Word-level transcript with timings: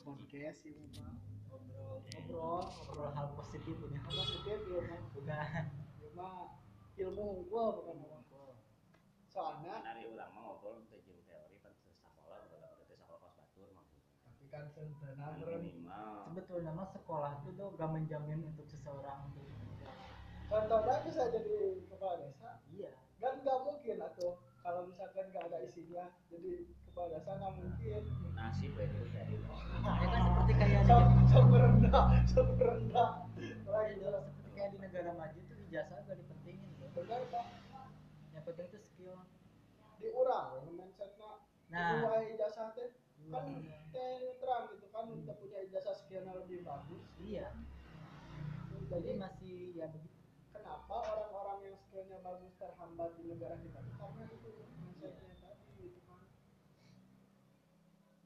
podcast 0.00 0.60
ini 0.64 0.84
mah 0.96 1.12
ngobrol 1.48 2.00
ngobrol 2.00 2.64
ngobrol 2.64 3.10
hal 3.12 3.28
positif 3.36 3.76
ini 3.88 3.98
apa 4.00 4.10
positif 4.16 4.58
ya 4.64 4.80
mah 4.88 5.00
bukan 5.12 5.64
ya 6.00 6.08
mah 6.16 6.36
ilmu 6.96 7.26
gua 7.48 7.64
bukan 7.76 7.96
orang 8.08 8.24
soalnya 9.30 9.84
dari 9.84 10.08
mah 10.10 10.28
ngobrol 10.32 10.80
teh 10.88 11.00
jeung 11.04 11.20
teori 11.28 11.56
pan 11.60 11.72
teu 11.84 11.92
sakola 12.00 12.40
bukan 12.48 12.60
teh 12.88 12.96
sakola 12.96 13.18
kelas 13.20 13.34
batur 13.36 13.70
maksudnya 13.76 14.08
tapi 14.24 14.44
kan 14.48 14.64
sentena 14.72 15.26
Kan 15.36 15.62
sebetulnya 16.26 16.70
mah 16.72 16.88
sekolah 16.90 17.30
itu 17.42 17.48
tuh 17.54 17.68
gak 17.76 17.90
menjamin 17.90 18.40
untuk 18.46 18.66
seseorang 18.66 19.30
untuk 19.30 19.46
contohnya 20.50 21.06
bisa 21.06 21.30
jadi 21.30 21.78
kepala 21.86 22.26
desa? 22.26 22.58
Iya. 22.74 22.90
Kan 23.22 23.38
nggak 23.46 23.58
mungkin 23.62 24.02
atau 24.02 24.34
kalau 24.66 24.82
misalkan 24.90 25.30
nggak 25.30 25.46
ada 25.46 25.62
isinya 25.62 26.10
jadi 26.26 26.66
desa 27.08 27.30
nggak 27.38 27.52
mungkin 27.56 28.02
nasib 28.36 28.72
ya 28.76 28.84
itu 28.84 29.00
dari 29.14 29.36
ya 29.38 30.06
kan 30.12 30.20
seperti 30.28 30.52
kayak 30.60 30.82
sok 30.84 31.04
sok 31.32 31.46
rendah 31.54 32.06
sok 32.28 32.48
rendah 32.60 33.10
seperti 33.32 34.50
kayak 34.52 34.68
di 34.76 34.78
negara 34.84 35.10
maju 35.16 35.38
tuh 35.48 35.56
ijazah 35.70 36.04
gak 36.04 36.16
dipentingin 36.20 36.68
loh 36.82 36.90
benar 36.92 37.22
pak. 37.32 37.46
Yang 38.36 38.42
penting 38.44 38.66
itu 38.68 38.78
skill. 38.84 39.16
Diurang 39.96 40.52
ya 40.52 40.60
mindsetnya 40.68 41.30
Nah. 41.70 42.02
nah 42.02 42.20
ijazah 42.26 42.74
teh. 42.76 42.90
Kan 43.30 43.44
Hmm. 43.46 43.62
teh 43.94 44.36
terang 44.42 44.68
gitu 44.74 44.86
kan 44.92 45.06
udah 45.08 45.36
punya 45.38 45.58
ijazah 45.64 45.94
sekian 45.96 46.28
lebih 46.28 46.60
bagus. 46.66 47.04
Iya. 47.24 47.48
Jadi 48.68 48.84
jadi 48.90 49.10
masih 49.16 49.56
ya 49.78 49.86
begitu. 49.88 50.18
Kenapa 50.50 50.92
orang-orang 50.98 51.72
yang 51.72 51.76
skillnya 51.78 52.18
bagus 52.20 52.52
terhambat 52.58 53.14
di 53.16 53.22
negara 53.30 53.54
kita? 53.62 53.80
Karena 53.96 54.24
itu 54.28 54.50
mindsetnya 54.82 55.34
tadi 55.40 55.68
gitu 55.78 56.00
kan 56.04 56.20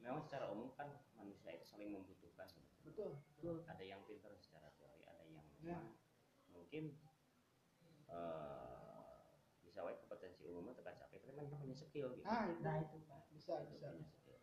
memang 0.05 0.21
secara 0.21 0.53
umum 0.53 0.69
kan 0.73 0.87
manusia 1.15 1.51
itu 1.51 1.65
saling 1.65 1.89
membutuhkan 1.91 2.45
betul 2.85 3.17
tuh 3.35 3.65
ada 3.65 3.81
yang 3.81 4.05
pintar 4.05 4.29
secara 4.37 4.69
teori 4.77 5.03
ada 5.03 5.25
yang 5.25 5.41
Ya. 5.65 5.81
mungkin 6.53 6.93
eh, 8.07 9.25
bisa 9.59 9.81
wae 9.81 9.97
kompetensi 9.97 10.45
umumnya 10.45 10.77
tercapai 10.77 11.17
tapi 11.17 11.33
mereka 11.33 11.57
punya 11.57 11.73
skill 11.75 12.13
gitu. 12.13 12.23
Nah 12.23 12.45
itu. 12.47 12.61
Nah 12.61 12.77
itu 12.79 12.97
pak 13.03 13.21
bisa 13.33 13.55
bisa. 13.65 13.89
punya 13.89 14.05
skill. 14.07 14.39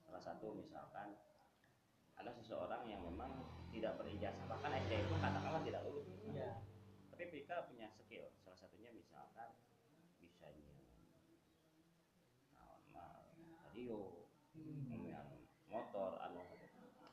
salah 0.00 0.20
satu 0.20 0.46
misalkan 0.52 1.12
ada 2.14 2.30
seseorang 2.32 2.86
yang 2.86 3.02
memang 3.02 3.44
tidak 3.68 3.98
berijazah 3.98 4.46
bahkan 4.46 4.72
SD 4.78 5.02
itu 5.02 5.14
katakanlah 5.18 5.60
tidak 5.60 5.82
lulus 5.84 6.06
iya 6.24 6.62
tapi 7.10 7.26
mereka 7.26 7.66
punya 7.66 7.90
skill 7.90 8.30
salah 8.38 8.54
satunya 8.54 8.88
misalkan 8.88 9.58
bisa 10.16 10.48
nyeun 10.48 10.80
naon 12.54 12.80
mah 12.88 13.10
radio 13.68 14.24
Hmm. 14.54 14.86
ngomean 14.86 15.26
motor 15.66 16.14
anu 16.22 16.38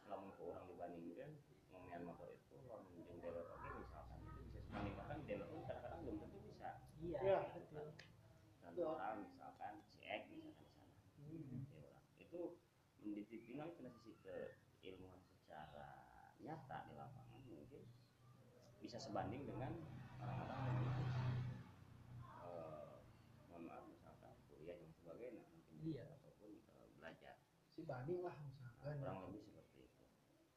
lamun 0.05 0.29
ke 0.29 0.41
orang 0.45 0.61
dibandingkan 0.69 1.33
ngomean 1.73 2.05
motor 2.05 2.29
itu 2.29 2.53
lamun 2.69 3.01
jeung 3.01 3.17
dealer 3.17 3.49
oge 3.49 3.81
misalkan 3.81 4.21
itu 4.21 4.37
bisa 4.45 4.57
dibandingkan 4.61 5.17
dealer 5.25 5.49
pun 5.49 5.65
kadang-kadang 5.65 5.99
belum 6.05 6.15
tentu 6.21 6.37
bisa 6.45 6.69
iya 7.01 7.17
Iya. 7.17 7.39
betul 7.49 7.97
dan 8.61 8.71
Betul. 8.77 8.85
orang 8.93 9.25
misalkan 9.25 9.73
si 9.89 10.05
X 10.05 10.29
misalkan 10.29 10.53
di 10.53 10.69
sana 10.69 10.93
Hmm. 11.17 11.65
ya 11.73 11.81
orang 11.81 12.05
itu 12.21 12.41
mendidikan 13.01 13.73
kena 13.73 13.89
sisi 13.97 14.13
ke 14.21 14.37
ilmuwan 14.85 15.17
secara 15.25 15.87
nyata 16.37 16.77
di 16.85 16.93
lapangan 16.93 17.41
mungkin 17.49 17.89
bisa 18.91 19.07
sebanding 19.07 19.47
dengan 19.47 19.71
orang-orang 20.19 20.67
yang 20.67 20.83
mungkin 20.83 21.15
eh, 22.43 22.91
mohon 23.47 23.63
maaf 23.63 23.87
misalkan 23.87 24.35
kuliah 24.51 24.75
dan 24.75 24.91
sebagainya 24.99 25.39
mungkin 25.47 25.79
Iya. 25.79 26.11
ataupun 26.19 26.59
eh, 26.59 26.87
belajar 26.99 27.39
si 27.71 27.87
Bani 27.87 28.19
lah 28.19 28.35
Nah, 28.35 28.67
misalkan 28.67 28.99
kurang 28.99 29.17
lebih 29.31 29.47
seperti 29.47 29.87
itu. 29.87 30.03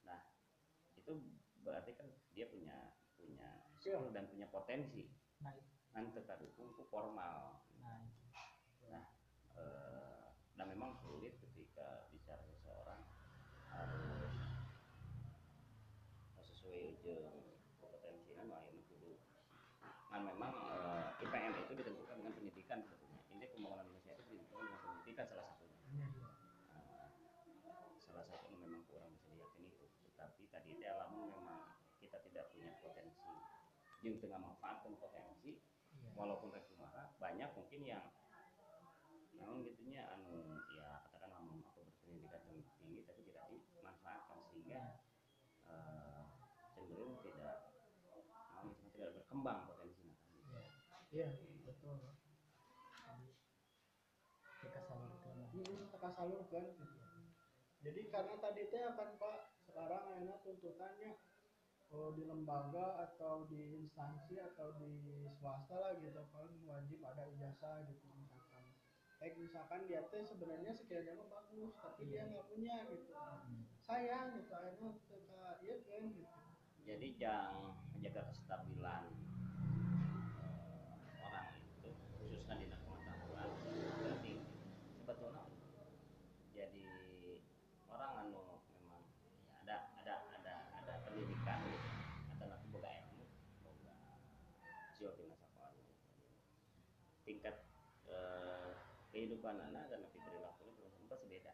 Nah, 0.02 0.18
itu 0.98 1.12
berarti 1.62 1.94
kan 1.94 2.10
dia 2.34 2.50
punya 2.50 2.98
punya 3.14 3.70
skill 3.78 4.10
dan 4.10 4.26
punya 4.26 4.50
potensi. 4.50 5.06
nah 5.38 6.02
itu 6.02 6.10
terkadung 6.18 6.50
ku 6.74 6.82
formal. 6.90 7.62
nah 7.78 8.02
itu. 8.02 8.18
Nah, 8.90 9.04
eh, 9.62 10.26
dan 10.58 10.66
memang 10.74 10.90
sulit 10.98 11.38
ketika 11.38 12.10
bicara 12.10 12.42
seseorang 12.50 12.98
harus 13.70 14.34
harus 16.34 16.46
sesuai 16.50 16.98
jeung 16.98 17.30
kompetensinya 17.78 18.42
mah 18.48 18.60
ya 18.64 18.80
kudu 18.88 19.12
kan 20.08 20.22
memang 20.24 20.52
eh, 20.70 21.24
IPM 21.26 21.52
itu 21.58 21.72
ditentukan 21.74 22.16
dengan 22.22 22.32
pendidikan 22.32 22.78
sebetulnya. 22.80 23.20
Ini 23.34 23.44
pembangunan 23.50 23.84
Indonesia 23.84 24.14
itu 24.14 24.22
ditentukan 24.30 24.62
dengan 24.64 24.80
pendidikan 24.80 25.26
salah 25.26 25.44
satunya. 25.50 26.08
Nah, 26.70 27.06
salah 27.98 28.24
satu 28.24 28.46
memang 28.54 28.82
kurang 28.86 29.10
bisa 29.18 29.28
diyakini 29.34 29.74
itu 29.74 29.86
tetapi 30.06 30.46
tadi 30.48 30.70
itu 30.78 30.86
alamun 30.86 31.34
memang 31.34 31.60
kita 31.98 32.22
tidak 32.22 32.54
punya 32.54 32.70
potensi 32.78 33.26
yang 34.04 34.20
tengah 34.20 34.36
manfaatkan 34.36 34.92
potensi 35.00 35.64
iya. 35.96 36.12
walaupun 36.12 36.52
rek 36.52 36.68
kumaha 36.68 37.16
banyak 37.16 37.48
mungkin 37.56 37.80
yang 37.88 38.04
namun 39.34 39.64
gitunya 39.64 40.04
anu 40.12 40.60
ya 40.76 41.08
katakanlah 41.08 41.40
mau 41.42 41.58
aku 41.72 41.88
berpendidikan 41.88 42.40
tinggi, 42.44 42.64
tinggi 42.78 43.00
tapi 43.08 43.20
tidak 43.24 43.48
dimanfaatkan 43.50 44.38
sehingga 44.52 44.82
eh, 45.68 46.22
cenderung 46.76 47.18
tidak 47.24 47.72
namun 48.60 48.76
itu 48.78 48.86
tidak 48.94 49.10
berkembang 49.20 49.66
potensinya. 49.68 50.16
Kan 50.22 50.64
iya. 51.12 51.28
Iya 51.34 51.60
betul. 51.66 51.96
Jadi 53.04 53.28
kita 54.64 54.80
salurkan 54.84 55.34
ini 55.52 55.74
kita 55.92 56.08
salurkan 56.12 56.64
jadi 57.84 58.00
karena 58.08 58.34
tadi 58.40 58.62
teh 58.72 58.80
kan 58.96 59.10
Pak 59.20 59.38
sekarang 59.68 60.04
enak 60.24 60.40
tuntutannya 60.40 61.20
oh, 61.94 62.10
di 62.12 62.26
lembaga 62.26 62.98
atau 63.06 63.46
di 63.46 63.78
instansi 63.78 64.42
atau 64.42 64.74
di 64.82 65.24
swasta 65.38 65.78
lah 65.78 65.92
gitu 66.02 66.18
kan 66.34 66.50
wajib 66.66 67.00
ada 67.06 67.22
ijazah 67.30 67.86
gitu 67.86 68.04
misalkan. 68.18 68.64
Kayak 69.22 69.38
misalkan 69.38 69.80
dia 69.86 70.02
teh 70.10 70.26
sebenarnya 70.26 70.74
skillnya 70.74 71.14
mah 71.14 71.30
bagus 71.30 71.72
tapi 71.78 72.10
dia 72.10 72.26
nggak 72.26 72.46
punya 72.50 72.76
gitu. 72.90 73.14
Hmm. 73.14 73.62
sayang 73.78 74.34
gitu 74.36 74.50
akhirnya 74.52 74.90
teka 75.06 75.60
iya 75.62 75.76
kan 75.86 76.02
gitu. 76.10 76.38
Jadi 76.84 77.08
jangan 77.16 77.78
menjaga 77.96 78.28
kestabilan 78.36 79.04
eh, 80.44 80.92
orang 81.24 81.48
itu 81.56 81.88
khususnya 82.20 82.60
di 82.60 82.66
pengetahuan 82.68 83.48
penting 84.04 84.44
sebetulnya 85.00 85.48
jadi 86.52 86.84
orang 87.88 88.28
anu 88.28 88.60
memang 88.76 89.08
ya 89.40 89.48
ada 89.64 89.88
ada 89.96 90.14
ada 90.36 90.54
ada 90.84 90.94
pendidikan 91.08 91.64
gitu 91.64 91.88
atau 92.36 92.46
nanti 92.52 92.66
boga 92.68 92.92
ilmu 92.92 93.24
boga 93.64 93.94
sio 94.92 95.16
tina 95.16 95.32
sakola 95.40 95.72
tingkat 97.24 97.56
eh, 98.12 98.76
kehidupan 99.16 99.56
anak 99.72 99.88
dan 99.88 100.04
nanti 100.04 100.20
perilakunya 100.20 100.76
belum 100.76 101.08
pasti 101.08 101.26
beda 101.32 101.52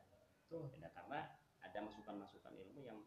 tuh 0.51 0.67
beda 0.75 0.91
karena 0.91 1.31
ada 1.81 1.89
masukan-masukan 1.89 2.53
ilmu 2.61 2.85
yang 2.85 3.01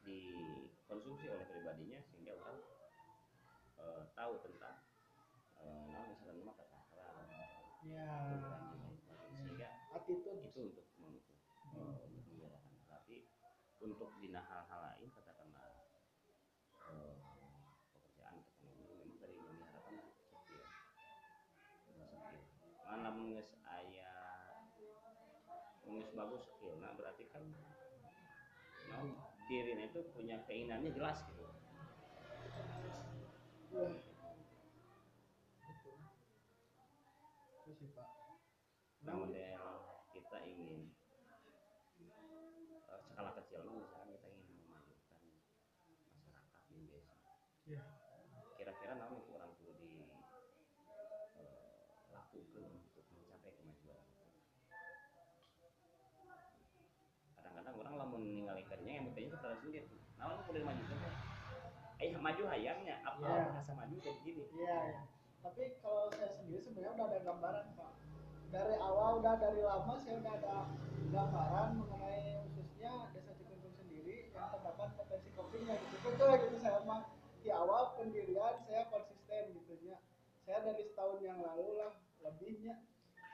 dikonsumsi 0.00 1.28
oleh 1.28 1.44
pribadinya 1.52 2.00
sehingga 2.00 2.32
orang 2.32 2.64
eh, 3.76 4.02
tahu 4.16 4.40
tentang 4.40 4.80
eh, 5.60 5.84
nah 5.92 6.08
ya 7.84 8.08
sehingga 9.36 9.68
attitude 9.92 10.48
itu 10.48 10.60
untuk 10.64 10.88
untuk 10.96 11.28
eh, 11.76 12.08
untuk 12.08 12.24
menjalankan 12.32 12.76
tapi 12.88 13.28
untuk 13.84 14.08
dina 14.16 14.40
hal-hal 14.40 14.80
lain 14.80 15.12
katakanlah 15.12 15.68
eh, 16.88 17.20
pekerjaan 17.92 18.40
atau 18.40 18.48
ekonomi 18.64 18.96
memang 18.96 19.12
dari 19.20 19.36
memeliharakan 19.36 19.94
skill 20.08 20.40
skill 20.40 20.64
mana 22.80 23.12
menges 23.12 23.52
ayah 23.76 24.64
menges 25.86 26.10
bagus 26.16 26.42
skill 26.48 26.80
nah 26.82 26.90
berarti 26.98 27.28
kan 27.30 27.44
nah, 28.90 29.26
dirinya 29.46 29.86
itu 29.86 30.00
punya 30.10 30.42
keinginannya 30.46 30.90
jelas 30.94 31.22
gitu. 31.30 31.46
Nah 39.06 39.14
model 39.14 39.55
maju 62.26 62.42
hayangnya 62.50 62.96
apa 63.06 63.22
yeah. 63.22 63.54
rasa 63.54 63.72
maju 63.78 63.94
kayak 64.02 64.18
gini? 64.26 64.42
Iya 64.58 64.66
yeah, 64.66 65.06
tapi 65.46 65.78
kalau 65.78 66.10
saya 66.10 66.34
sendiri 66.34 66.58
sebenarnya 66.58 66.98
udah 66.98 67.06
ada 67.06 67.20
gambaran 67.22 67.66
pak. 67.78 67.92
Dari 68.50 68.74
awal 68.82 69.22
udah 69.22 69.34
dari 69.38 69.62
lama 69.62 69.94
saya 70.02 70.18
udah 70.18 70.34
ada 70.34 70.56
gambaran 71.14 71.68
mengenai 71.78 72.42
khususnya 72.50 73.14
desa 73.14 73.30
Cikuntung 73.38 73.74
sendiri 73.78 74.34
yang 74.34 74.50
terdapat 74.50 74.88
potensi 74.98 75.30
kopinya 75.38 75.74
gitu 75.78 75.96
betul 76.02 76.30
gitu 76.34 76.56
saya 76.58 76.82
mah 76.82 77.06
di 77.46 77.50
awal 77.54 77.94
pendirian 77.94 78.58
saya 78.66 78.90
konsisten 78.90 79.54
gitu 79.54 79.74
ya 79.86 80.02
saya 80.42 80.66
dari 80.66 80.82
setahun 80.82 81.22
yang 81.22 81.38
lalu 81.38 81.78
lah 81.78 81.94
lebihnya 82.26 82.82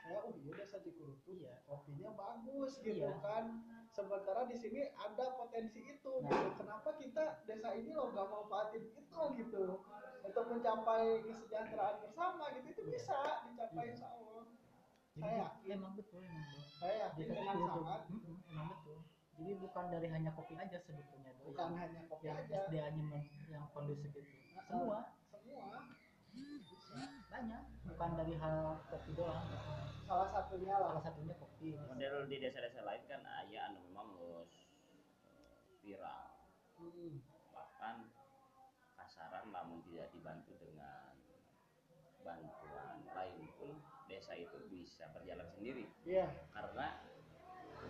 saya 0.05 0.21
oh 0.21 0.29
iya 0.37 0.53
desa 0.53 0.77
Cikuntung 0.85 1.41
ya 1.41 1.65
kopinya 1.65 2.13
bagus 2.13 2.77
gitu 2.85 3.09
yeah. 3.09 3.17
kan 3.25 3.57
sementara 3.93 4.49
di 4.49 4.57
sini 4.57 4.89
ada 4.91 5.25
potensi 5.33 5.79
itu. 5.79 6.11
Nah. 6.19 6.27
gitu. 6.27 6.49
Kenapa 6.57 6.89
kita 6.97 7.23
desa 7.45 7.69
ini 7.73 7.93
loh 7.93 8.09
gak 8.09 8.25
manfaatin 8.25 8.83
itu 8.89 9.21
gitu? 9.37 9.63
Untuk 10.23 10.45
mencapai 10.49 11.21
kesejahteraan 11.21 11.95
bersama 12.01 12.49
gitu 12.55 12.67
itu 12.73 12.81
bisa 12.89 13.45
dicapai 13.45 13.93
insya 13.93 14.09
Allah. 14.09 14.43
Jadi 15.13 15.21
saya 15.21 15.45
bu- 15.45 15.69
emang 15.69 15.93
betul 15.93 16.19
emang 16.19 16.41
Bro. 16.49 16.61
saya 16.73 16.95
yakin 17.05 17.21
Desa 17.21 17.33
dengan 17.37 17.55
sangat. 17.69 18.01
Mm-mm, 18.09 18.35
emang 18.49 18.67
betul. 18.73 18.97
Jadi 19.33 19.51
bukan 19.57 19.85
dari 19.89 20.07
hanya 20.09 20.31
kopi 20.33 20.53
aja 20.57 20.77
sebetulnya 20.79 21.31
bukan 21.37 21.67
yang, 21.69 21.77
hanya 21.77 22.01
kopi 22.09 22.25
yang 22.25 22.37
aja. 22.41 22.55
SDA-nya 22.65 23.03
men- 23.03 23.29
yang 23.45 23.63
kondusif 23.69 24.09
itu. 24.09 24.31
Semua. 24.63 25.13
semua. 25.29 25.85
Bisa 26.33 26.97
banyak, 27.29 27.61
bukan 27.85 28.09
dari 28.17 28.33
hal 28.41 28.57
kopi 28.89 29.11
doang. 29.13 29.45
salah 30.03 30.29
satunya 30.31 30.75
lah. 30.77 30.89
Salah 30.97 31.03
satunya 31.05 31.35
kopi. 31.37 31.77
model 31.77 32.15
di 32.25 32.35
desa-desa 32.39 32.81
lain 32.81 33.03
kan 33.05 33.21
ayah 33.45 33.69
anu 33.69 33.79
harus 33.79 33.82
eh, 33.82 33.82
viral. 35.83 36.31
Hmm. 36.79 37.21
bahkan 37.53 38.09
kasaran 38.97 39.53
namun 39.53 39.85
tidak 39.85 40.09
dibantu 40.09 40.57
dengan 40.57 41.13
bantuan 42.23 42.97
lain 43.13 43.45
pun 43.59 43.77
desa 44.09 44.33
itu 44.33 44.57
bisa 44.71 45.05
berjalan 45.13 45.45
sendiri. 45.53 45.85
Iya. 46.07 46.31
Karena 46.49 46.87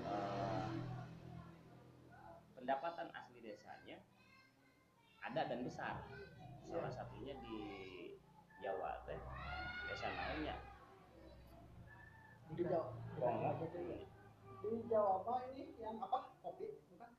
eh, 0.04 0.70
pendapatan 2.58 3.08
asli 3.14 3.40
desanya 3.40 4.02
ada 5.24 5.42
dan 5.48 5.64
besar. 5.64 6.04
Salah 6.68 6.92
satunya 6.92 7.38
di 7.40 7.62
Jawa 8.60 9.06
teh 9.08 9.22
desa 9.88 10.10
lainnya 10.12 10.58
di 12.54 12.64
Jawa. 12.66 12.90
Di 14.64 14.80
Jawa 14.88 15.26
mah 15.28 15.40
ini 15.52 15.76
yang 15.82 16.00
apa 16.00 16.34
kopi 16.40 16.80
bukan 16.94 17.12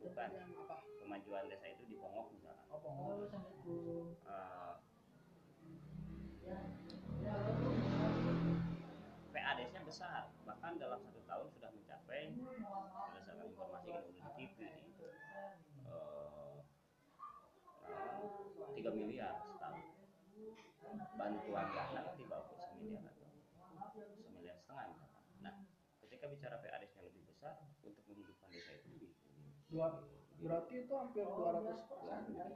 Bukan. 0.00 0.28
yang 0.30 0.48
kemajuan 1.24 1.48
desa 1.48 1.72
itu 1.72 1.88
di 1.88 1.96
Pongok 1.96 2.36
misalkan 2.36 2.68
oh 2.68 2.76
Oh, 2.76 2.80
Pongok 2.84 3.32
Assalamualaikum. 3.32 4.12
Eh, 4.28 4.76
PADS-nya 9.32 9.80
besar, 9.88 10.28
bahkan 10.44 10.76
dalam 10.76 11.00
satu 11.00 11.24
tahun 11.24 11.48
sudah 11.48 11.72
mencapai 11.72 12.28
berdasarkan 12.36 13.46
informasi 13.48 13.88
yang 13.88 14.04
di 14.04 14.12
TV 14.36 14.56
eh, 14.68 16.56
nah, 17.88 18.20
3 18.76 18.92
miliar 18.92 19.40
setahun. 19.48 19.80
Bantuan 21.16 21.66
dana 21.72 22.12
di 22.20 22.24
bawah 22.28 22.52
semiliar 22.52 23.00
atau 23.00 23.24
semiliar 24.12 24.60
setengah 24.60 24.92
misalkan. 24.92 25.24
Nah, 25.40 25.54
ketika 26.04 26.28
bicara 26.28 26.60
PADS-nya 26.60 27.00
lebih 27.08 27.24
besar 27.32 27.64
untuk 27.80 28.04
menghidupkan 28.12 28.52
desa 28.52 28.76
itu 28.76 28.92
lebih, 28.92 29.16
dua 29.72 29.88
berarti 30.44 30.74
itu 30.78 30.92
hampir 30.92 31.24
200 31.24 31.88
persen 31.88 32.20
kan 32.30 32.52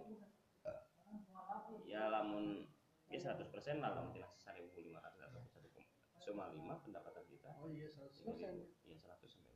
ya 1.82 2.02
lamun 2.08 2.68
ya 3.08 3.18
100 3.18 3.48
persen 3.48 3.80
lah 3.80 3.96
lamun 3.96 4.12
tidak 4.12 4.28
1.500 4.36 4.92
atau 4.92 5.40
1,5 5.40 6.84
pendapatan 6.84 7.24
kita 7.26 7.48
oh 7.56 7.68
iya 7.68 7.88
100 7.88 8.12
persen 8.28 8.52
Iya 8.84 8.94
100 8.94 9.24
sampai 9.24 9.52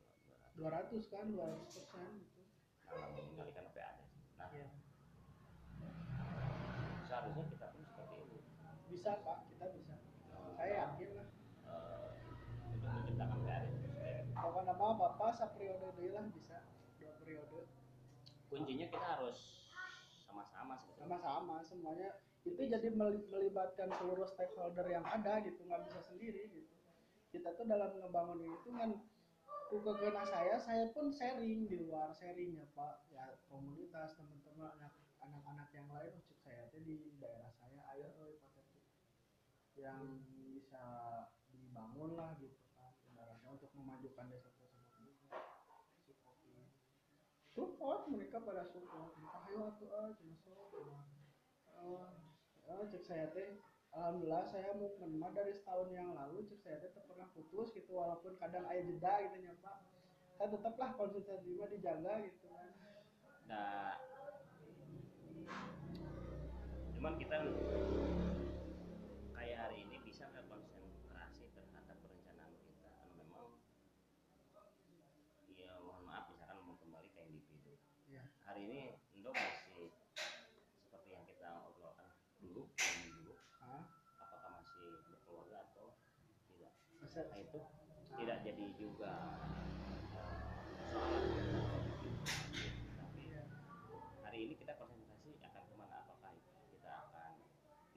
200. 0.57 0.97
200 0.97 1.13
kan 1.13 1.25
200 1.29 1.61
persen 1.69 2.09
gitu 2.19 2.41
Nah, 2.83 3.09
mengendalikan 3.09 3.65
PAD. 3.73 3.95
Nah, 4.37 4.53
Iya. 4.53 4.69
seharusnya 7.01 7.43
kita 7.47 7.65
pun 7.69 7.81
seperti 7.81 8.17
itu. 8.19 8.37
bisa 8.85 9.17
pak 9.19 9.37
kita 9.47 9.65
bisa 9.71 9.93
saya 10.53 10.69
yakin 10.83 11.09
lah 11.15 11.27
Eh, 11.63 12.11
untuk 12.67 12.85
menciptakan 12.85 13.39
PAD. 13.41 13.65
apa 14.35 14.59
nama 14.61 14.87
bapak 14.93 15.31
saperiode 15.31 15.87
deui 15.95 16.11
lah 16.11 16.27
bisa 16.29 16.42
Kuncinya 18.53 18.85
kita 18.85 19.07
harus 19.17 19.37
sama-sama 20.29 20.73
sama-sama 20.77 21.55
semuanya. 21.65 22.21
Itu 22.45 22.61
jadi 22.61 22.93
meli- 22.93 23.25
melibatkan 23.31 23.89
seluruh 23.97 24.29
stakeholder 24.29 24.85
yang 24.85 25.05
ada 25.07 25.41
gitu 25.41 25.65
nggak 25.65 25.89
bisa 25.89 25.99
sendiri 26.05 26.53
gitu. 26.53 26.73
Kita 27.33 27.57
tuh 27.57 27.65
dalam 27.65 27.97
ngebangun 27.97 28.45
itu 28.45 28.69
kan 28.77 28.93
kekena 29.73 30.21
saya 30.21 30.55
saya 30.61 30.85
pun 30.93 31.09
sharing 31.09 31.65
di 31.65 31.81
luar 31.81 32.13
sharing 32.13 32.53
ya 32.61 32.65
pak. 32.77 33.09
Ya 33.09 33.41
komunitas 33.49 34.13
teman-teman 34.13 34.69
anak- 34.77 35.01
anak-anak 35.17 35.69
yang 35.73 35.89
lain 35.89 36.13
ucap 36.21 36.37
saya 36.45 36.69
tuh 36.69 36.85
di 36.85 37.17
daerah 37.17 37.49
saya 37.57 37.81
ayo 37.97 38.13
euy 38.21 38.37
potensi 38.37 38.85
yang 39.73 40.21
bisa 40.29 40.85
dibangun 41.49 42.13
lah 42.13 42.37
gitu 42.37 42.53
kan 42.77 42.93
untuk 43.49 43.69
memajukan 43.73 44.29
desa 44.29 44.49
tersebut 44.53 45.13
juga 45.21 45.37
si 46.05 46.13
kopi 46.21 46.53
support 47.83 48.07
mereka 48.07 48.39
pada 48.39 48.63
mereka 48.71 48.95
ayo 49.51 49.75
atuh 49.75 49.91
ah 49.91 50.15
Eh, 51.83 51.99
eh, 52.71 52.83
cek 52.87 53.03
saya 53.03 53.27
teh 53.35 53.59
alhamdulillah 53.91 54.47
saya 54.47 54.71
mau 54.79 54.87
menerima 55.03 55.27
dari 55.35 55.51
setahun 55.51 55.91
yang 55.91 56.15
lalu 56.15 56.47
cek 56.47 56.63
saya 56.63 56.79
teh 56.79 56.95
pernah 56.95 57.27
putus 57.35 57.75
gitu 57.75 57.91
walaupun 57.91 58.39
kadang 58.39 58.63
aya 58.71 58.87
jeda 58.87 59.27
gitu 59.27 59.35
nya 59.43 59.51
pak 59.59 59.83
saya 60.39 60.47
tetaplah 60.55 60.95
konsistensi 60.95 61.59
mah 61.59 61.67
dijaga 61.67 62.23
gitu 62.23 62.47
kan 62.47 62.71
Nah, 63.51 63.99
cuman 66.95 67.19
kita 67.19 67.35
kayak 69.35 69.57
hari 69.59 69.83
ini 69.83 69.99
bisa 70.07 70.31
nggak 70.31 70.47
konsentrasi 70.47 71.51
terhadap 71.51 71.99
perencanaan 71.99 72.55
kita 72.63 72.87
karena 72.95 73.11
memang 73.19 73.59
ya 75.51 75.75
mohon 75.83 76.07
maaf 76.07 76.31
misalkan 76.31 76.63
mau 76.63 76.79
kembali 76.79 77.11
ke 77.11 77.19
individu 77.27 77.75
Iya. 78.07 78.23
hari 78.45 78.61
ini 78.69 78.79
Indo 79.11 79.33
masih 79.33 79.89
seperti 80.77 81.09
yang 81.11 81.25
kita 81.25 81.49
obrolkan 81.65 82.05
dulu 82.37 82.69
tahun 82.77 82.99
dulu 83.09 83.33
ah 83.57 83.83
apakah 84.21 84.61
masih 84.61 85.01
berkeluarga 85.09 85.65
atau 85.67 85.97
tidak 86.47 86.71
bisa 87.01 87.19
nah 87.25 87.39
itu 87.41 87.59
tidak 88.13 88.37
jadi 88.45 88.65
juga 88.77 89.13
eh, 89.81 91.19
persoalan 91.25 91.81
tapi 92.93 93.23
Iya. 93.25 93.41
hari 94.21 94.39
ini 94.45 94.53
kita 94.55 94.77
konsentrasi 94.77 95.41
akan 95.41 95.63
ke 95.65 95.73
mana 95.73 96.05
apakah 96.05 96.35
kita 96.69 96.91
akan 97.09 97.33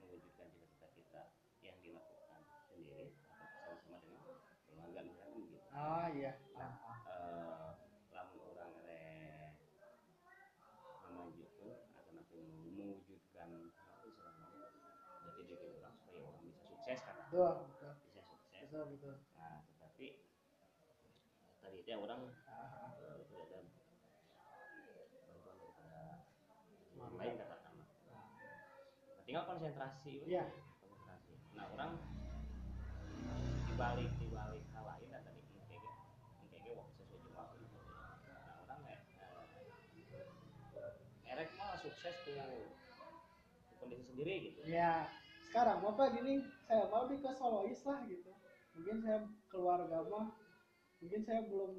mewujudkan 0.01 0.47
cita-cita 0.49 0.89
kita 0.97 1.21
yang 1.61 1.77
dilakukan 1.83 2.41
sendiri 2.65 3.13
atau 3.29 3.77
bersama-sama 3.77 4.33
dengan 4.33 4.41
keluarga 4.65 4.99
misalkan 5.05 5.37
begitu 5.37 5.57
ah 5.69 6.07
iya 6.09 6.31
Nah, 6.57 6.73
eh, 7.05 7.69
lamun 8.09 8.39
orang 8.49 8.73
re 8.81 9.05
memajukan 11.07 11.75
akan 11.93 12.13
apa 12.17 12.35
mewujudkan 12.77 13.49
apa 13.57 14.03
istilahnya 14.05 14.47
jadi 15.23 15.41
dia 15.43 15.57
orang 15.81 15.93
supaya 15.97 16.21
orang 16.23 16.41
bisa 16.45 16.61
sukses 16.63 16.99
kan 17.01 17.16
betul 17.27 17.59
betul 17.59 17.91
bisa 18.07 18.23
sukses 18.23 18.63
betul 18.71 18.83
betul 18.87 19.15
nah 19.35 19.59
tetapi 19.59 20.07
tadi 21.59 21.77
itu 21.83 21.91
orang 21.91 22.23
eh, 22.23 22.87
tidak 22.95 23.11
ada 23.11 23.25
bantuan 23.27 23.63
daripada 25.35 26.23
orang 26.95 27.15
lain 27.19 27.33
katakanlah 27.35 27.87
nah, 28.07 28.31
tinggal 29.27 29.43
konsentrasi 29.43 30.23
iya. 30.23 30.47
Konsentrasi. 30.79 31.35
Nah 31.51 31.67
orang 31.75 31.91
dibalik 33.67 34.11
dibalik 34.23 34.63
hal 34.71 34.87
lain 34.87 35.07
dan 35.11 35.21
tadi 35.27 35.41
kayak 35.67 35.83
kayak 36.47 36.79
waktu 36.79 37.01
sesuai 37.11 37.35
waktu 37.35 37.55
gitu. 37.59 37.77
nah 37.91 38.63
orang 38.63 38.79
kayak 38.87 39.03
eh, 40.79 41.31
erek 41.35 41.51
mah 41.59 41.75
sukses 41.75 42.15
tuh 42.23 42.39
di 42.39 42.71
kondisi 43.83 44.03
sendiri 44.15 44.33
gitu. 44.47 44.63
Ya 44.63 45.11
sekarang 45.57 45.81
mah 45.81 45.97
pak 45.97 46.13
gini 46.13 46.37
saya 46.69 46.85
mau 46.85 47.09
lebih 47.09 47.17
ke 47.25 47.33
solois 47.33 47.81
lah 47.81 48.05
gitu. 48.05 48.29
Mungkin 48.77 49.01
saya 49.01 49.25
keluarga 49.49 50.05
mah 50.05 50.29
mungkin 51.01 51.21
saya 51.25 51.49
belum 51.49 51.73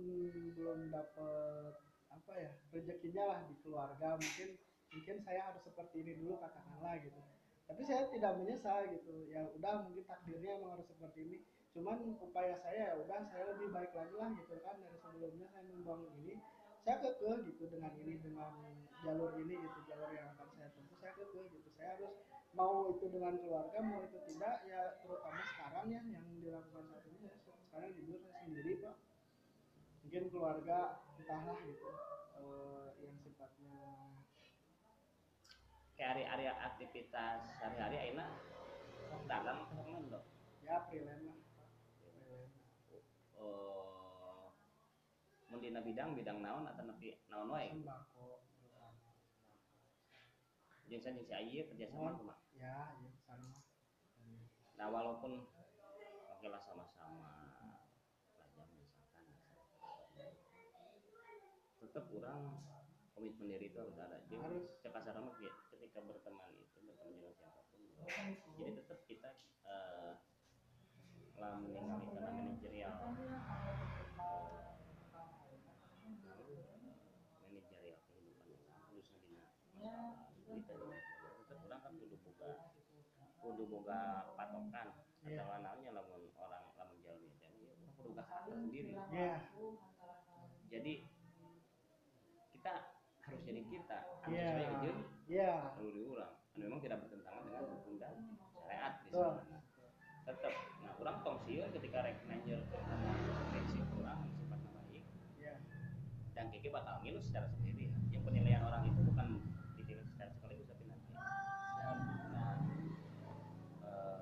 belum 0.59 0.91
dapet 0.91 1.79
apa 2.11 2.33
ya 2.35 2.51
rezekinya 2.75 3.23
lah 3.31 3.39
di 3.47 3.55
keluarga. 3.63 4.19
Mungkin 4.19 4.59
mungkin 4.91 5.17
saya 5.23 5.47
harus 5.47 5.63
seperti 5.63 6.03
ini 6.03 6.19
dulu 6.19 6.43
katakanlah 6.43 6.99
gitu. 7.07 7.23
Tapi 7.71 7.83
saya 7.87 8.11
tidak 8.11 8.43
menyesal 8.43 8.83
gitu. 8.91 9.15
Ya 9.31 9.47
udah 9.47 9.87
mungkin 9.87 10.03
takdirnya 10.11 10.59
emang 10.59 10.75
harus 10.75 10.91
seperti 10.91 11.19
ini. 11.31 11.37
Cuman 11.71 12.19
upaya 12.19 12.59
saya 12.59 12.83
ya 12.83 12.95
udah 12.99 13.31
saya 13.31 13.47
lebih 13.55 13.71
baik 13.71 13.95
lagi 13.95 14.15
lah 14.19 14.35
gitu 14.43 14.59
kan 14.59 14.75
dari 14.83 14.99
sebelumnya 14.99 15.47
saya 15.55 15.63
membangun 15.71 16.11
ini. 16.27 16.35
Saya 16.83 16.99
kekeh 16.99 17.47
gitu 17.47 17.71
dengan 17.71 17.95
ini 18.03 18.19
dengan 18.27 18.59
jalur 19.07 19.39
ini 19.39 19.55
gitu 19.55 19.79
jalur 19.87 20.11
yang 20.11 20.35
akan 20.35 20.51
saya 20.59 20.67
tempuh 20.75 20.99
saya 20.99 21.15
kekeh 21.15 21.47
gitu. 21.55 21.71
Saya 21.79 21.95
harus 21.95 22.27
mau 22.59 22.91
itu 22.91 23.07
dengan 23.07 23.39
keluarga 23.39 23.79
mau 23.79 24.03
itu 24.03 24.19
tidak 24.35 24.67
ya 24.67 24.99
terutama 24.99 25.39
sekarang 25.55 25.87
ya 25.95 26.01
yang 26.03 26.27
dilakukan 26.43 26.85
saat 26.91 27.07
ini 27.07 27.31
se- 27.31 27.61
sekarang 27.71 27.95
jujur 27.95 28.19
saya 28.19 28.35
sendiri 28.43 28.83
pak. 28.83 28.97
Mungkin 30.03 30.25
keluarga 30.35 30.79
entahlah 31.15 31.59
gitu 31.63 31.87
eh, 32.43 32.89
yang 33.07 33.15
sifatnya. 33.23 33.79
Kayak 35.95 36.11
area-area 36.19 36.53
aktivitas 36.59 37.39
sehari-hari 37.59 37.97
aina 38.11 38.27
dagang 39.31 39.63
atau 39.67 39.75
ke 39.79 39.83
mana 39.87 39.99
dok? 40.11 40.25
Ya 40.67 40.83
freelance 40.91 41.23
lah 41.27 41.39
Pak. 41.55 41.69
freelance. 42.03 42.59
Eh 43.39 44.47
mun 45.49 45.59
dina 45.63 45.81
bidang 45.81 46.13
bidang 46.19 46.39
naon 46.43 46.67
atau 46.67 46.83
nepi 46.83 47.15
naon 47.31 47.55
wae? 47.55 47.71
Sembako 47.71 48.43
jeung 50.89 51.05
si 51.05 51.69
kerjasama 51.69 52.17
Oh. 52.17 52.17
kumaha 52.17 52.48
ya 52.59 52.91
ya 52.99 53.11
sama. 53.23 53.55
Nah 54.75 54.87
walaupun 54.91 55.47
oke 56.35 56.47
lah 56.51 56.63
sama-sama 56.63 57.31
pelajar 58.35 58.67
misalkan 58.75 59.25
tetap 61.79 62.05
orang 62.11 62.59
komitmen 63.15 63.55
diri 63.55 63.71
itu 63.71 63.79
harus 63.79 63.95
ada. 63.99 64.19
Jadi 64.27 64.43
Harus. 64.43 64.67
cek 64.83 64.91
kasar 64.95 65.15
mah 65.23 65.35
kayak 65.39 65.55
ketika 65.75 65.99
berteman 66.03 66.51
itu 66.59 66.79
berteman 66.83 67.15
dengan 67.19 67.35
siapa 67.35 67.61
pun 67.71 67.81
jadi 68.59 68.73
tetap 68.83 68.99
kita 69.07 69.31
eh 69.67 70.15
lah 71.39 71.55
meninggalkan 71.63 72.19
manajerial 72.19 72.99
kehidupan 72.99 73.23
orang 78.67 78.83
khususnya 78.91 79.23
dina 79.23 79.47
masalah 80.51 80.99
kita 81.15 81.31
tetap 81.47 81.63
orang 81.63 81.79
kan 81.79 81.95
kudu 81.95 82.19
boga 82.27 82.75
kudu 83.49 83.65
boga 83.73 84.29
patokan 84.37 84.89
Iya. 85.25 85.43
atau 85.45 85.61
naonnya 85.61 85.91
lamun 85.97 86.31
orang 86.39 86.65
lamun 86.79 86.99
dan 87.05 87.19
ya 87.25 87.69
orang 87.73 87.91
kudu 87.97 88.09
boga 88.13 88.23
karakter 88.29 88.55
sendiri. 88.61 88.93
Ya 89.13 89.35
jadi 90.69 90.93
kita 92.53 92.75
harus 93.25 93.41
jadi 93.45 93.63
kita. 93.65 93.99
Anu 94.25 94.33
Iya. 94.37 94.49
sesuai 94.53 94.77
jeung 94.85 95.01
ya 95.29 95.51
perlu 95.77 95.91
diulang. 95.97 96.33
Anu 96.57 96.63
memang 96.69 96.81
tidak 96.85 96.99
bertentangan 97.07 97.43
dengan 97.49 97.63
hukum 97.73 97.95
dan 97.97 98.15
syariat 98.53 98.93
di 99.05 99.09
sana. 99.13 99.43
Tetap 100.29 100.53
nah 100.85 100.93
orang 101.01 101.17
tong 101.25 101.39
sieun 101.49 101.73
ketika 101.73 102.05
rek 102.05 102.21
karena 102.21 103.13
prinsip 103.49 103.89
orang 103.97 104.29
sifatna 104.37 104.71
baik. 104.77 105.05
Ya 105.41 105.57
dan 106.37 106.53
kiki 106.53 106.69
bakal 106.69 107.01
ngilu 107.01 107.21
secara 107.25 107.49
sendiri. 107.49 107.89
Yang 108.13 108.23
penilaian 108.29 108.61
orang 108.61 108.85
itu 108.85 109.01
bukan 109.01 109.41
ditilik 109.81 110.05
secara 110.05 110.31
sekaligus 110.37 110.69
tapi 110.69 110.85
nanti 110.85 111.09
nah 111.17 112.61
eh, 113.89 114.21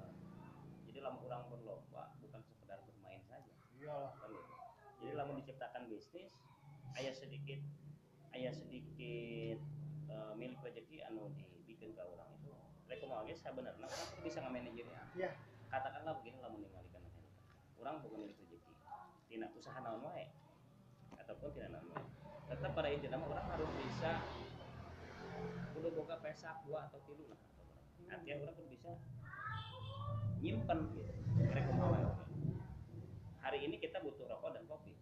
jadi 0.87 0.99
lama 1.03 1.19
orang 1.27 1.43
berlomba 1.51 2.15
bukan 2.23 2.41
sekedar 2.47 2.79
bermain 2.87 3.19
saja 3.27 3.51
iyalah 3.75 4.15
kan 4.21 4.31
gitu. 4.31 4.53
jadi 5.03 5.13
lama 5.19 5.33
bisnis 6.17 6.33
ayah 6.97 7.13
sedikit 7.13 7.61
ayah 8.33 8.53
sedikit 8.57 9.61
eh, 10.09 10.33
milik 10.41 10.57
rezeki 10.65 11.05
anu 11.05 11.29
dibikin 11.37 11.93
ke 11.93 12.01
orang 12.01 12.33
itu. 12.41 12.49
Mereka 12.89 13.05
mau 13.05 13.21
geus 13.29 13.45
sebenarnya 13.45 13.85
orang 13.85 14.09
tuh 14.17 14.25
bisa 14.25 14.41
nge-manajernya 14.41 15.03
ya? 15.13 15.37
Katakanlah 15.69 16.17
begini 16.25 16.41
ningalikeun 16.41 17.05
teh 17.05 17.29
orang 17.85 18.01
bukan 18.01 18.19
milik 18.25 18.41
rezeki. 18.41 18.73
Tina 19.29 19.53
usaha 19.53 19.77
naon 19.85 20.01
wae? 20.09 20.33
Ataupun 21.21 21.53
tidak 21.53 21.77
naon 21.77 21.85
wae? 21.93 22.05
Tetap 22.49 22.73
pada 22.73 22.89
intinya 22.89 23.21
orang 23.21 23.45
harus 23.45 23.69
bisa 23.77 24.25
kudu 25.77 25.93
boga 25.93 26.17
pesak 26.25 26.65
dua 26.65 26.89
atau 26.89 26.97
tilu 27.05 27.29
lah. 27.29 27.41
Artinya 28.09 28.41
orang 28.41 28.57
kudu 28.57 28.69
bisa 28.73 28.97
nyimpen 30.41 30.81
gitu. 30.97 31.13
Oke. 31.37 31.61
hari 33.45 33.63
ini 33.63 33.77
kita 33.77 34.01
butuh 34.01 34.25
rokok 34.27 34.57
dan 34.57 34.65
kopi 34.65 34.97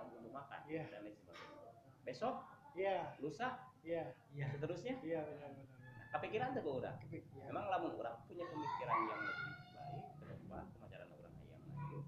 aku 0.00 0.16
butuh 0.16 0.29
makan 0.40 0.60
Iya. 0.66 0.82
dan 0.88 1.00
lain 1.04 1.16
sebagainya 1.16 1.70
besok 2.02 2.34
ya 2.72 3.12
lusa 3.20 3.48
ya 3.84 4.02
Iya. 4.32 4.46
seterusnya 4.56 4.94
iya 5.04 5.20
benar 5.26 5.50
benar 5.52 5.68
nah, 5.80 6.06
kepikiran 6.16 6.48
tuh 6.56 6.64
orang 6.80 6.96
Kepik, 7.06 7.24
ya. 7.36 7.44
Memang 7.50 7.64
lamun 7.70 7.92
orang 8.00 8.16
punya 8.26 8.44
pemikiran 8.48 8.98
yang 9.06 9.20
lebih 9.22 9.46
baik 9.74 10.06
ke 10.18 10.24
depan 10.26 10.64
pemacaran 10.74 11.08
orang 11.14 11.34
ayam 11.44 11.60
lagi. 11.70 11.98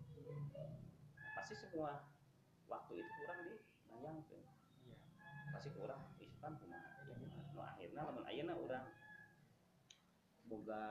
Pasti 1.38 1.54
semua 1.54 2.02
waktu 2.66 2.92
itu 2.98 3.10
kurang 3.22 3.40
dibayangkan. 3.46 4.42
Iya. 4.86 4.98
Pasti 5.54 5.68
kurang 5.74 6.02
isukan 6.18 6.52
kumaha. 6.58 6.90
No 7.52 7.60
akhirnya 7.62 8.02
lamun 8.08 8.24
ayeuna 8.26 8.54
urang 8.58 8.86
boga 10.48 10.82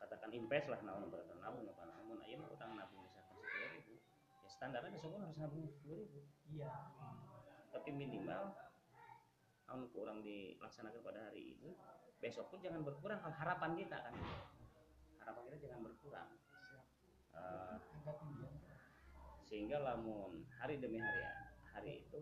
katakan 0.00 0.30
invest 0.32 0.70
lah 0.70 0.80
naon 0.86 1.10
berarti 1.10 1.34
nabung 1.38 1.66
apa 1.66 1.82
namun 1.98 2.18
ayeuna 2.22 2.46
urang 2.46 2.72
nabung 2.78 3.02
misalkan 3.04 3.36
10.000 3.36 3.90
ya 3.90 4.45
standarnya 4.56 4.90
besok 4.96 5.20
harus 5.20 5.36
nabung 5.36 5.68
10.000 5.68 6.56
Iya. 6.56 6.72
tapi 7.74 7.92
minimal 7.92 8.56
anu 9.66 9.84
kurang 9.92 10.22
dilaksanakan 10.22 11.02
pada 11.02 11.28
hari 11.28 11.58
ini 11.58 11.74
besok 12.16 12.48
pun 12.48 12.58
jangan 12.64 12.80
berkurang. 12.80 13.20
Harapan 13.20 13.76
kita 13.76 13.98
kan. 14.00 14.14
Harapan 15.20 15.42
kita 15.50 15.56
jangan 15.68 15.80
berkurang. 15.84 16.28
Tinggi. 18.16 18.48
sehingga 19.46 19.78
lamun 19.78 20.42
hari 20.58 20.82
demi 20.82 20.98
hari 20.98 21.22
hari 21.70 21.92
itu 22.02 22.18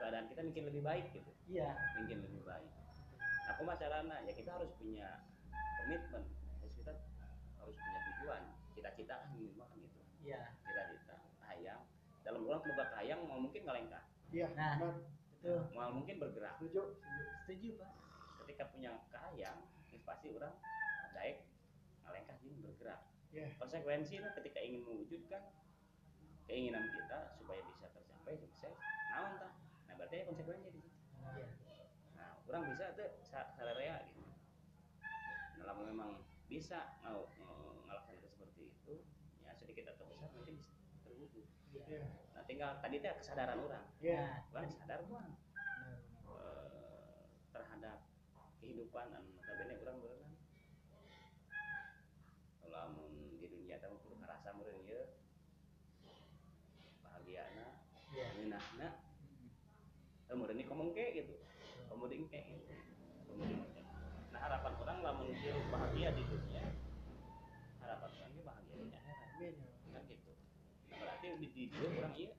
keadaan 0.00 0.30
kita 0.30 0.40
mungkin 0.46 0.64
lebih 0.70 0.82
baik 0.86 1.10
gitu. 1.12 1.28
Iya. 1.50 1.74
mungkin 1.98 2.24
lebih 2.24 2.40
baik. 2.46 2.72
Nah 3.18 3.54
pemacarana 3.58 4.16
ya 4.24 4.32
kita 4.32 4.54
harus 4.54 4.70
punya 4.78 5.26
komitmen. 5.82 6.22
Terus 6.62 6.74
kita 6.78 6.92
harus 7.58 7.76
punya 7.76 7.98
tujuan 8.06 8.42
cita-cita 8.72 9.14
kan 9.18 9.28
minimal 9.34 9.66
kan 9.66 9.76
gitu. 9.82 9.98
Iya. 10.22 10.42
Dalam 12.32 12.48
orang 12.48 12.60
semoga 12.64 12.84
hayang 12.96 13.20
mau 13.28 13.36
mungkin 13.36 13.60
ngalengkah 13.62 14.00
iya 14.32 14.48
Nah. 14.56 14.80
benar. 14.80 14.94
Betul. 15.36 15.60
mau 15.74 15.90
mungkin 15.90 16.16
bergerak. 16.16 16.54
Setuju 16.56 16.96
setuju. 17.44 17.68
Pak. 17.76 17.92
ketika 18.40 18.64
punya 18.70 18.90
kahayang 19.10 19.58
ini 19.86 19.98
pasti 20.02 20.32
orang 20.32 20.54
daek 21.12 21.44
ngalengkah 22.00 22.36
jeung 22.40 22.56
bergerak. 22.62 23.00
Ya 23.28 23.44
konsekuensi 23.56 24.16
nah, 24.18 24.32
ketika 24.32 24.58
ingin 24.58 24.80
mewujudkan 24.82 25.42
keinginan 26.44 26.88
kita 26.88 27.34
supaya 27.34 27.60
bisa 27.60 27.86
tercapai 27.90 28.34
sukses 28.38 28.76
naon 29.10 29.36
tah? 29.36 29.52
Nah 29.86 29.94
berarti 29.94 30.14
ya 30.16 30.24
konsekuensinya 30.24 30.70
di 30.70 30.80
situ. 30.80 30.98
Iya. 31.20 31.46
nah 32.14 32.38
orang 32.46 32.62
bisa 32.70 32.94
tuh 32.94 33.10
sa- 33.20 33.50
sararea 33.52 33.98
gitu. 34.08 34.22
Nah 35.58 35.64
lamun 35.66 35.90
memang 35.90 36.10
bisa 36.46 36.96
mau 37.02 37.26
ngelaksanakan 37.82 38.30
seperti 38.30 38.70
itu 38.70 38.94
ya 39.40 39.50
sedikit 39.52 39.90
atau 39.90 40.06
besar 40.06 40.30
nanti 40.30 40.54
bisa 40.54 40.70
terwujud. 41.02 41.46
Ya 41.74 41.98
nah 42.42 42.50
tinggal 42.50 42.74
tadi 42.82 42.98
teh 42.98 43.14
kesadaran 43.22 43.54
orang. 43.54 43.86
Ya 44.02 44.42
orang 44.50 44.66
sadar 44.66 44.98
benar. 45.06 45.30
eh, 46.26 47.22
terhadap 47.54 48.02
kehidupan 48.58 49.14
anu 49.14 49.30
notabene 49.30 49.78
urang 49.78 50.02
berenang 50.02 50.34
lamun 52.66 53.14
di 53.38 53.46
dunia 53.46 53.78
teh 53.78 53.86
kudu 53.86 54.18
ngarasa 54.18 54.58
meureun 54.58 54.82
ieu 54.82 55.06
bahagiana 57.06 57.78
Iya. 58.10 58.26
ngeunahna 58.34 58.88
teu 60.26 60.34
meureun 60.34 60.58
ni 60.58 60.66
komong 60.66 60.90
ke 60.90 61.14
gitu. 61.14 61.38
Komoding 61.86 62.26
ke 62.26 62.42
gitu. 62.42 62.74
Komoding 63.30 63.62
ke 63.70 63.86
nah 64.34 64.40
harapan 64.42 64.74
orang 64.82 64.98
lamun 64.98 65.30
ieu 65.30 65.54
bahagia 65.70 66.10
di 66.10 66.26
dunia. 66.26 66.66
Harapan 67.78 68.10
orang 68.18 68.30
ge 68.34 68.42
bahagia 68.42 68.74
di 68.82 68.90
akhirat. 68.90 69.30
Amin 69.38 69.54
ya 69.62 69.90
kan 69.94 70.02
gitu. 70.10 70.32
Nah 70.90 70.96
berarti 70.98 71.26
di 71.38 71.48
ieu 71.70 71.86
Pak 71.92 72.10
ditangguhnya 72.16 72.31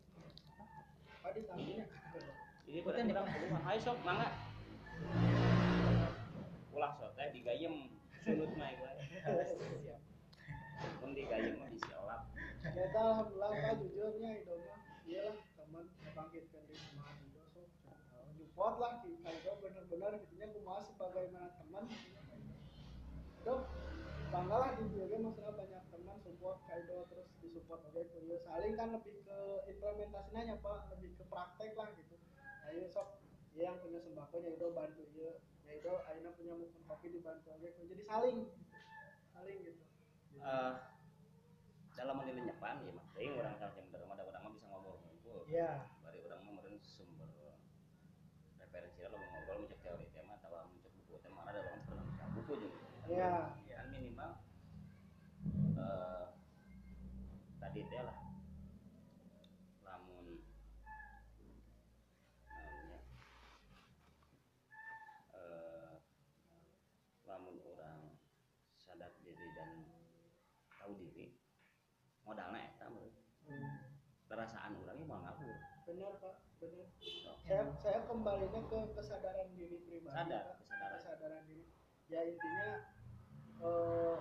Jadi 2.73 2.89
berarti 2.89 3.13
orang 3.13 3.29
kudu 3.29 3.45
mah, 3.53 3.61
"Hai 3.69 3.77
sok, 3.77 4.01
mangga." 4.01 4.33
Ulah 6.73 6.89
sok 6.97 7.13
teh 7.13 7.29
digayem. 7.29 7.93
Sunut 8.25 8.49
mah 8.57 8.73
gue. 8.73 8.91
Siap. 9.13 10.01
Mun 11.05 11.13
digayem 11.13 11.53
mah 11.61 11.69
disiolap. 11.69 12.33
kita 12.65 12.97
alhamdulillah 12.97 13.51
pak 13.61 13.73
jujurnya 13.77 14.41
itu 14.41 14.53
mah. 14.57 14.79
Iyalah 15.05 15.37
teman 15.53 15.85
bangkitkan 16.17 16.65
di 16.65 16.73
semangat 16.73 17.21
itu 17.21 17.41
sok. 17.45 17.69
Support 18.41 18.75
lah 18.81 18.93
kita 19.05 19.29
itu 19.29 19.51
benar-benar 19.61 20.11
gitunya 20.17 20.47
kumaha 20.57 20.81
sebagaimana 20.81 21.53
teman? 21.53 21.85
Dok 23.45 23.61
bangga 24.33 24.55
lah 24.57 24.69
di 24.81 24.83
dia 24.97 25.17
masalah 25.21 25.53
banyak 25.61 25.83
teman 25.93 26.17
support 26.25 26.57
kaido 26.65 27.05
terus 27.05 27.29
disupport 27.37 27.85
oke 27.85 28.01
kuliah. 28.17 28.41
Saling 28.49 28.73
kan 28.73 28.97
lebih 28.97 29.21
ke 29.21 29.37
implementasinya 29.77 30.57
pak. 30.57 30.89
Lebih 30.97 31.21
ke 31.21 31.23
praktek 31.29 31.77
lah 31.77 31.93
gitu 32.01 32.17
ayo 32.69 32.87
sok. 32.87 33.19
Dia 33.53 33.69
yang 33.69 33.77
punya 33.81 34.01
sembakonya 34.01 34.49
itu 34.57 34.67
bantu 34.73 35.03
ya 35.13 35.37
ya 35.63 35.71
itu 35.77 35.91
Aina 36.09 36.33
punya 36.33 36.53
mukun 36.57 36.83
kopi 36.89 37.07
dibantu 37.13 37.53
aja. 37.53 37.69
Jadi 37.69 38.03
saling. 38.05 38.37
Saling 39.33 39.57
gitu. 39.61 39.83
Eh 40.41 40.73
dalam 41.93 42.19
menilai 42.19 42.49
nyepan 42.49 42.81
ya 42.81 42.91
mah 42.91 43.05
teuing 43.13 43.37
urang 43.37 43.55
kalau 43.61 43.73
jam 43.77 43.85
derma 43.93 44.17
da 44.17 44.25
urang 44.25 44.41
mah 44.43 44.51
bisa 44.57 44.65
ngobrol 44.67 44.97
ngumpul. 45.05 45.45
ya 45.45 45.87
Bari 46.01 46.19
urang 46.25 46.41
mah 46.41 46.51
meureun 46.57 46.81
sumber 46.81 47.29
referensi 48.57 49.05
lo 49.05 49.17
ngobrol 49.21 49.57
mencek 49.61 49.79
teori 49.85 50.09
teh 50.09 50.25
mah 50.25 50.41
tawa 50.41 50.65
mencek 50.73 50.89
buku 50.89 51.21
teh 51.21 51.29
mana 51.29 51.53
ada 51.53 51.61
orang 51.61 51.81
pernah 51.85 52.27
buku 52.33 52.53
juga. 52.65 52.81
ya 53.13 53.75
kan 53.77 53.87
minimal 53.93 54.31
eh 55.77 56.25
tadi 57.61 57.79
teh 57.85 58.01
lah 58.01 58.17
lamun 59.85 60.41
namanya 62.49 62.99
eh 65.37 65.93
lamun 67.29 67.55
orang 67.69 68.17
sadar 68.81 69.13
diri 69.21 69.47
dan 69.53 69.71
tahu 70.81 70.97
diri 70.97 71.37
modalnya 72.23 72.71
eta 72.71 72.87
meureun. 72.87 73.23
mau 75.13 75.21
ngabur 75.21 75.53
benar 75.85 76.13
pak 76.17 76.35
benar 76.57 76.89
saya 77.43 77.67
saya 77.83 77.99
kembalinya 78.07 78.61
ke 78.71 78.79
kesadaran 78.95 79.51
diri 79.59 79.83
pribadi. 79.83 80.15
Sadar 80.15 80.55
kesadaran. 80.63 80.95
Kesadaran 80.95 81.43
diri. 81.43 81.65
Ya 82.07 82.21
intinya 82.23 82.67
eh, 83.59 84.17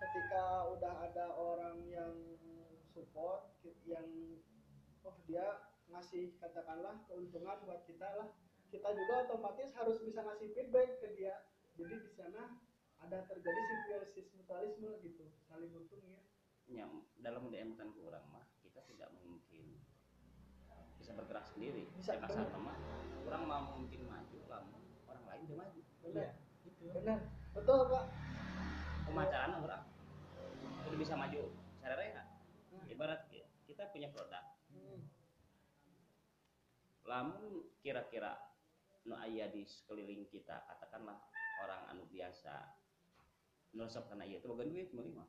ketika 0.00 0.44
udah 0.72 0.94
ada 1.12 1.26
orang 1.36 1.84
yang 1.92 2.14
support 2.92 3.52
yang 3.84 4.08
oh 5.04 5.16
dia 5.28 5.44
ngasih 5.92 6.32
katakanlah 6.40 7.04
keuntungan 7.04 7.60
buat 7.68 7.84
kita 7.84 8.08
lah. 8.16 8.28
Kita 8.72 8.88
juga 8.96 9.28
otomatis 9.28 9.68
harus 9.76 10.00
bisa 10.00 10.24
ngasih 10.24 10.48
feedback 10.56 11.04
ke 11.04 11.12
dia. 11.12 11.36
Jadi 11.76 11.94
di 12.00 12.10
sana 12.16 12.56
ada 13.04 13.28
terjadi 13.28 13.60
simbiosis 13.68 14.32
mutualisme 14.32 14.96
gitu 15.04 15.28
saling 15.52 15.68
untung 15.76 16.00
ya. 16.08 16.20
Ya, 16.72 16.86
dalam 17.20 17.52
keemutan 17.52 17.92
kurang 17.92 18.24
mah. 18.32 18.48
Kita 18.64 18.80
tidak 18.88 19.12
mungkin 19.20 19.51
bisa 21.12 21.20
bergerak 21.20 21.44
sendiri 21.44 21.84
Bisa, 21.92 22.16
ya 22.16 22.24
kasar 22.24 22.48
benar. 22.48 22.72
mah 22.72 22.76
orang 23.28 23.42
mau 23.44 23.62
mungkin 23.76 24.00
maju 24.08 24.38
lamun 24.48 24.80
orang 25.04 25.24
lain 25.28 25.40
udah 25.44 25.56
maju. 25.60 25.80
Benar. 26.00 26.28
Itu 26.64 26.82
benar. 26.88 27.18
Betul 27.52 27.78
pak. 27.92 28.04
Pemacaran 29.04 29.52
orang. 29.60 29.84
Udah 30.88 30.96
bisa 30.96 31.12
maju 31.12 31.42
secara 31.76 31.94
reha. 32.00 32.24
Hmm. 32.72 32.88
ibarat 32.88 33.28
ki- 33.28 33.44
kita 33.68 33.92
punya 33.92 34.08
produk. 34.08 34.40
Hmm. 34.72 35.04
lamun 37.04 37.60
kira-kira 37.84 38.40
nu 39.04 39.12
aya 39.12 39.52
di 39.52 39.68
sekeliling 39.68 40.24
kita 40.32 40.64
katakanlah 40.64 41.20
orang 41.60 41.92
anu 41.92 42.08
biasa 42.08 42.72
nusap 43.76 44.08
karena 44.08 44.24
iya 44.24 44.40
itu 44.40 44.48
bagian 44.48 44.72
duit 44.72 44.88
mah. 44.96 45.28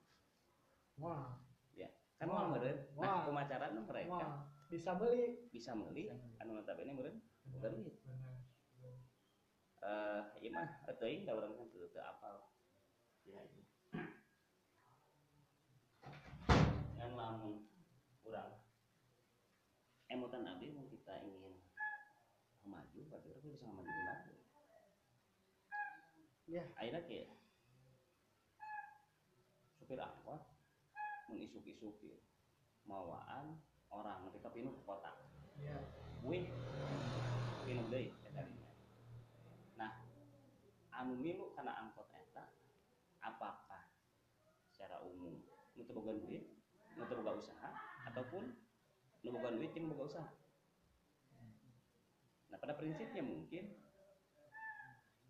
Wah. 0.95 1.35
Ya 1.75 1.91
kan 2.15 2.31
mau 2.31 2.55
meureun. 2.55 2.87
Wah. 2.95 3.03
nah 3.03 3.27
pemacaran 3.27 3.75
mereka 3.83 4.47
bisa 4.73 4.97
beli. 4.97 5.45
Bisa 5.53 5.77
meuli. 5.77 6.09
anu 6.41 6.57
notabene 6.57 6.97
meureun 6.97 7.21
bagian 7.53 7.85
duit 7.85 7.95
eh 9.83 10.21
ieu 10.39 10.51
mah 10.55 10.67
teuing 10.95 11.27
da 11.27 11.35
urang 11.35 11.53
kan 11.59 11.67
teu 11.69 11.85
teu 11.91 11.99
apal. 11.99 12.37
Ya 13.27 13.39
yang 17.03 17.13
lamun 17.19 17.67
urang 18.23 18.63
emutan 20.07 20.47
abdi 20.47 20.71
mau 20.71 20.87
kita 20.87 21.19
ingin 21.27 21.59
maju 22.63 22.99
berarti 23.11 23.27
urang 23.35 23.51
bisa 23.51 23.67
maju 23.67 23.91
maju 23.91 24.33
ya. 26.47 26.63
Akhirnya 26.79 27.03
kayak 27.03 27.29
supir 29.75 29.99
angkot 29.99 30.47
mengisuk-isuk 31.27 31.99
mawaan 32.87 33.59
orang 33.93 34.25
ketika 34.29 34.49
pinuh 34.49 34.73
ke 34.73 34.81
kota 34.83 35.13
ya 35.61 35.77
wih 36.25 36.49
eta 37.63 38.41
dinya. 38.43 38.71
nah 39.77 39.91
anu 40.97 41.13
milu 41.15 41.53
karena 41.53 41.77
angkot 41.79 42.09
eta 42.09 42.49
apakah 43.21 43.93
secara 44.67 44.99
umum 45.05 45.37
nu 45.77 45.81
boga 45.85 46.11
duit 46.17 46.43
nu 46.97 47.05
boga 47.05 47.37
usaha 47.37 47.69
ataupun 48.09 48.51
nu 49.23 49.29
boga 49.31 49.53
duit 49.55 49.71
jeung 49.71 49.89
boga 49.89 50.03
usaha? 50.09 50.29
Nah 52.51 52.57
pada 52.59 52.77
prinsipnya 52.77 53.23
mungkin 53.23 53.73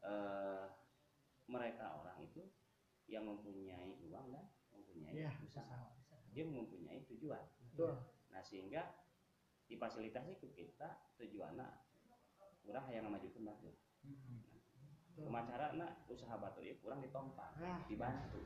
eh, 0.04 0.66
mereka 1.48 2.02
orang 2.02 2.18
itu 2.26 2.44
yang 3.08 3.30
mempunyai 3.30 4.00
uang 4.10 4.34
dan 4.34 4.50
mempunyai 4.74 5.14
Iya, 5.16 5.32
usaha. 5.46 5.94
Dia 6.34 6.44
mempunyai 6.50 7.06
tujuan. 7.08 7.46
Betul 7.72 8.13
nah 8.34 8.42
sehingga 8.42 8.84
difasilitasi 9.70 10.42
ke 10.42 10.48
kita 10.58 10.90
tujuannya 11.22 11.68
kurang 12.66 12.86
yang 12.90 13.08
majukan 13.08 13.48
batu 13.48 13.72
betul. 14.02 15.30
pemacara 15.30 15.78
na 15.78 16.02
usaha 16.10 16.36
batu 16.36 16.60
ya 16.66 16.76
kurang 16.82 17.00
ditompang 17.00 17.54
nah 17.62 17.80
dibantu 17.86 18.42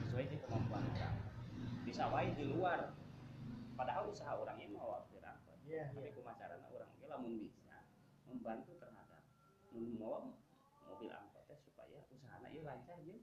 sesuai 0.00 0.24
dengan 0.32 0.42
kemampuan 0.48 0.84
orang. 0.96 1.16
Bisa 1.84 2.08
wae 2.08 2.32
di 2.34 2.44
luar. 2.48 2.94
Padahal 3.76 4.12
usaha 4.12 4.36
orang 4.36 4.60
ini 4.60 4.76
mau 4.76 4.92
dirangkut 5.08 5.56
iya 5.64 5.88
tapi 5.88 6.12
pemacara 6.12 6.60
orang 6.60 6.90
ini 7.00 7.06
lamun 7.08 7.32
bisa 7.40 7.80
membantu 8.28 8.76
terhadap 8.76 9.24
membawa 9.72 10.28
mobil 10.84 11.08
angkotnya 11.08 11.56
supaya 11.56 11.98
usahanya 12.12 12.52
itu 12.52 12.60
lancar 12.60 13.00
aja 13.00 13.16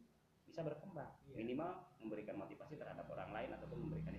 bisa 0.50 0.66
berkembang. 0.66 1.12
Iya. 1.30 1.36
minimal 1.38 1.86
memberikan 2.02 2.42
motivasi 2.42 2.80
terhadap 2.82 3.06
orang 3.14 3.30
lain 3.30 3.54
ataupun 3.54 3.78
memberikan 3.86 4.18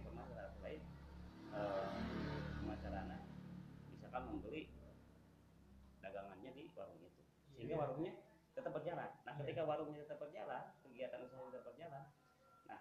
eh 1.54 1.88
pemacarana 2.60 3.16
misalkan 3.88 4.22
membeli 4.28 4.68
dagangannya 5.98 6.50
di 6.52 6.64
warung 6.76 7.00
itu. 7.02 7.22
Sehingga 7.54 7.74
Iya. 7.74 7.82
warungnya 7.82 8.12
tetap 8.54 8.72
berjalan. 8.74 9.10
Nah 9.24 9.32
Iya. 9.34 9.40
ketika 9.44 9.62
warungnya 9.64 9.98
tetap 10.04 10.18
berjalan 10.18 10.64
kegiatan 10.82 11.18
usaha 11.22 11.42
tetap 11.50 11.64
berjalan 11.70 12.04
nah 12.68 12.80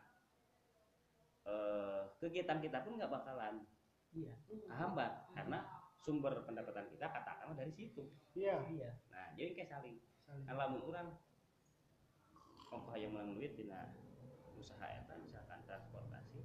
eh 1.47 2.01
kegiatan 2.19 2.57
kita 2.59 2.77
pun 2.83 2.97
nggak 2.99 3.13
bakalan 3.13 3.55
iya. 4.11 4.33
hambat 4.73 5.29
karena 5.31 5.59
sumber 5.97 6.33
pendapatan 6.47 6.87
kita 6.91 7.05
katakanlah 7.11 7.55
dari 7.55 7.71
situ. 7.73 8.03
Iya. 8.33 8.63
Iya. 8.67 8.89
Nah 9.11 9.27
jadi 9.37 9.51
kayak 9.53 9.69
saling 9.69 9.95
saling. 10.25 10.43
nah 10.47 10.55
lamun 10.55 10.81
orang 10.87 11.07
ongkoh 12.67 12.99
yang 12.99 13.15
melang 13.15 13.31
duit 13.31 13.55
dina 13.55 13.95
usaha 14.59 14.83
eta 14.83 15.15
misalkan 15.21 15.61
transportasi 15.63 16.36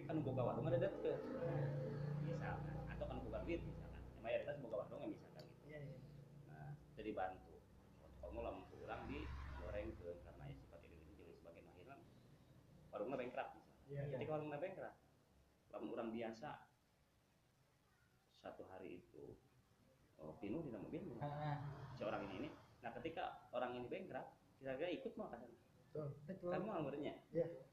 tapi 0.00 0.08
kan 0.08 0.24
boga 0.24 0.42
warung 0.48 0.64
ada 0.64 0.80
deket 0.80 1.20
misalkan 2.24 2.56
atau 2.88 3.04
kan 3.04 3.16
boga 3.20 3.38
duit 3.44 3.60
misalkan 3.60 4.00
yang 4.16 4.22
mayoritas 4.24 4.56
boga 4.64 4.76
warung 4.80 5.00
ya 5.04 5.08
misalkan 5.12 5.44
gitu 5.44 5.64
iya 5.68 5.78
iya 5.84 5.98
nah 6.48 6.72
jadi 6.96 7.10
bantu 7.12 7.60
kamu 8.24 8.38
lamun 8.40 8.64
kurang 8.72 9.04
di 9.04 9.28
goreng 9.60 9.92
ke 10.00 10.08
karena 10.24 10.44
ya 10.48 10.56
sifat 10.56 10.80
ini 10.88 10.96
jadi 11.20 11.32
sebagai 11.36 11.62
akhirnya 11.68 11.96
warungnya 12.88 13.16
bankrupt 13.20 13.52
misalkan 13.52 13.68
Iya. 13.92 14.02
ketika 14.16 14.32
warungnya 14.32 14.56
bankrupt 14.56 14.96
lamun 15.68 15.88
orang 15.92 16.08
biasa 16.16 16.50
satu 18.40 18.62
hari 18.72 19.04
itu 19.04 19.36
oh, 20.16 20.32
pinuh 20.40 20.64
di 20.64 20.72
mobil 20.72 21.04
Ah, 21.20 21.60
si 21.92 22.00
orang 22.00 22.24
ini, 22.24 22.34
ini. 22.40 22.48
Nah 22.80 22.88
ketika 22.96 23.44
orang 23.52 23.76
ini 23.76 23.84
bankrupt, 23.84 24.32
kira-kira 24.56 24.88
ikut 24.88 25.12
mau 25.20 25.28
kan? 25.28 25.44
betul 26.24 26.56
mau 26.56 26.80
muridnya. 26.80 27.20
Iya. 27.36 27.68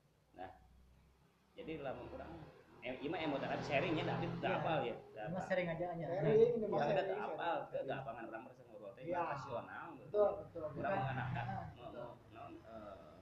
Jadi 1.57 1.81
lamun 1.81 2.05
kurang, 2.07 2.31
eh, 2.79 2.95
ima 3.01 3.17
emotan 3.17 3.49
tapi 3.49 3.63
sharingnya 3.63 4.05
tapi 4.05 4.25
tidak 4.31 4.45
Iya. 4.47 4.59
apal 4.61 4.79
ya. 4.81 4.95
Mas 5.17 5.25
apal. 5.33 5.43
sering 5.49 5.67
aja 5.67 5.85
aja 5.89 6.05
sharing 6.05 6.37
Ya 6.37 6.45
kita 6.53 6.77
sharing 6.77 6.97
tidak 7.03 7.19
apal, 7.19 7.55
sharing. 7.57 7.67
ke 7.67 7.77
tidak 7.81 7.97
apangan 7.99 8.23
orang 8.25 8.41
merasa 8.45 8.61
ngobrol 8.63 8.91
teh 8.93 9.03
Iya. 9.03 9.21
rasional. 9.27 9.87
betul 9.97 10.29
betul 10.39 10.61
Kurang 10.69 10.91
betul 10.93 11.01
menganakan, 11.01 11.45
Ah, 11.47 11.65
mau 11.73 11.89
mau 11.91 12.11
naon, 12.29 12.53
eh, 12.61 13.15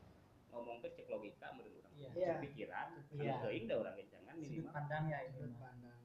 ngomong 0.49 0.77
ke 0.79 0.87
cek 0.91 1.07
logika 1.07 1.47
menurut 1.51 1.73
orang. 1.79 1.93
Iya. 1.95 2.09
Iya. 2.11 2.27
Cek 2.27 2.37
pikiran, 2.43 2.87
Iya. 3.09 3.31
anu 3.31 3.41
teuing 3.41 3.65
da 3.65 3.75
orang 3.75 3.95
gencangan 3.95 4.33
sudut 4.35 4.43
minimal. 4.45 4.71
pandang 4.71 5.03
ya 5.05 5.19
itu 5.23 5.39
pandang 5.55 5.99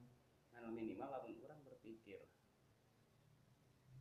Nah, 0.53 0.69
minimal 0.69 1.07
lamun 1.09 1.35
orang 1.41 1.59
berpikir 1.63 2.21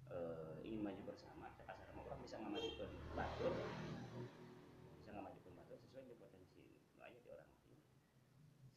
eh, 0.09 0.55
ingin 0.63 0.81
maju 0.83 1.03
bersama, 1.05 1.47
saya 1.51 1.67
kasar 1.67 1.89
orang 1.93 2.19
bisa 2.21 2.37
ngamajukan 2.37 2.89
batur, 3.13 3.55
bisa 4.93 5.11
ngamajukan 5.11 5.53
batur 5.57 5.77
sesuai 5.79 6.03
dengan 6.05 6.19
potensi 6.21 6.61
nu 6.91 7.01
aya 7.01 7.15
di 7.17 7.29
orang 7.29 7.47
lain. 7.49 7.79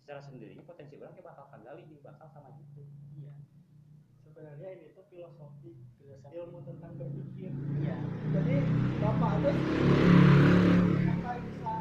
Secara 0.04 0.20
sendirinya 0.20 0.68
potensi 0.68 1.00
orang 1.00 1.16
kayak 1.16 1.32
bakal 1.32 1.48
kagali 1.48 1.88
jeung 1.88 2.04
bakal 2.04 2.28
sama 2.28 2.52
gitu. 2.60 2.84
iya 3.16 3.32
sebenarnya 4.20 4.68
ini 4.76 4.92
tuh 4.92 5.08
filosofi 5.08 5.80
filosofi 5.96 6.36
ilmu 6.44 6.60
tentang 6.68 7.00
berpikir 7.00 7.56
iya 7.80 8.04
jadi 8.36 8.68
bapak 9.00 9.32
itu 9.39 9.52
sampai 11.08 11.36
bisa 11.48 11.74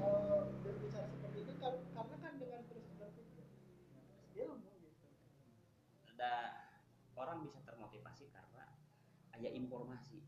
eh, 0.00 0.40
berbicara 0.64 1.06
seperti 1.12 1.38
itu 1.44 1.52
kan 1.60 1.74
karena 1.92 2.16
kan 2.24 2.32
dengan 2.40 2.60
terus 2.72 2.88
berpikir 2.96 3.44
ilmu 4.32 4.72
gitu 4.80 5.08
Ada 6.08 6.32
orang 7.18 7.44
bisa 7.44 7.60
termotivasi 7.68 8.32
karena 8.32 8.64
aya 9.36 9.50
informasi. 9.52 10.24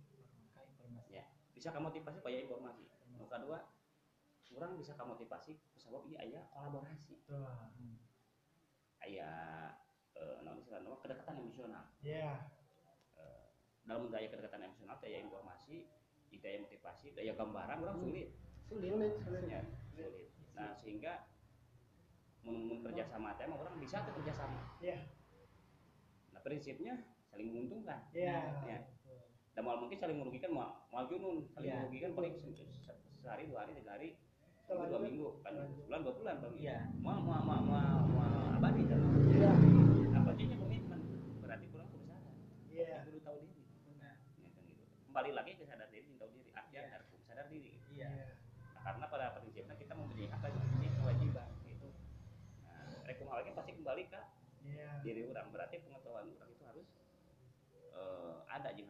Ya, 1.08 1.24
bisa 1.56 1.72
kamotivasi 1.72 2.20
aya 2.20 2.44
informasi. 2.44 2.84
Nu 3.14 3.30
kedua, 3.30 3.62
orang 4.54 4.78
bisa 4.78 4.94
kamotivasi 4.98 5.54
sebab 5.78 6.06
ieu 6.10 6.18
aya 6.18 6.46
kolaborasi. 6.54 7.13
Tuh 7.24 7.48
Hmm. 7.74 7.96
Aya 9.00 9.30
eh 10.14 10.37
istilahna 10.56 10.96
kedekatan 10.98 11.40
emosional. 11.40 11.84
ya 12.00 12.40
dalam 13.84 14.08
daya 14.08 14.32
kedekatan 14.32 14.64
emosional 14.64 14.96
daya 14.96 15.20
informasi 15.20 15.84
daya 16.40 16.56
motivasi 16.60 17.12
daya 17.12 17.32
gambaran 17.32 17.78
orang 17.84 17.98
sulit. 18.00 18.28
Sulit 18.64 18.92
sulit 19.20 19.44
ya 19.46 19.60
sulit. 19.92 20.32
Nah 20.56 20.72
sehingga 20.74 21.28
mun 22.44 22.68
mun 22.68 22.78
kerjasama 22.80 23.37
teh 23.37 23.44
orang 23.44 23.76
bisa 23.76 24.04
tuh 24.04 24.12
kerjasama. 24.16 24.76
Ya 24.80 25.00
nah 26.32 26.40
prinsipnya 26.40 26.96
saling 27.28 27.50
menguntungkan. 27.52 28.08
Ya. 28.12 28.56
Ya. 28.64 28.78
dan 29.54 29.62
mal 29.62 29.78
mungkin 29.78 29.94
saling 29.94 30.18
merugikan 30.18 30.50
mal 30.50 30.82
mal 30.90 31.06
junun. 31.06 31.46
Saling 31.54 31.70
Iya. 31.70 31.78
merugikan 31.87 32.10
paling 32.18 32.34
se- 32.34 32.56
se- 32.56 32.98
sehari 33.22 33.46
dua 33.46 33.62
hari 33.62 33.78
tiga 33.78 33.94
hari 33.94 34.18
dua 34.74 35.00
minggu. 35.00 35.28
kan 35.42 35.52
iya. 35.54 35.64
bulan 35.87 36.00
dua 36.02 36.14
bulan 36.18 36.34
bang 36.42 36.54
ya? 36.54 36.62
Iya. 36.62 36.78
Mau 37.00 37.18
mau 37.22 37.40
mau 37.42 37.60
mau 37.62 38.00
mau 38.10 38.44
abadi 38.58 38.82
iya. 38.84 38.96
Apa 38.98 39.18
ya. 39.38 40.18
abadinya 40.18 40.56
komitmen? 40.58 41.00
Berarti 41.42 41.64
kurang 41.70 41.88
perusahaan 41.94 42.34
iya. 42.68 43.06
Dulu 43.06 43.18
tahu 43.22 43.37
diri. 43.44 43.62
Nah. 44.00 44.14
kembali 45.10 45.30
lagi 45.32 45.52
ke 45.54 45.64
sadar 45.64 45.88
diri 45.88 46.10
tahu 46.18 46.30
diri. 46.34 46.50
Artinya 46.50 46.82
ya. 46.82 46.90
harus 46.98 47.08
sadar 47.24 47.46
diri. 47.46 47.72
Iya. 47.94 48.08
Nah, 48.74 48.82
karena 48.82 49.04
pada 49.08 49.26
prinsipnya 49.38 49.76
kita 49.78 49.92
mempunyai 49.94 50.28
hak 50.28 50.42
yang 50.50 50.68
ini 50.82 50.88
kewajiban 50.98 51.48
Itu 51.70 51.88
nah 52.66 53.52
pasti 53.54 53.72
kembali 53.78 54.02
ke 54.10 54.20
diri 55.04 55.20
orang. 55.28 55.46
Berarti 55.54 55.76
pengetahuan 55.84 56.26
orang 56.28 56.50
itu 56.50 56.64
harus 56.66 56.88
eh, 57.94 58.34
ada 58.50 58.68
jadi 58.74 58.83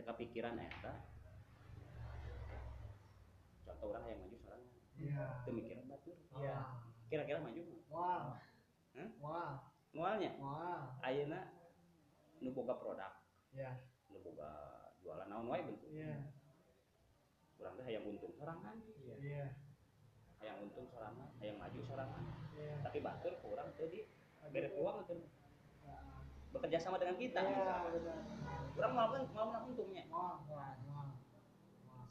teka 0.00 0.16
pikiran 0.16 0.56
eta 0.56 0.96
contoh 3.68 3.92
orang 3.92 4.08
yang 4.08 4.18
maju 4.24 4.36
seorang 4.40 4.62
iya. 4.96 5.24
Pemikiran 5.44 5.84
batur 5.92 6.16
Iya. 6.40 6.56
kira-kira 7.12 7.36
maju 7.44 7.60
wah. 7.92 8.40
Hah? 8.96 9.08
wah. 9.20 9.52
Mualnya? 9.92 10.40
Wah. 10.40 10.96
Ayeuna 11.04 11.52
nu 12.40 12.48
boga 12.56 12.80
produk. 12.80 13.12
Iya. 13.52 13.76
Nu 14.08 14.24
boga 14.24 14.48
jualan. 15.04 15.28
Naon 15.28 15.52
wae 15.52 15.68
bentuk? 15.68 15.92
Iya. 15.92 16.32
Urang 17.60 17.76
teh 17.76 17.84
hayang 17.84 18.08
untung 18.08 18.32
sorangan. 18.32 18.80
Iya. 19.04 19.14
Iya. 19.20 19.46
Hayang 20.40 20.64
untung 20.64 20.88
sorangan 20.88 21.28
hayang 21.44 21.60
maju 21.60 21.80
sorangan. 21.84 22.24
Iya. 22.56 22.88
Tapi 22.88 22.98
batur 23.04 23.36
ke 23.36 23.46
urang 23.52 23.68
teh 23.76 23.84
di 23.92 24.00
bere 24.48 24.72
teh 24.72 24.80
Nah, 24.80 25.39
bekerja 26.60 26.76
sama 26.76 27.00
dengan 27.00 27.16
kita 27.16 27.40
iya 27.40 27.48
misalkan. 27.56 27.92
benar. 27.96 28.20
Urang 28.76 28.92
mau 28.92 29.08
mau 29.32 29.44
menang 29.48 29.64
untungnya. 29.72 30.04
Wah 30.12 30.36
wah 30.52 30.76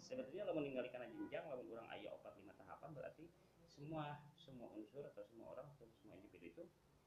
sebetulnya 0.02 0.50
lamun 0.50 0.66
meninggalkan 0.66 1.06
jenjang 1.14 1.46
lamun 1.46 1.70
urang 1.70 1.86
aya 1.94 2.10
opat 2.18 2.34
lima 2.42 2.58
tahapan 2.58 2.90
berarti 2.98 3.30
semua 3.70 4.18
semua 4.34 4.74
unsur 4.74 5.06
atau 5.06 5.22
semua 5.22 5.54
orang 5.54 5.70
atau 5.78 5.86
semua 5.94 6.18
individu 6.18 6.50
itu 6.50 6.64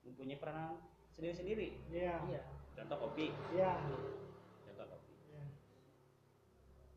mempunyai 0.07 0.39
peranan 0.39 0.79
sendiri-sendiri. 1.11 1.75
Iya. 1.91 2.23
Contoh 2.79 3.11
kopi 3.11 3.35
iya. 3.59 3.75
Contoh 3.83 3.91
kopi. 3.91 4.23
Iya 4.23 4.32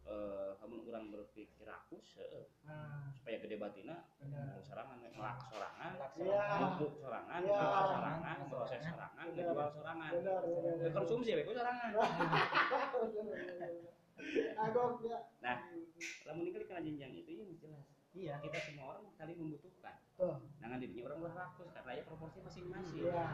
eh 0.05 0.51
lamun 0.61 0.85
urang 0.85 1.09
berpikir 1.09 1.65
rakus 1.65 2.13
heueuh, 2.13 2.45
nah 2.61 3.09
supaya 3.17 3.41
gede 3.41 3.57
batina 3.57 4.05
benar. 4.21 4.61
sorangan 4.61 5.01
melak 5.01 5.37
sorangan. 5.49 5.91
bubuk 6.77 6.93
sorangan 7.01 7.41
masak 7.41 7.85
sorangan 7.89 8.37
proses 8.45 8.81
sorangan. 8.85 9.25
ngejual 9.33 9.69
sorangan. 9.73 10.11
Konsumsi 10.93 11.33
ya 11.33 11.41
sorangan. 11.41 11.89
Agok 14.55 15.03
ya. 15.03 15.19
Nah. 15.41 15.57
lamun 16.27 16.43
meninggalkan 16.43 16.85
jenjang 16.85 17.13
itu 17.17 17.31
ya 17.33 17.45
jelas. 17.57 17.85
Iya 18.15 18.35
kita 18.45 18.57
semua 18.61 18.85
orang 18.95 19.09
saling 19.17 19.37
membutuhkan. 19.41 19.95
Tuh 20.15 20.37
Jangan 20.63 20.77
dirinya 20.79 21.03
orang 21.11 21.19
ulah 21.25 21.35
rakus 21.35 21.69
karena 21.73 21.91
ya 21.99 22.03
proporsi 22.07 22.39
masing-masing. 22.45 23.09
iya. 23.09 23.25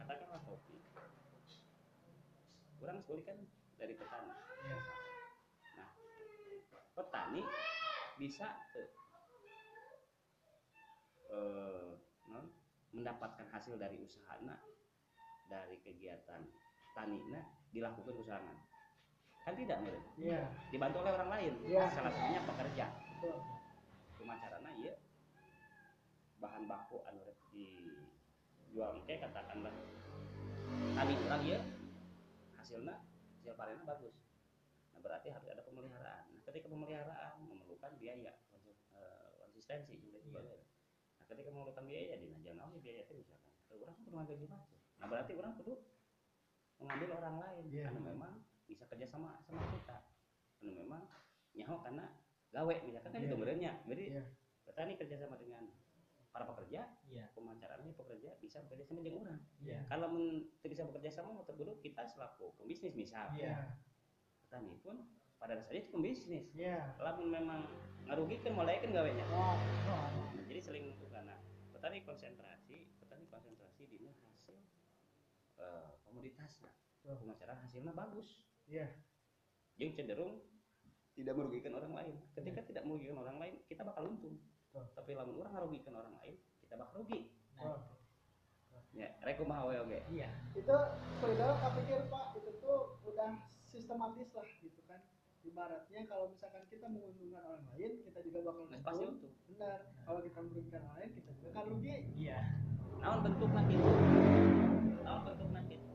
Katakanlah 0.00 0.40
kopi. 0.46 0.78
Orang 2.82 2.98
sekali 3.04 3.22
kan 3.26 3.36
dari 3.76 3.94
petani. 3.98 4.30
iya. 4.30 4.76
Nah, 4.78 5.01
petani 6.92 7.42
bisa 8.20 8.46
eh, 8.76 8.90
eh, 11.32 11.90
non, 12.28 12.46
mendapatkan 12.92 13.48
hasil 13.48 13.80
dari 13.80 13.96
usahana 14.00 14.60
dari 15.48 15.80
kegiatan 15.80 16.44
tanina 16.92 17.40
dilakukan 17.72 18.16
usahaan 18.20 18.56
kan 19.42 19.58
tidak 19.58 19.82
iya. 20.14 20.46
Dibantu 20.70 21.02
oleh 21.02 21.18
orang 21.18 21.30
lain. 21.34 21.52
Iya. 21.66 21.90
salah 21.90 22.14
satunya 22.14 22.46
pekerja. 22.46 22.86
Cuma 24.14 24.38
caranya 24.38 24.70
iya 24.78 24.94
bahan 26.38 26.66
baku 26.70 27.02
anu 27.10 27.26
dijual. 27.50 29.02
Teh 29.02 29.18
katakanlah. 29.18 29.74
Tadi 30.94 31.14
orang 31.26 31.42
ya. 31.42 31.60
Hasilnya 32.54 32.94
hasil 33.42 33.54
panennya 33.58 33.82
bagus. 33.82 34.14
Nah 34.94 35.00
berarti 35.02 35.34
nah 35.34 35.42
ketika 36.52 36.68
pemeliharaan 36.68 37.40
memerlukan 37.48 37.96
biaya 37.96 38.36
eh, 38.92 39.30
konsistensi 39.40 39.96
juga 39.96 40.20
Iya. 40.20 40.60
nah 41.16 41.24
ketika 41.32 41.48
memerlukan 41.48 41.84
biaya 41.88 42.20
di 42.20 42.28
nasional 42.28 42.68
biaya 42.76 43.08
itu 43.08 43.16
misalkan. 43.16 43.52
Kalau 43.64 43.88
orang 43.88 43.96
pernah 44.04 44.24
gaji 44.28 44.44
macet. 44.44 44.80
Nah 45.00 45.06
berarti 45.08 45.32
orang 45.32 45.52
perlu 45.56 45.74
mengambil 46.76 47.08
orang 47.16 47.36
lain 47.40 47.64
Iya. 47.72 47.84
karena 47.88 48.00
memang 48.04 48.32
bisa 48.68 48.84
kerja 48.84 49.06
sama 49.08 49.40
sama 49.48 49.64
kita. 49.72 49.96
Karena 50.60 50.72
memang 50.84 51.02
nyaho 51.56 51.76
karena 51.80 52.04
gawe 52.52 52.74
misalkan 52.84 53.10
kan 53.16 53.20
Iya. 53.24 53.28
itu 53.32 53.36
benernya 53.40 53.72
jadi 53.88 54.04
iya. 54.12 54.22
petani 54.68 54.92
kerjasama 55.00 55.40
dengan 55.40 55.72
para 56.32 56.48
pekerja 56.48 56.84
iya. 57.08 57.28
pemacarannya 57.32 57.92
pekerja 57.96 58.36
bisa 58.40 58.60
bekerja 58.68 58.84
sama 58.88 59.00
dengan 59.00 59.24
orang. 59.24 59.40
Iya. 59.60 59.84
Kalau 59.88 60.12
men- 60.12 60.52
bisa 60.60 60.84
bekerja 60.84 61.08
sama 61.12 61.32
mau 61.32 61.44
terburuk 61.48 61.80
kita 61.80 62.04
selaku 62.04 62.52
pembisnis 62.60 62.92
misal. 62.92 63.32
Iya. 63.36 63.72
Petani 64.44 64.76
pun 64.84 65.00
pada 65.42 65.58
dasarnya 65.58 65.82
itu 65.82 65.90
pembisnis 65.90 66.46
iya 66.54 66.94
kalau 66.94 67.18
memang 67.26 67.66
ngarugikan 68.06 68.54
mulai 68.54 68.78
kan 68.78 68.94
gawenya 68.94 69.26
wah 69.34 69.58
Wah, 69.90 70.06
Nah, 70.32 70.44
jadi 70.46 70.60
saling 70.62 70.82
menentukan 70.86 71.26
nah 71.26 71.38
petani 71.74 72.06
konsentrasi 72.06 72.94
petani 73.02 73.26
konsentrasi 73.26 73.82
di 73.90 74.06
hasil 74.06 74.54
eh, 75.58 75.88
komoditasnya 76.06 76.70
Tuh. 77.02 77.18
pemacaran 77.18 77.58
hasilnya 77.58 77.90
bagus 77.90 78.38
iya 78.70 78.86
yang 79.76 79.90
cenderung 79.92 80.38
tidak 81.12 81.36
merugikan 81.36 81.76
orang 81.76 81.92
lain. 81.92 82.14
Ketika 82.32 82.64
tidak 82.64 82.88
merugikan 82.88 83.20
orang 83.20 83.36
lain, 83.36 83.60
kita 83.68 83.84
bakal 83.84 84.08
untung. 84.08 84.40
Betul. 84.72 84.88
Tapi 84.96 85.12
lamun 85.12 85.44
orang 85.44 85.52
merugikan 85.52 85.92
orang 85.92 86.16
lain, 86.16 86.40
kita 86.56 86.72
bakal 86.80 87.04
rugi. 87.04 87.28
nah, 87.60 87.76
Ya, 88.92 89.08
rekomah 89.24 89.72
we 89.72 89.76
oge. 89.80 90.00
iya 90.12 90.28
itu 90.52 90.76
saudara 91.16 91.56
tak 91.64 91.80
pikir 91.80 92.12
pak 92.12 92.36
itu 92.36 92.52
tuh 92.60 93.00
udah 93.08 93.40
sistematis 93.64 94.28
lah 94.36 94.44
gitu 94.60 94.81
ibaratnya 95.42 96.00
kalau 96.06 96.30
misalkan 96.30 96.62
kita 96.66 96.86
menguntungkan 96.86 97.42
orang 97.42 97.64
lain 97.74 97.92
kita 98.00 98.18
juga 98.22 98.38
bakal 98.42 98.64
Nah, 98.66 98.80
pasti 98.80 99.02
untung. 99.02 99.10
untung. 99.18 99.34
benar. 99.50 99.78
Kalau 100.02 100.20
kita 100.22 100.38
merugikan 100.40 100.80
orang 100.86 100.96
lain 100.98 101.10
kita 101.12 101.30
juga 101.34 101.48
kan 101.52 101.64
rugi. 101.68 101.96
Iya. 102.14 102.40
Naon 103.02 103.18
bentukna 103.20 103.60
kitu? 103.66 103.90
Naon 105.02 105.20
bentukna 105.26 105.60
kitu? 105.66 105.92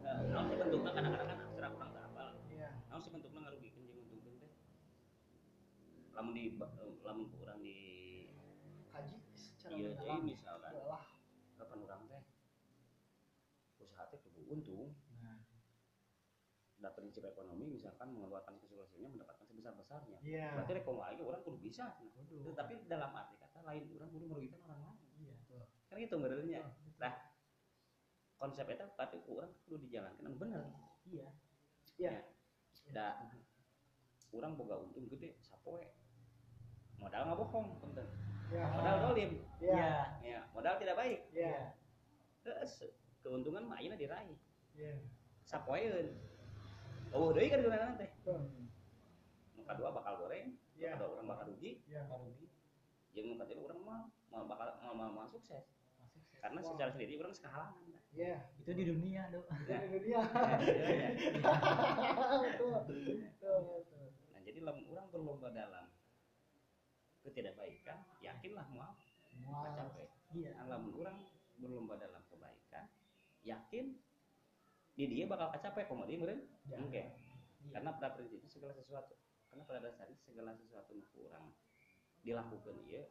Eh, 0.00 0.18
Naon 0.30 0.44
sih 0.46 0.56
bentukna 0.56 0.90
kadang-kadang 0.94 1.28
kan 1.28 1.38
abstrak 1.42 1.70
kurang 1.74 1.90
tak 1.92 2.02
hafal. 2.06 2.28
iya. 2.48 2.68
Naon 2.86 3.00
sih 3.02 3.10
bentukna 3.10 3.38
ngarugikeun 3.42 3.82
jeung 3.84 3.96
nguntungkeun 3.98 4.34
teh? 4.38 4.52
Lamun 6.14 6.32
di 6.32 6.44
lamun 7.02 7.24
ku 7.28 7.36
urang 7.42 7.60
di 7.60 7.76
kaji 8.88 9.16
secara 9.34 9.74
mendalam 9.76 10.22
deui 10.22 10.32
misalkan 10.32 10.70
adalah 10.70 11.02
kapan 11.58 11.78
urang 11.82 12.02
teh 12.06 12.22
usaha 13.82 14.06
teh 14.08 14.18
kudu 14.22 14.40
untung. 14.46 14.94
Nah. 15.20 15.42
Dan 16.76 16.92
prinsip 16.94 17.24
ekonomi 17.24 17.66
misalkan 17.72 18.14
mengeluarkan 18.14 18.45
sebesar-besarnya. 19.66 20.18
Iya. 20.22 20.48
Berarti 20.54 20.72
rekom 20.78 21.02
lagi 21.02 21.22
orang 21.26 21.42
kudu 21.42 21.58
bisa. 21.58 21.98
Nah. 21.98 22.54
Tapi 22.54 22.72
dalam 22.86 23.10
arti 23.10 23.34
kata 23.34 23.58
lain 23.66 23.82
orang 23.98 24.10
kudu 24.14 24.24
merugikan 24.30 24.62
orang 24.70 24.80
lain. 24.94 24.98
Iya 25.18 25.34
kan 25.86 26.02
gitu 26.02 26.18
Betul. 26.18 26.42
nah 26.98 27.14
konsep 28.36 28.66
itu 28.68 28.84
tapi 28.98 29.16
orang 29.26 29.50
kudu 29.66 29.76
dijalankan 29.86 30.22
anu 30.22 30.36
bener. 30.38 30.62
Iya. 31.10 31.28
Iya. 31.98 32.14
Da 32.94 33.26
orang 34.30 34.54
boga 34.54 34.78
untung 34.78 35.10
gede 35.10 35.34
sapoe. 35.42 35.82
Modal 37.02 37.26
nggak 37.26 37.38
bohong 37.42 37.66
punten. 37.82 38.06
Iya 38.54 38.64
modal 38.70 38.94
dolim. 39.10 39.30
Iya. 39.58 39.90
Ya. 40.22 40.40
Modal 40.54 40.78
tidak 40.78 40.94
baik. 40.94 41.20
Iya. 41.34 41.74
Terus 42.46 42.86
keuntungan 43.24 43.66
mah 43.66 43.82
ayeuna 43.82 43.98
diraih. 43.98 44.38
Iya. 44.78 44.94
Sapoeun. 45.46 46.14
Oh 47.14 47.30
deui 47.30 47.48
kan 47.48 47.62
gunana 47.62 47.94
teh 47.94 48.10
Tuh. 48.26 48.42
nu 49.56 49.62
kadua 49.64 49.94
bakal 49.94 50.20
goreng 50.20 50.52
nu 50.52 50.58
Iya. 50.76 50.98
kadua 50.98 51.16
orang 51.16 51.26
bakal 51.32 51.44
rugi 51.54 51.80
iya 51.88 52.04
rugi 52.10 52.46
jeung 53.16 53.32
nu 53.32 53.34
katilu 53.40 53.64
urang 53.64 53.80
mah 53.80 54.02
mau 54.28 54.44
bakal 54.44 54.68
mau 54.84 54.92
mau, 54.92 55.24
mau 55.24 55.35
sukses 55.46 55.64
karena 56.36 56.58
Wow. 56.60 56.68
secara 56.74 56.90
sendiri 56.92 57.12
orang 57.16 57.32
sekahalangan 57.32 57.74
Pak. 57.78 58.02
iya 58.12 58.36
itu 58.58 58.70
di 58.70 58.84
dunia 58.84 59.22
do 59.30 59.40
Nah, 59.46 59.82
betul 62.42 62.70
betul 62.72 62.98
betul 63.22 64.06
nah 64.32 64.40
jadi 64.42 64.58
lamun 64.62 64.84
orang 64.90 65.06
berlomba 65.10 65.48
dalam 65.50 65.86
ketidakbaikan 67.22 67.98
yakinlah 68.20 68.66
mau 68.70 68.94
Wow. 69.36 69.68
capek 69.76 70.08
iya 70.32 70.50
nah, 70.56 70.76
lamun 70.76 70.96
orang 70.96 71.16
berlomba 71.56 71.94
dalam 71.96 72.24
kebaikan 72.26 72.88
yakin 73.42 73.92
di 74.96 75.04
dia 75.06 75.28
bakal 75.28 75.52
kacapek 75.52 75.84
komo 75.86 76.08
dia 76.08 76.16
meureun 76.16 76.40
Ya. 76.66 76.80
Oke. 76.82 76.98
Iya. 76.98 77.06
karena 77.70 77.90
pada 77.94 78.14
prinsipnya 78.14 78.48
segala 78.48 78.72
sesuatu 78.72 79.14
karena 79.46 79.62
pada 79.62 79.78
dasarnya 79.84 80.18
segala 80.18 80.50
sesuatu 80.54 80.90
nu 80.94 81.04
orang 81.30 81.46
dilakukan 82.22 82.74
iya 82.86 83.02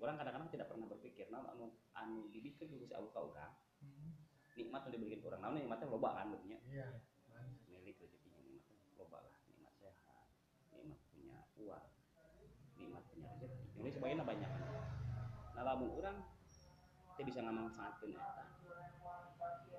orang 0.00 0.16
kadang-kadang 0.16 0.48
tidak 0.48 0.66
pernah 0.66 0.86
berpikir 0.88 1.28
nah 1.28 1.44
anu 1.48 1.68
anu 1.92 2.26
dibikin 2.28 2.68
dulu 2.68 2.84
si 2.84 2.92
Allah 2.92 3.10
ka 3.10 3.20
urang 3.20 3.52
Hmm. 3.80 4.12
nikmat 4.60 4.84
yang 4.84 4.92
diberikan 4.92 5.18
ke 5.18 5.26
orang. 5.32 5.40
Namun 5.40 5.56
nikmatnya 5.64 5.88
loba 5.88 6.12
kan 6.12 6.28
berarti 6.28 6.52
iya 6.68 7.00
milik 7.64 7.96
rezekinya 7.96 8.36
nikmatnya 8.44 8.92
loba 8.92 9.24
lah. 9.24 9.32
Nikmat 9.48 9.72
sehat 9.72 9.96
nikmat 10.68 11.00
punya 11.08 11.36
uang 11.56 11.84
nikmat 12.76 13.02
punya 13.08 13.28
rezeki. 13.40 13.80
Ini 13.80 13.88
sebagian 13.88 14.20
banyak 14.20 14.50
kan. 14.52 14.62
Nah 15.56 15.62
lamun 15.64 15.88
orang 15.96 16.16
kita 17.16 17.24
bisa 17.24 17.40
ngamanfaatkan 17.40 18.12
eta 18.12 18.44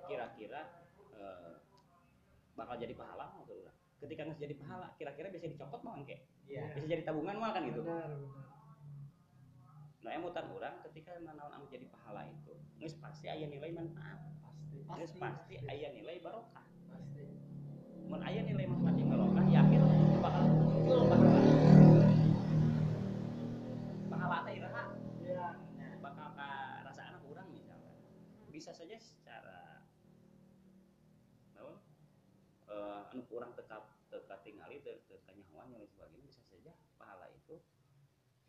kira-kira 0.06 0.62
eh, 1.14 1.54
bakal 2.54 2.76
jadi 2.76 2.94
pahala 2.98 3.30
mau 3.32 3.46
urang 3.46 3.78
ketika 4.02 4.26
nggak 4.26 4.42
jadi 4.42 4.56
pahala 4.58 4.88
kira-kira 4.98 5.30
bisa 5.30 5.46
dicopot 5.46 5.82
mau 5.86 5.94
kayak 6.02 6.26
Iya. 6.50 6.74
bisa 6.74 6.86
jadi 6.90 7.06
tabungan 7.06 7.38
mah 7.38 7.54
kan 7.54 7.64
gitu? 7.64 7.86
Benar 7.86 8.10
benar 8.10 8.51
nah 10.02 10.12
emutan 10.18 10.50
orang 10.50 10.82
ketika 10.90 11.14
nanaon 11.22 11.54
anu 11.54 11.66
jadi 11.70 11.86
pahala 11.94 12.26
itu 12.26 12.58
geus 12.82 12.98
pasti 12.98 13.30
aya 13.30 13.46
nilai 13.46 13.70
manfaat. 13.70 14.18
Pasti. 14.42 14.82
geus 14.82 15.14
pasti. 15.14 15.62
aya 15.70 15.94
nilai 15.94 16.18
barokah. 16.26 16.66
Pasti. 16.90 17.22
mun 18.10 18.22
aya 18.26 18.42
nilai 18.42 18.66
manfaat 18.66 18.98
jeung 18.98 19.14
barokah 19.14 19.46
yakin 19.46 19.82
bakal 20.18 20.44
muncul 20.50 21.00
pahala 21.06 21.42
pahala 24.10 24.38
teh 24.50 24.54
iraha 24.58 24.84
Nah, 25.80 25.96
bakal 26.04 26.28
ka 26.36 26.50
rasa 26.84 27.08
anak 27.08 27.24
orang 27.24 27.48
misalkan. 27.54 27.96
Bisa 28.52 28.76
saja 28.76 28.98
secara 29.00 29.86
naon 31.56 31.78
eh 32.68 33.02
anu 33.14 33.22
kurang 33.30 33.54
teka 33.54 33.86
teka 34.10 34.36
tingali 34.44 34.82
teu 34.82 34.98
teu 35.08 35.22
kanyahoan 35.24 35.72
dan 35.72 35.80
lain 35.80 35.88
sebagainya 35.88 36.26
bisa 36.26 36.42
saja 36.50 36.74
pahala 37.00 37.32
itu 37.32 37.62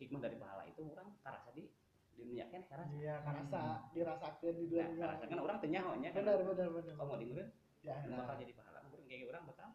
hikmah 0.03 0.21
dari 0.21 0.37
pahala 0.37 0.63
itu 0.67 0.81
orang 0.91 1.09
karasa 1.23 1.51
di 1.55 1.71
dunia 2.13 2.45
kan 2.53 2.63
karasa 2.69 2.93
iya 2.99 3.15
karasa 3.25 3.61
dirasakeun 3.97 4.55
di 4.59 4.65
nah 4.77 4.87
dunia. 4.91 5.01
karasa 5.01 5.25
kan 5.27 5.39
orang 5.41 5.57
teu 5.63 5.69
nyahonya 5.73 6.09
kan? 6.13 6.23
Benar 6.23 6.41
benar 6.45 6.69
benar. 6.71 6.95
Kalau 6.95 7.09
mau 7.09 7.19
dimeureun 7.19 7.49
ya 7.83 7.95
anu 8.05 8.15
bakal 8.21 8.35
jadi 8.39 8.53
pahala? 8.55 8.79
Orang 8.87 9.07
kayak 9.09 9.27
orang 9.31 9.45
bakal 9.49 9.69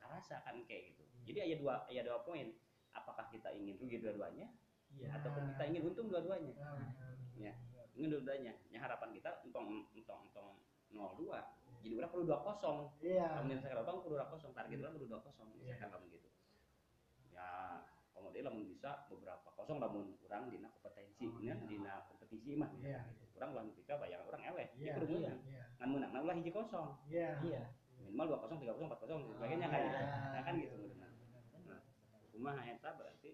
karasa 0.00 0.36
kan 0.42 0.56
kayak 0.66 0.82
gitu. 0.92 1.02
Jadi 1.22 1.38
ada 1.38 1.56
dua 1.60 1.74
ada 1.86 2.00
dua 2.02 2.20
poin. 2.26 2.48
Apakah 2.92 3.32
kita 3.32 3.48
ingin 3.56 3.80
rugi 3.80 4.02
dua-duanya 4.04 4.52
Iya. 4.92 5.08
ataupun 5.16 5.56
kita 5.56 5.64
ingin 5.72 5.88
untung 5.88 6.12
dua-duanya? 6.12 6.52
Ya, 6.52 6.68
benar. 6.76 7.16
Ya. 7.40 7.52
ingin 7.96 8.08
dua-duanya. 8.12 8.52
Ya 8.68 8.78
harapan 8.84 9.16
kita 9.16 9.40
entong 9.48 9.88
entong 9.96 10.28
entong 10.28 10.60
02 10.92 11.24
jadi 11.82 11.98
orang 11.98 12.10
perlu 12.14 12.24
20 12.30 13.02
iya. 13.02 13.26
Kamu 13.42 13.58
saya 13.58 13.82
kalau 13.82 14.04
perlu 14.06 14.14
20 14.20 14.54
target 14.54 14.76
orang 14.78 14.92
perlu 14.94 15.08
20 15.18 15.58
misalkan 15.58 15.88
kamu 15.90 16.04
gitu. 16.14 16.21
ya 16.21 16.21
kemudian 18.32 18.48
lamun 18.48 18.64
bisa 18.64 19.04
beberapa 19.12 19.48
kosong 19.52 19.76
lamun 19.76 20.16
orang 20.24 20.48
dina 20.48 20.72
kompetensi. 20.72 21.28
Nya 21.44 21.52
dina 21.68 22.00
kompetisi 22.08 22.56
mah. 22.56 22.72
Iya. 22.80 23.04
orang 23.36 23.50
lamun 23.52 23.72
bisa 23.76 23.92
bayang 24.00 24.24
orang 24.24 24.42
eleh 24.54 24.68
Iya, 24.80 24.96
itu 24.96 25.04
kudu 25.04 25.14
menang 25.20 25.40
iya. 25.44 25.64
Ngan 25.76 25.88
menang 25.92 26.10
nah 26.16 26.20
ulah 26.24 26.34
hiji 26.40 26.48
kosong. 26.48 26.88
Iya. 27.12 27.30
Iya. 27.44 27.62
minimal 28.02 28.34
2 28.34 28.42
kosong 28.48 28.58
3 28.64 28.72
kosong 28.72 28.88
4 28.88 29.02
kosong 29.04 29.18
dan 29.20 29.32
sebagainya 29.36 29.66
kan 29.68 29.80
Iya. 29.84 29.90
gitu 29.92 30.00
nah 30.32 30.42
kan 30.48 30.54
gitu 30.56 30.74
menang 30.80 31.12
nah 31.68 31.80
kumaha 32.32 32.62
eta 32.64 32.90
berarti 32.96 33.30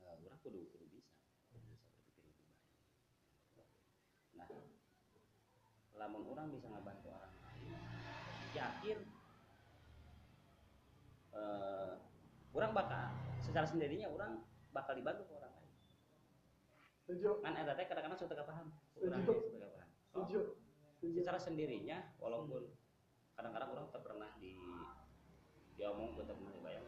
eh, 0.00 0.14
orang 0.24 0.40
kudu 0.40 0.58
kudu 0.72 0.84
bisa. 0.88 1.12
Bisa 1.52 1.60
berpikir 1.68 2.08
lebih 2.16 2.32
baik. 2.32 2.56
Nah 4.40 4.48
lamun 6.00 6.22
orang 6.32 6.48
bisa 6.48 6.66
ngebantu 6.72 7.08
orang 7.12 7.34
lain 7.44 7.76
yakin 8.56 8.98
eh 11.36 11.92
orang 12.52 12.72
bakal 12.76 13.21
secara 13.52 13.68
sendirinya 13.68 14.08
orang 14.08 14.40
bakal 14.72 14.96
dibantu 14.96 15.28
ke 15.28 15.32
orang 15.36 15.52
lain. 15.52 15.72
Setuju. 17.04 17.44
Kan 17.44 17.52
eta 17.52 17.76
teh 17.76 17.84
kadang-kadang 17.84 18.16
suka 18.16 18.32
gak 18.32 18.48
paham. 18.48 18.72
Orang 18.96 19.20
gak 19.28 19.72
paham. 19.76 19.88
Setuju. 20.08 20.40
Setuju. 20.96 21.20
Secara 21.20 21.36
sendirinya 21.36 22.16
walaupun 22.16 22.72
kadang-kadang 23.36 23.68
orang 23.76 23.86
tak 23.92 24.00
pernah 24.08 24.32
di 24.40 24.56
diomong 25.76 26.16
dan 26.16 26.32
lain 26.32 26.56
sebagainya. 26.56 26.80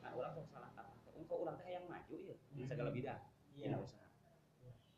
Nah 0.00 0.10
orang 0.16 0.30
kok 0.40 0.46
salah 0.48 0.72
kata. 0.72 0.96
Kok 1.28 1.38
orang 1.44 1.54
teh 1.60 1.68
yang 1.68 1.84
maju 1.84 2.16
ya 2.24 2.36
di 2.56 2.62
segala 2.64 2.88
bidang. 2.88 3.20
Iya. 3.60 3.76
dina 3.76 3.78
usaha. 3.84 4.08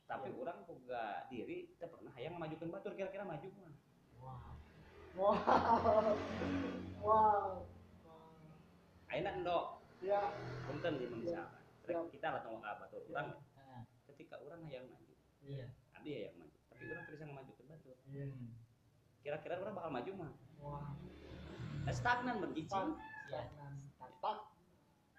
Tapi 0.07 0.31
orang 0.39 0.63
boga 0.71 1.27
diri 1.27 1.75
tak 1.83 1.91
pernah 1.91 2.15
yang 2.15 2.39
ngamajukeun 2.39 2.71
batur 2.71 2.95
kira-kira 2.95 3.27
maju 3.27 3.49
mah 3.59 3.75
Wow. 5.17 5.35
wow. 5.43 6.15
Wow. 7.03 7.51
Ayeuna 9.07 9.39
endok 9.39 9.76
ya. 10.01 10.21
Punten 10.67 10.93
di 10.97 11.07
misalkan 11.09 11.49
Siap. 11.87 12.11
kita 12.11 12.27
lah 12.29 12.41
tong 12.43 12.59
ka 12.59 12.73
batur 12.83 13.03
orang 13.09 13.29
Ah, 13.57 13.83
ketika 14.11 14.35
orang 14.39 14.61
hayang 14.67 14.87
maju. 14.87 15.15
Iya. 15.41 15.67
abdi 15.93 16.11
ya 16.11 16.21
yang 16.29 16.37
maju. 16.37 16.57
Tapi 16.67 16.83
orang 16.91 17.05
bisa 17.07 17.25
ngamajukeun 17.25 17.67
batur 17.69 17.97
iya. 18.07 18.25
Hmm. 18.27 18.51
kira-kira 19.23 19.55
orang 19.59 19.75
bakal 19.75 19.91
maju 19.91 20.11
mah. 20.17 20.33
Wah. 20.59 20.89
Eh, 21.87 21.95
stagnan 21.95 22.37
Iya. 22.43 23.43
stagnan. 23.43 23.75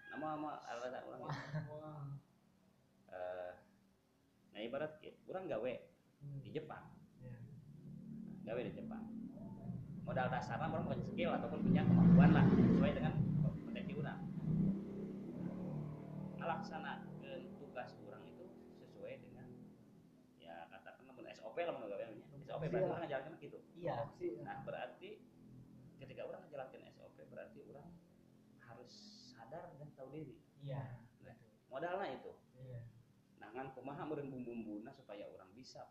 Nama 0.08 0.26
sama 0.34 0.50
alasan 0.66 1.02
orang. 1.04 1.20
Wah. 1.68 2.06
Eh, 3.08 3.52
nah 4.52 4.60
ibarat 4.60 4.92
ya, 5.00 5.12
orang 5.26 5.44
gawe 5.46 5.72
Hmm. 6.18 6.40
di 6.42 6.50
Jepang. 6.50 6.84
Iya. 7.18 7.38
gawe 8.44 8.60
di 8.60 8.72
Jepang. 8.74 9.04
Modal 10.02 10.28
dasarnya 10.28 10.66
orang 10.66 10.88
punya 10.88 11.04
skill 11.04 11.30
ataupun 11.30 11.60
punya 11.62 11.84
kemampuan 11.84 12.32
lah 12.32 12.44
sesuai 12.48 12.92
dengan 12.92 13.12
potensi 13.60 13.92
orang 13.92 14.16
melaksanakan 16.48 17.12
tugas 17.60 17.92
orang 18.08 18.24
itu 18.24 18.44
sesuai 18.80 19.20
dengan 19.20 19.44
ya 20.40 20.64
katakan 20.72 21.04
namun 21.04 21.28
SOP 21.36 21.60
lah 21.60 21.76
mau 21.76 21.84
gawe 21.84 22.00
nya 22.08 22.24
SOP 22.48 22.62
berarti 22.64 22.80
Iya. 22.80 22.88
orang 22.88 23.00
ngajalankan 23.04 23.32
gitu 23.36 23.58
Iya. 23.76 23.96
Ya. 24.16 24.40
nah 24.48 24.56
berarti 24.64 25.20
ketika 26.00 26.24
orang 26.24 26.40
ngajalankan 26.48 26.80
SOP 26.96 27.16
berarti 27.28 27.58
orang 27.68 27.88
harus 28.64 28.92
sadar 29.36 29.76
dan 29.76 29.92
tahu 29.92 30.08
diri 30.08 30.40
Iya. 30.64 30.80
modalnya 31.68 32.16
itu 32.16 32.32
Iya. 32.56 32.80
nah 33.36 33.52
ngan 33.52 33.76
kumaha 33.76 34.08
meureun 34.08 34.32
bumbu-bumbuna 34.32 34.88
supaya 34.96 35.28
orang 35.28 35.52
bisa 35.52 35.84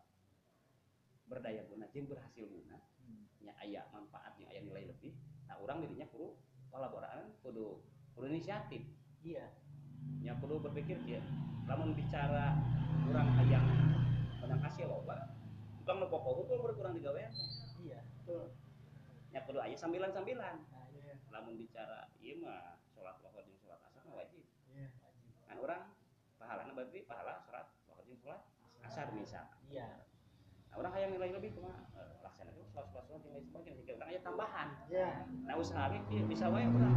berdaya 1.30 1.62
guna 1.70 1.86
jeung 1.94 2.10
berhasil 2.10 2.42
guna 2.42 2.82
Hmm. 2.98 3.30
nya 3.38 3.54
aya 3.62 3.86
manfaat 3.94 4.34
yang 4.42 4.50
aya 4.50 4.58
nilai 4.58 4.90
lebih 4.90 5.14
nah 5.46 5.54
orang 5.62 5.86
dirinya 5.86 6.04
kudu 6.10 6.34
kolaborasi 6.68 7.30
kudu 7.46 7.78
kudu 8.18 8.26
inisiatif 8.26 8.82
Iya. 9.22 9.46
Nya 10.28 10.36
kudu 10.36 10.60
berpikir 10.60 11.00
ya 11.08 11.24
lamun 11.64 11.96
bicara 11.96 12.52
kurang 13.08 13.32
hayang 13.40 13.64
menang 14.44 14.60
hasil 14.60 14.84
loba 14.84 15.32
tukang 15.80 16.04
nu 16.04 16.06
pokok 16.12 16.44
itu 16.44 16.54
berkurang 16.60 16.92
digawean 16.92 17.32
Iya. 17.80 18.04
Betul. 18.20 18.52
nya 19.32 19.40
kudu 19.48 19.56
aya 19.56 19.72
sambilan-sambilan 19.72 20.60
Nah, 20.68 20.84
Iya. 20.92 21.16
lamun 21.32 21.56
bicara 21.56 22.12
ieu 22.20 22.36
mah 22.44 22.76
salat 22.92 23.16
lohor 23.24 23.40
jeung 23.40 23.56
salat 23.56 23.80
asar 23.88 24.04
mah 24.04 24.20
wajib 24.20 24.44
Iya. 24.68 24.92
kan 25.48 25.56
orang 25.56 25.82
pahalana 26.36 26.76
berarti 26.76 27.08
pahala 27.08 27.40
salat 27.40 27.64
lohor 27.88 28.04
jeung 28.04 28.20
salat 28.20 28.44
asar 28.84 29.08
misal 29.16 29.48
Iya. 29.64 29.88
nah 30.68 30.76
orang 30.76 30.92
hayang 30.92 31.16
nilai 31.16 31.32
lebih 31.32 31.56
kumaha 31.56 31.88
Eh, 31.96 32.20
laksanakeun 32.20 32.68
salat 32.68 32.84
salat 32.92 33.04
salat 33.08 33.20
jeung 33.24 33.32
lain 33.32 33.44
sebagainya 33.48 33.80
sehingga 33.80 33.96
orang 33.96 34.08
aya 34.12 34.20
tambahan 34.20 34.68
Iya. 34.92 35.08
nah 35.48 35.54
usaha 35.56 35.88
bisa 36.04 36.44
wae 36.52 36.68
urang 36.68 36.92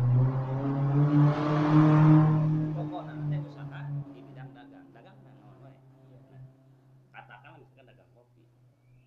pokokna 2.72 3.14
teh 3.30 3.40
usaha 3.46 3.80
di 4.10 4.22
bidang 4.26 4.50
dagang 4.52 4.88
dagang 4.90 5.14
mah 5.22 5.34
naon 5.38 5.58
wae 5.62 5.74
nah, 6.32 6.42
katakan 7.14 7.54
misalkan 7.56 7.86
dagang 7.86 8.10
kopi 8.12 8.44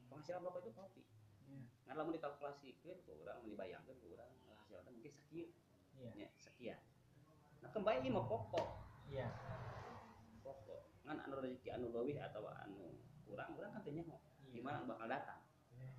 penghasilan 0.06 0.40
pokok 0.40 0.62
itu 0.62 0.70
kopi 0.72 1.02
Iya. 1.44 1.60
nah 1.84 1.94
lamun 2.00 2.16
dikalkulasikeun 2.16 2.96
ku 3.04 3.12
urang 3.20 3.40
mun 3.42 3.52
dibayangkeun 3.52 3.96
ku 4.00 4.06
urang 4.14 4.30
hasilna 4.56 4.88
mungkin 4.88 5.12
sakieu 5.12 5.46
Iya. 5.94 6.10
nya 6.16 6.28
sekian 6.40 6.80
nah 7.60 7.63
kembali 7.74 8.06
mah 8.08 8.24
pokok 8.24 8.68
Iya. 9.10 9.28
pokok 10.40 10.82
ngan 11.04 11.18
anu 11.20 11.34
rezeki 11.38 11.68
anu 11.70 11.90
leuwih 11.90 12.16
atau 12.18 12.46
anu 12.46 12.94
kurang 13.26 13.50
urang 13.54 13.70
kan 13.70 13.82
teu 13.82 13.92
nyaho 13.92 14.14
Iya. 14.46 14.50
gimana 14.54 14.86
bakal 14.86 15.06
datang 15.10 15.42
Iya. 15.74 15.90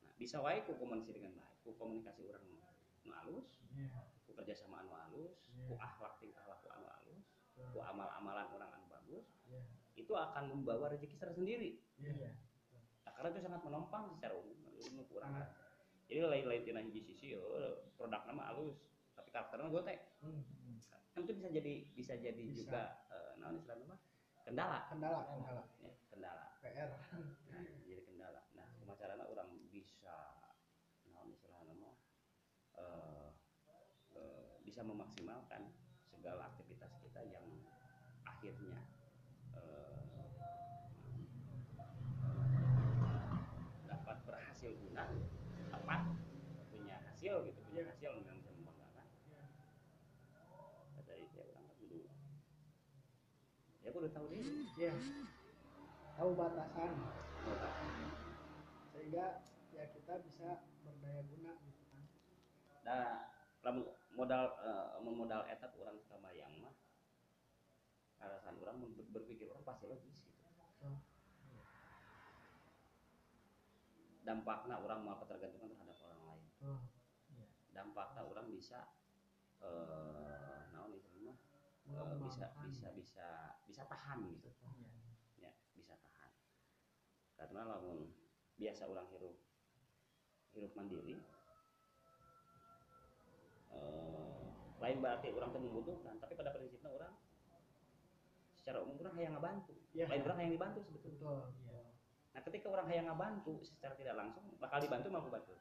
nah 0.00 0.12
bisa 0.14 0.38
wae 0.38 0.62
ku 0.62 0.72
komunikasi 0.74 1.18
dengan 1.18 1.34
baik 1.36 1.58
ku 1.60 1.74
komunikasi 1.74 2.22
urang 2.24 2.44
nu 2.46 2.62
halus 3.10 3.58
Iya. 3.74 3.90
ku 4.24 4.30
kerjasama 4.32 4.80
anu 4.80 4.94
halus 4.94 5.34
Iya. 5.50 5.66
ku 5.66 5.74
akhlak 5.76 6.14
tingkah 6.18 6.46
laku 6.46 6.70
anu 6.70 6.86
halus 6.86 7.26
ku 7.58 7.58
Betul. 7.76 7.82
amal-amalan 7.84 8.46
orang 8.54 8.70
anu 8.70 8.86
bagus 8.88 9.26
Iya. 9.50 9.60
itu 9.98 10.12
akan 10.14 10.44
membawa 10.48 10.88
rezeki 10.88 11.18
secara 11.18 11.34
sendiri 11.34 11.82
Iya. 11.98 12.30
nah, 13.02 13.12
karena 13.12 13.28
itu 13.34 13.40
sangat 13.42 13.60
menopang 13.60 14.14
secara 14.14 14.38
umum 14.38 14.56
ilmu 14.78 15.02
kurang 15.06 15.34
Sangat. 15.34 15.48
jadi 16.06 16.24
lain-lain 16.24 16.62
tina 16.62 16.80
hiji 16.80 17.02
sisi 17.02 17.34
oh, 17.34 17.82
produk 17.94 18.22
nama 18.24 18.54
halus 18.54 18.78
tapi 19.12 19.28
karakternya 19.28 19.68
gotek 19.68 19.98
Hmm. 20.20 20.44
Kan 21.10 21.20
itu 21.22 21.32
bisa 21.34 21.48
jadi 21.50 21.74
bisa 21.92 22.14
jadi 22.16 22.44
Bisa. 22.44 22.58
juga 22.62 22.80
eh, 23.08 23.32
naon 23.36 23.56
istilahnya 23.56 23.96
kendala 24.40 24.78
Kendala, 24.88 25.20
kendala. 25.28 25.62
ya, 25.78 25.90
kendala 26.08 26.44
PR. 26.60 26.90
nah, 27.50 27.60
jadi 27.82 28.02
kendala 28.04 28.40
nah 28.52 28.66
kumacarana 28.76 29.24
orang 29.24 29.48
bisa 29.68 30.38
naon 31.06 31.30
istilahnya 31.30 31.74
mah 31.74 31.94
eh, 32.76 33.28
eh, 34.14 34.54
bisa 34.62 34.80
memaksimalkan 34.82 35.70
segala 36.06 36.50
aktivitas 36.50 36.94
kita 37.00 37.20
yang 37.24 37.46
akhirnya 38.24 38.78
eh, 39.54 39.98
dapat 43.86 44.16
berhasil 44.24 44.70
guna 44.78 45.04
tepat 45.70 46.00
punya 46.70 46.96
hasil 47.04 47.34
gitu 47.46 47.60
punya 47.66 47.82
Iya. 47.82 47.90
hasil 47.92 48.10
yang 48.20 48.36
bisa 48.36 48.50
membanggakan 48.52 49.06
dari 51.00 51.24
ya 51.26 51.42
orang 51.48 51.64
kan 51.64 51.76
dulu 51.80 51.96
ya 52.04 52.12
aku 53.82 53.89
udah 54.00 54.12
tahu 54.16 54.26
diri 54.32 54.64
Iya. 54.80 54.92
Tahu 56.16 56.30
batasan. 56.36 56.92
sehingga 58.90 59.40
ya 59.72 59.84
kita 59.96 60.20
bisa 60.24 60.60
berdaya 60.84 61.24
guna 61.24 61.56
gitu 61.64 61.82
kan 61.88 62.04
Nah, 62.84 63.32
lamun 63.64 63.84
modal 64.12 64.44
eh, 64.60 65.00
modal 65.04 65.42
eta 65.48 65.72
orang 65.76 66.00
kabayang 66.08 66.52
mah 66.60 66.74
alasan 68.20 68.56
orang 68.60 68.84
berpikir 69.12 69.48
orang 69.48 69.64
pasti 69.64 69.88
logis 69.88 70.20
gitu. 70.20 70.44
Oh. 70.84 71.00
Dampaknya 74.20 74.76
orang 74.76 75.00
mau 75.00 75.16
ketergantungan 75.24 75.72
terhadap 75.72 75.96
orang 76.04 76.20
lain. 76.28 76.44
oh 76.68 76.80
Dampaknya 77.72 78.22
orang 78.28 78.46
bisa 78.52 78.92
eh 79.60 80.60
naon 80.72 80.92
itu 80.96 81.08
mah 81.24 81.36
eh, 81.88 82.16
bisa 82.20 82.52
bisa 82.68 82.88
bisa 82.92 83.28
bisa 83.80 83.96
tahan 83.96 84.20
gitu. 84.28 84.48
Ya, 85.40 85.48
bisa 85.72 85.96
tahan. 85.96 86.30
Karena 87.40 87.60
lamun 87.64 88.12
biasa 88.60 88.84
orang 88.84 89.08
hirup 89.08 89.40
hirup 90.52 90.72
mandiri 90.76 91.16
eh, 93.72 94.44
lain 94.84 94.98
berarti 95.00 95.32
orang 95.32 95.48
tuh 95.48 95.62
membutuhkan 95.64 96.20
tapi 96.20 96.36
pada 96.36 96.52
prinsipnya 96.52 96.92
orang 96.92 97.16
secara 98.52 98.84
umum 98.84 99.00
orang 99.00 99.16
yang 99.16 99.32
ngebantu 99.32 99.72
ya 99.96 100.04
lain 100.12 100.20
orang 100.28 100.38
yang 100.44 100.52
dibantu 100.52 100.84
sebetulnya. 100.84 101.16
Betul. 101.16 101.40
Nah 102.36 102.40
ketika 102.44 102.66
orang 102.68 102.88
yang 102.92 103.08
ngebantu 103.08 103.64
secara 103.64 103.96
tidak 103.96 104.20
langsung 104.20 104.44
bakal 104.60 104.76
dibantu 104.76 105.08
mau 105.08 105.24
bantu 105.24 105.56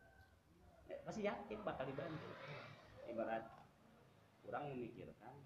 ya, 0.92 1.00
pasti 1.08 1.24
yakin 1.24 1.64
bakal 1.64 1.88
dibantu. 1.88 2.28
Ibarat 3.08 3.48
orang 4.44 4.76
memikirkan 4.76 5.40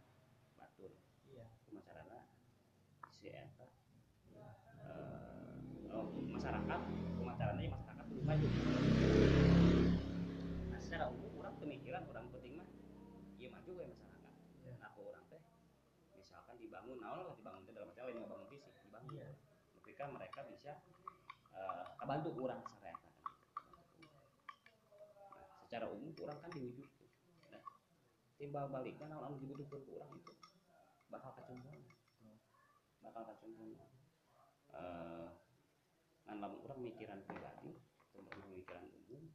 batur 0.57 0.89
Iya. 1.29 1.45
kumacarana 1.69 2.25
si 3.23 3.31
eta 3.31 3.63
eh, 4.83 5.95
oh, 5.95 6.11
masyarakat 6.27 6.79
kumacarana 7.15 7.55
ya 7.63 7.71
masyarakat 7.71 8.03
kudu 8.11 8.19
maju 8.27 8.47
nah 10.67 10.79
secara 10.83 11.07
umum 11.07 11.31
orang 11.39 11.55
pemikiran 11.55 12.03
orang 12.11 12.27
penting 12.35 12.59
mah 12.59 12.67
iya 13.39 13.47
maju 13.47 13.71
ya 13.79 13.87
masyarakat. 13.87 14.33
Ya. 14.67 14.75
nah 14.75 14.91
aku 14.91 15.07
orang 15.07 15.23
teh 15.31 15.39
misalkan 16.19 16.59
dibangun 16.59 16.99
nah 16.99 17.15
lah 17.15 17.31
dibangun 17.39 17.63
teh 17.63 17.71
dalam 17.71 17.87
artian 17.95 18.11
lain 18.11 18.19
ngebangun 18.27 18.47
fisik 18.51 18.75
dibangun. 18.83 19.15
Iya. 19.15 19.27
ketika 19.79 20.03
mereka 20.11 20.39
bisa 20.51 20.71
eh 21.55 21.85
kebantu 21.95 22.29
orang 22.43 22.59
sareta 22.75 22.91
kan 22.91 23.15
nah, 25.31 25.47
secara 25.63 25.87
umum 25.87 26.11
orang 26.27 26.37
kan 26.43 26.51
diwujudkan. 26.51 27.07
Nah 27.55 27.63
timbal 28.35 28.67
baliknya 28.67 29.07
nah 29.07 29.31
anu 29.31 29.39
dibutuhkan 29.39 29.79
orang 29.95 30.11
itu 30.19 30.35
bakal 31.07 31.31
kacumbuan 31.39 31.79
bakal 33.13 33.29
kacumbuan 33.29 33.77
eh 34.73 35.29
ngan 36.25 36.37
lamun 36.41 36.59
orang 36.65 36.79
mikiran 36.81 37.21
pribadi 37.29 37.77
teman 38.09 38.49
mikiran 38.57 38.89
umum 38.89 39.29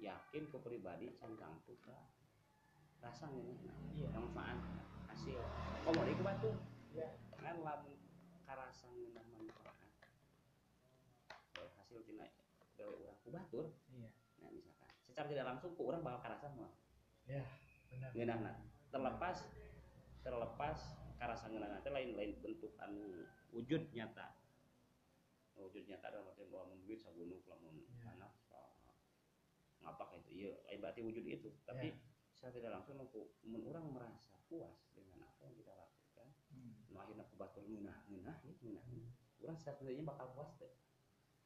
yakin 0.00 0.48
ke 0.48 0.56
pribadi 0.56 1.12
can 1.20 1.36
tangtu 1.36 1.76
ka 1.84 1.94
rasa 3.04 3.28
ngeunah 3.28 3.76
Iya. 3.92 4.08
manfaat 4.14 4.56
hasil. 5.12 5.36
Komodi 5.84 6.16
ku 6.16 6.22
batu 6.24 6.50
ya 6.96 7.12
kan 7.36 7.60
lamun 7.60 7.92
karasa 8.48 8.88
ngeunah 8.88 9.26
manfaat. 9.28 9.76
Hasil 11.76 12.00
tina 12.08 12.24
gawe 12.78 12.94
urang 12.96 13.18
ku 13.20 13.28
batur 13.28 13.66
Iya. 13.92 14.08
nah 14.40 14.48
misalkan 14.48 14.88
secara 15.04 15.26
tidak 15.28 15.44
langsung 15.44 15.76
ku 15.76 15.92
urang 15.92 16.00
bakal 16.00 16.24
karasa 16.24 16.46
mah 16.56 16.72
ya 17.28 17.42
benar. 17.92 18.10
Ngeunahna 18.16 18.52
terlepas 18.88 19.36
terlepas 20.22 20.78
karasa 21.22 21.46
ngeunahna 21.46 21.78
teh 21.78 21.94
lain-lain 21.94 22.34
bentuk 22.42 22.74
anu 22.82 23.22
wujud 23.54 23.94
nyata. 23.94 24.34
Wujud 25.54 25.86
nyata 25.86 26.10
dalam 26.10 26.26
artian 26.26 26.50
lamun 26.50 26.82
duit 26.82 26.98
sagunuk 26.98 27.46
lamun 27.46 27.78
Ya. 27.94 28.10
tanah 28.10 28.32
sa- 28.42 28.74
ngapa 29.78 30.10
kayak 30.10 30.26
itu. 30.26 30.30
Iya 30.42 30.52
lain 30.66 30.78
berarti 30.82 31.00
wujud 31.00 31.22
itu. 31.22 31.48
Tapi 31.62 31.94
secara 32.34 32.50
tidak 32.50 32.70
langsung 32.74 32.98
aku 32.98 33.30
mun 33.46 33.62
orang 33.70 33.86
merasa 33.86 34.34
puas 34.50 34.74
dengan 34.90 35.22
apa 35.22 35.46
yang 35.46 35.54
kita 35.54 35.70
lakukan. 35.72 36.26
Hmm. 36.50 36.74
nu 36.90 36.98
akhirnya 36.98 37.24
ku 37.24 37.38
batur 37.38 37.62
ngeunah 37.62 37.98
ya 38.04 38.18
ngeunah 38.18 38.36
orang 39.42 39.56
secara 39.56 39.74
sendirinya 39.78 40.10
bakal 40.10 40.26
puas 40.34 40.50
teh. 40.58 40.74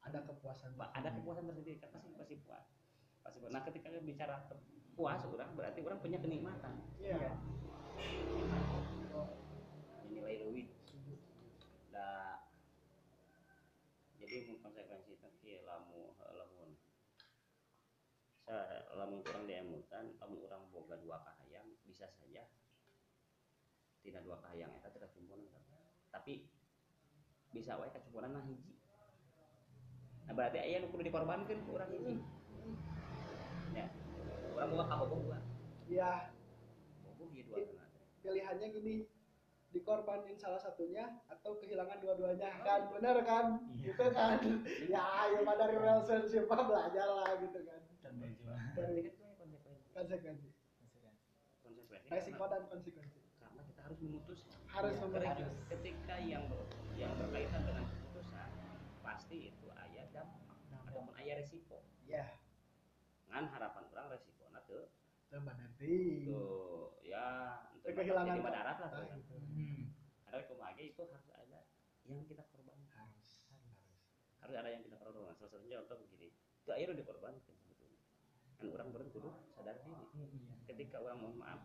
Ada 0.01 0.25
kepuasan 0.25 0.73
Ba- 0.81 0.93
ada 0.95 1.13
kepuasan 1.13 1.45
tersendiri 1.45 1.77
kan? 1.77 1.93
Pasti 1.93 2.09
pasti 2.17 2.35
puas. 2.41 2.65
Pasti 3.21 3.37
puas. 3.39 3.53
Nah 3.53 3.61
ketika 3.61 3.93
bicara 4.01 4.49
puas 4.97 5.21
orang 5.23 5.53
berarti 5.53 5.85
orang 5.85 6.01
punya 6.01 6.17
kenikmatan. 6.17 6.81
Iya. 6.97 7.37
Oh, 7.97 8.09
nilai 8.33 8.63
leuwih 10.27 10.67
da 11.95 12.43
jadi 14.19 14.59
konsekuensi 14.59 15.23
nanti 15.23 15.63
lamu 15.63 16.19
lamun. 16.19 16.75
Sa 18.43 18.55
lamun 18.99 19.23
kurang 19.23 19.47
diemutan 19.47 20.19
lamun 20.19 20.43
orang 20.51 20.67
boga 20.75 20.99
dua 20.99 21.23
kahayang 21.23 21.71
bisa 21.87 22.11
saja 22.11 22.43
tidak 24.03 24.23
dua 24.27 24.43
kahayang 24.43 24.75
eta 24.75 24.91
teh. 24.91 24.99
Kacumpuran 24.99 25.47
tapi 26.11 26.51
bisa 27.55 27.79
wae 27.79 27.95
kacumpuran 27.95 28.35
nah 28.35 28.43
hiji. 28.43 28.75
Nah 30.27 30.35
berarti 30.35 30.59
aya 30.59 30.83
nu 30.83 30.91
kudu 30.91 31.07
dikorbankeun 31.07 31.63
ku 31.63 31.79
urang 31.79 31.91
hiji. 31.95 32.19
Ya 33.79 33.87
orang 34.59 34.75
boga 34.75 34.85
kabogoh 34.91 35.19
dua. 35.23 35.39
Ya. 35.87 36.35
Bogoh 37.07 37.31
ieu 37.31 37.47
dua 37.47 37.63
pilihannya 38.27 38.67
gini 38.75 39.07
dikorbanin 39.77 40.33
salah 40.35 40.57
satunya 40.57 41.05
atau 41.27 41.53
kehilangan 41.55 42.01
dua-duanya. 42.01 42.49
Kan 42.61 42.89
bener 42.91 43.17
kan? 43.23 43.47
Iya. 43.71 43.93
gitu 43.93 44.05
kan? 44.09 44.41
Ya 44.95 45.05
ya 45.29 45.39
mah 45.43 45.55
dari 45.55 45.77
relationship 45.77 46.45
mah 46.47 46.65
belajar 46.65 47.07
lah 47.07 47.31
gitu 47.39 47.61
kan. 47.61 47.81
Dan 48.01 48.15
kan 48.17 48.33
konsekuensi 49.93 49.93
konsekuensi. 49.93 50.49
konsekuensi. 51.61 52.09
Resiko 52.09 52.39
karena, 52.39 52.53
dan 52.55 52.63
konsekuensi. 52.67 53.21
Karena 53.37 53.61
kita 53.63 53.81
harus 53.83 53.99
memutus 54.01 54.41
harus 54.67 54.93
Iya, 54.93 55.01
memutus. 55.03 55.57
ketika, 55.69 56.15
yang 56.19 56.45
ber- 56.47 56.69
yang 56.95 57.13
berkaitan 57.15 57.63
dengan 57.63 57.85
keputusan 57.87 58.49
pasti 59.03 59.37
itu 59.51 59.67
ayah 59.75 60.05
dampak. 60.11 60.57
Ataupun 60.87 61.13
ayah 61.17 61.37
resiko. 61.37 61.85
Ya. 62.03 62.25
Ngan 63.27 63.45
harapan 63.51 63.85
orang 63.91 64.09
resiko 64.11 64.45
nah 64.49 64.63
tuh 64.63 64.89
coba 65.27 65.53
nanti. 65.53 66.23
tuh 66.25 66.95
ya 67.03 67.27
untuk 67.75 67.93
kehilangan 67.93 68.39
darat 68.41 68.77
lah 68.79 68.89
Ah, 68.89 68.95
tuh. 68.95 69.07
Hmm. 69.11 69.26
Ada 70.37 70.45
kumaha 70.47 70.77
itu 70.77 71.01
harus 71.01 71.29
ada 71.33 71.61
yang 72.05 72.21
kita 72.25 72.45
korbankan. 72.47 73.09
Harus 73.09 73.41
harus. 73.49 73.77
Harus 74.39 74.55
ada 74.55 74.69
yang 74.69 74.83
kita 74.85 74.97
korbankan. 74.97 75.33
Salah 75.35 75.51
satunya 75.51 75.81
contoh 75.81 75.97
begini 76.05 76.29
itu 76.37 76.71
air 76.71 76.87
udah 76.87 76.99
dikorbankan 76.99 77.41
sebetulnya. 77.57 78.01
Kan 78.57 78.67
orang 78.71 78.89
baru 78.93 79.05
kudu 79.11 79.31
sadar 79.51 79.75
diri. 79.77 79.89
Iya. 79.89 80.29
ketika 80.67 80.97
orang 80.99 81.17
mohon 81.19 81.37
maaf 81.39 81.61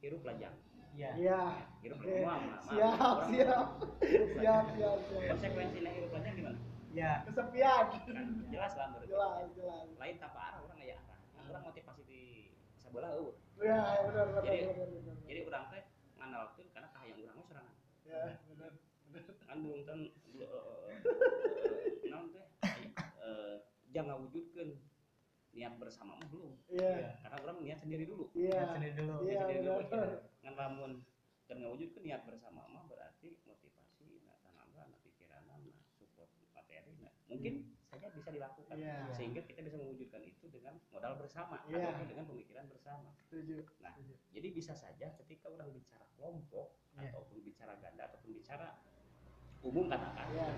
hirup 0.00 0.22
lajang 0.24 0.56
Iya. 0.90 1.10
iya. 1.14 1.40
Hirup 1.80 1.98
lajang 2.00 2.24
maaf, 2.24 2.42
maaf. 2.42 2.62
siap 2.66 2.98
Orang- 2.98 3.30
siap. 3.30 3.66
siap 4.34 4.64
siap 4.74 4.98
siap. 5.06 5.22
Konsekuensinya 5.28 5.90
hirup 5.92 6.10
lajang 6.10 6.34
gimana? 6.34 6.58
Iya. 6.90 7.12
kesepian. 7.24 7.84
Kan 8.10 8.26
jelas 8.48 8.72
lah 8.74 8.86
menurut 8.90 9.06
jelas 9.08 9.46
jelas. 9.54 9.86
Lain 9.94 10.16
tanpa 10.18 10.40
arah 10.50 10.60
orang 10.60 10.78
aya 10.78 10.96
arah. 10.98 11.18
Orang 11.46 11.62
motivasi 11.64 12.02
di 12.04 12.20
sebelah 12.74 13.14
eueuh 13.14 13.34
ya 13.60 13.76
benar 14.02 14.24
benar 14.26 14.42
Jadi- 14.42 14.64
benar 14.66 14.88
benar 14.88 15.14
jadi 15.28 15.40
orang 15.44 15.64
teh 15.68 15.82
ngandalkeun 16.16 16.66
karena 16.72 16.88
kahayang 16.90 17.18
urang 17.20 17.36
mah 17.36 17.44
sorangan 17.44 17.74
ya 18.10 18.22
benar 18.50 18.72
kan 19.46 19.56
belum 19.62 19.80
ten 19.86 20.00
naon 22.10 22.26
teh. 22.34 22.46
Eh, 23.20 23.54
jangan 23.94 24.26
wujudkeun. 24.26 24.78
Niat 25.50 25.74
bersama 25.82 26.14
mah 26.14 26.28
belum. 26.30 26.54
Iya. 26.70 27.18
Karena 27.26 27.36
orang 27.42 27.58
niat 27.62 27.78
sendiri 27.82 28.06
dulu. 28.06 28.30
Iya. 28.38 28.54
Lihat 28.54 28.70
sendiri 28.78 28.94
dulu. 28.98 29.14
iya 29.26 29.38
sendiri 29.42 29.60
dulu 29.66 29.80
ngan 30.40 30.54
lamun 30.56 30.92
dan 31.50 31.56
ngawujudkeun 31.66 32.04
niat 32.06 32.22
bersama 32.22 32.62
mah 32.70 32.86
berarti 32.86 33.34
motivasi 33.42 34.22
nah 34.22 34.38
tenaga 34.38 34.86
nah 34.86 34.98
pikiran 35.02 35.42
nah 35.50 35.58
support 35.98 36.30
materi 36.54 36.94
nah. 37.02 37.12
Mungkin 37.26 37.66
saja 38.00 38.16
bisa 38.16 38.32
dilakukan 38.32 38.74
Iya. 38.80 39.12
sehingga 39.12 39.44
kita 39.44 39.60
bisa 39.60 39.76
mewujudkan 39.76 40.24
itu 40.24 40.48
dengan 40.48 40.80
modal 40.88 41.20
bersama 41.20 41.60
Iya. 41.68 41.92
ataupun 41.92 42.08
dengan 42.08 42.24
pemikiran 42.24 42.64
bersama 42.64 43.12
setuju 43.20 43.60
Nah, 43.84 43.92
setuju. 43.92 44.16
jadi 44.32 44.48
bisa 44.56 44.72
saja 44.72 45.12
ketika 45.20 45.52
orang 45.52 45.68
bicara 45.68 46.08
kelompok 46.16 46.80
Iya. 46.96 47.12
ataupun 47.12 47.44
bicara 47.44 47.76
ganda 47.76 48.08
ataupun 48.08 48.32
bicara 48.32 48.80
umum 49.60 49.84
katakan 49.84 50.32
iya 50.32 50.48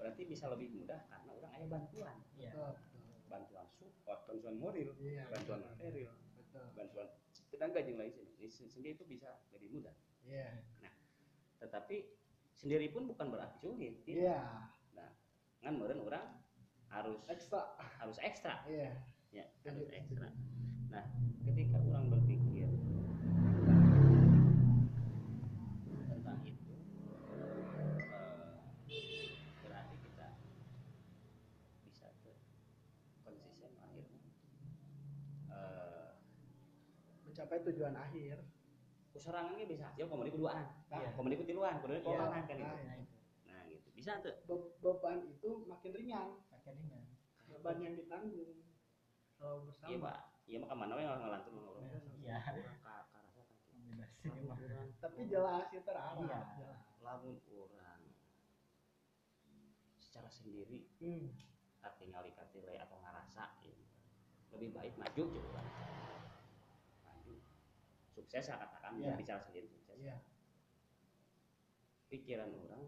berarti 0.00 0.22
bisa 0.24 0.48
lebih 0.48 0.72
mudah 0.72 0.96
karena 1.12 1.30
orang 1.36 1.52
ada 1.52 1.66
bantuan 1.68 2.16
Iya. 2.32 2.56
betul 2.56 2.72
betul 2.72 3.20
bantuan 3.28 3.66
support 3.68 4.20
bantuan 4.24 4.56
moral 4.56 4.90
iya 4.96 5.28
bantuan 5.28 5.60
material 5.60 6.16
betul 6.40 6.64
bantuan 6.72 7.08
tenaga 7.52 7.78
yang 7.84 8.00
lain 8.00 8.12
sehingga 8.48 8.96
itu 8.96 9.04
bisa 9.04 9.28
lebih 9.52 9.68
mudah 9.76 9.92
iya 10.24 10.64
tetapi 11.60 12.08
sendiri 12.56 12.88
pun 12.88 13.04
bukan 13.04 13.28
berarti 13.28 13.56
sulit 13.60 14.00
tidak. 14.08 14.24
iya 14.24 14.40
ngan 15.60 15.76
meren 15.76 16.00
orang 16.00 16.24
harus 16.88 17.20
ekstra. 17.28 17.76
harus 18.00 18.16
ekstra. 18.24 18.64
Yeah. 18.64 18.96
ya 19.30 19.44
harus 19.62 19.86
ekstra. 19.92 20.32
nah 20.90 21.06
ketika 21.46 21.78
orang 21.78 22.10
berpikir 22.10 22.66
tentang 26.10 26.40
itu 26.42 26.74
eh, 28.90 29.38
berarti 29.62 29.96
kita 30.02 30.28
bisa 31.86 32.10
ke 32.26 32.32
konsisten 33.22 33.70
akhirnya 33.78 34.18
uh, 35.46 35.54
eh, 35.54 36.10
mencapai 37.28 37.60
tujuan 37.70 37.94
akhir. 37.94 38.36
Serangannya 39.20 39.68
bisa 39.68 39.92
aja 39.92 40.08
komunikasi 40.08 40.40
duluan. 40.40 40.64
nah, 40.88 41.04
yeah. 41.04 41.12
duluan 41.12 41.36
ketiluan 41.44 41.76
komedi 41.84 42.00
iya. 42.00 42.48
kan 42.48 42.56
itu. 42.56 42.64
Nah, 42.64 42.96
iya. 42.96 43.09
Bisa 44.00 44.16
tuh. 44.24 44.32
be- 44.48 44.72
beban 44.80 45.20
itu 45.22 45.48
makin 45.62 45.92
ringan 45.92 46.28
Pakai 46.48 46.72
ringan. 46.72 47.04
beban 47.46 47.76
yang 47.78 47.92
ditanggung 47.94 48.64
kalau 49.36 49.64
bersama 49.64 49.88
Iya, 49.88 49.98
Pak. 50.00 50.18
Iya 50.44 50.56
mah 50.58 50.68
ke 50.68 50.74
mana 50.74 50.92
we 50.96 51.02
ngalantun 51.04 51.52
ngobrol. 51.54 51.84
Iya. 52.16 52.36
Urang 52.40 52.80
ka 52.80 52.94
ka 53.06 53.18
rasa 53.20 53.36
kan. 53.36 53.46
Bebas 53.84 54.12
ini 54.24 54.40
mah. 54.42 54.56
tapi 54.98 55.20
jelas 55.26 55.68
ya 55.68 55.80
terarah 55.80 56.16
Iya. 56.56 56.72
Lamun 57.00 57.36
urang 57.46 58.00
secara 60.00 60.28
sendiri 60.28 60.88
Hmm. 60.98 61.28
tinggal 61.96 62.24
katile 62.26 62.76
atau 62.76 62.96
ngerasa 62.98 63.44
ya. 63.60 63.76
lebih 64.50 64.72
baik 64.72 64.96
maju 64.96 65.22
coba 65.30 65.62
maju 67.02 67.34
sukses 68.10 68.42
saya 68.42 68.58
katakan 68.58 68.96
Iya. 68.96 69.14
bicara 69.14 69.38
sendiri 69.38 69.68
sukses 69.68 69.96
Iya. 69.96 70.16
pikiran 72.08 72.50
orang 72.50 72.84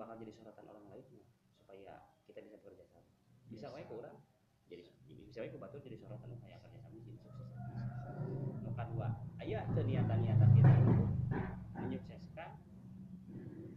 bakal 0.00 0.16
jadi 0.16 0.32
sorotan 0.32 0.64
orang 0.64 0.84
lain 0.88 1.04
ya, 1.12 1.24
supaya 1.60 1.92
kita 2.24 2.40
bisa 2.40 2.56
bekerja 2.56 2.84
sama. 2.88 3.04
Bisa 3.52 3.66
wae 3.68 3.84
ke 3.84 3.92
orang 3.92 4.16
jadi 4.70 4.86
bisa 5.28 5.38
wae 5.44 5.50
ke 5.52 5.58
batu 5.60 5.76
jadi 5.76 5.96
sorotan 6.00 6.32
kayak 6.40 6.64
kerja 6.64 6.78
sama 6.80 6.96
di 6.96 7.04
sini 7.04 7.18
sukses. 7.20 7.50
Nu 8.64 8.72
kedua 8.72 9.08
aya 9.36 9.66
teu 9.76 9.84
niatan-niatan 9.84 10.50
kita 10.56 10.70
untuk 10.88 11.10
menyukseskan 11.76 12.50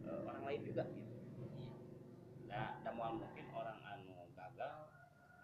eh, 0.08 0.22
orang 0.24 0.44
lain 0.48 0.62
juga 0.64 0.84
gitu. 1.36 1.60
Nah 2.48 2.80
da 2.80 2.92
moal 2.96 3.20
mungkin 3.20 3.46
orang 3.52 3.80
anu 3.84 4.32
gagal 4.32 4.74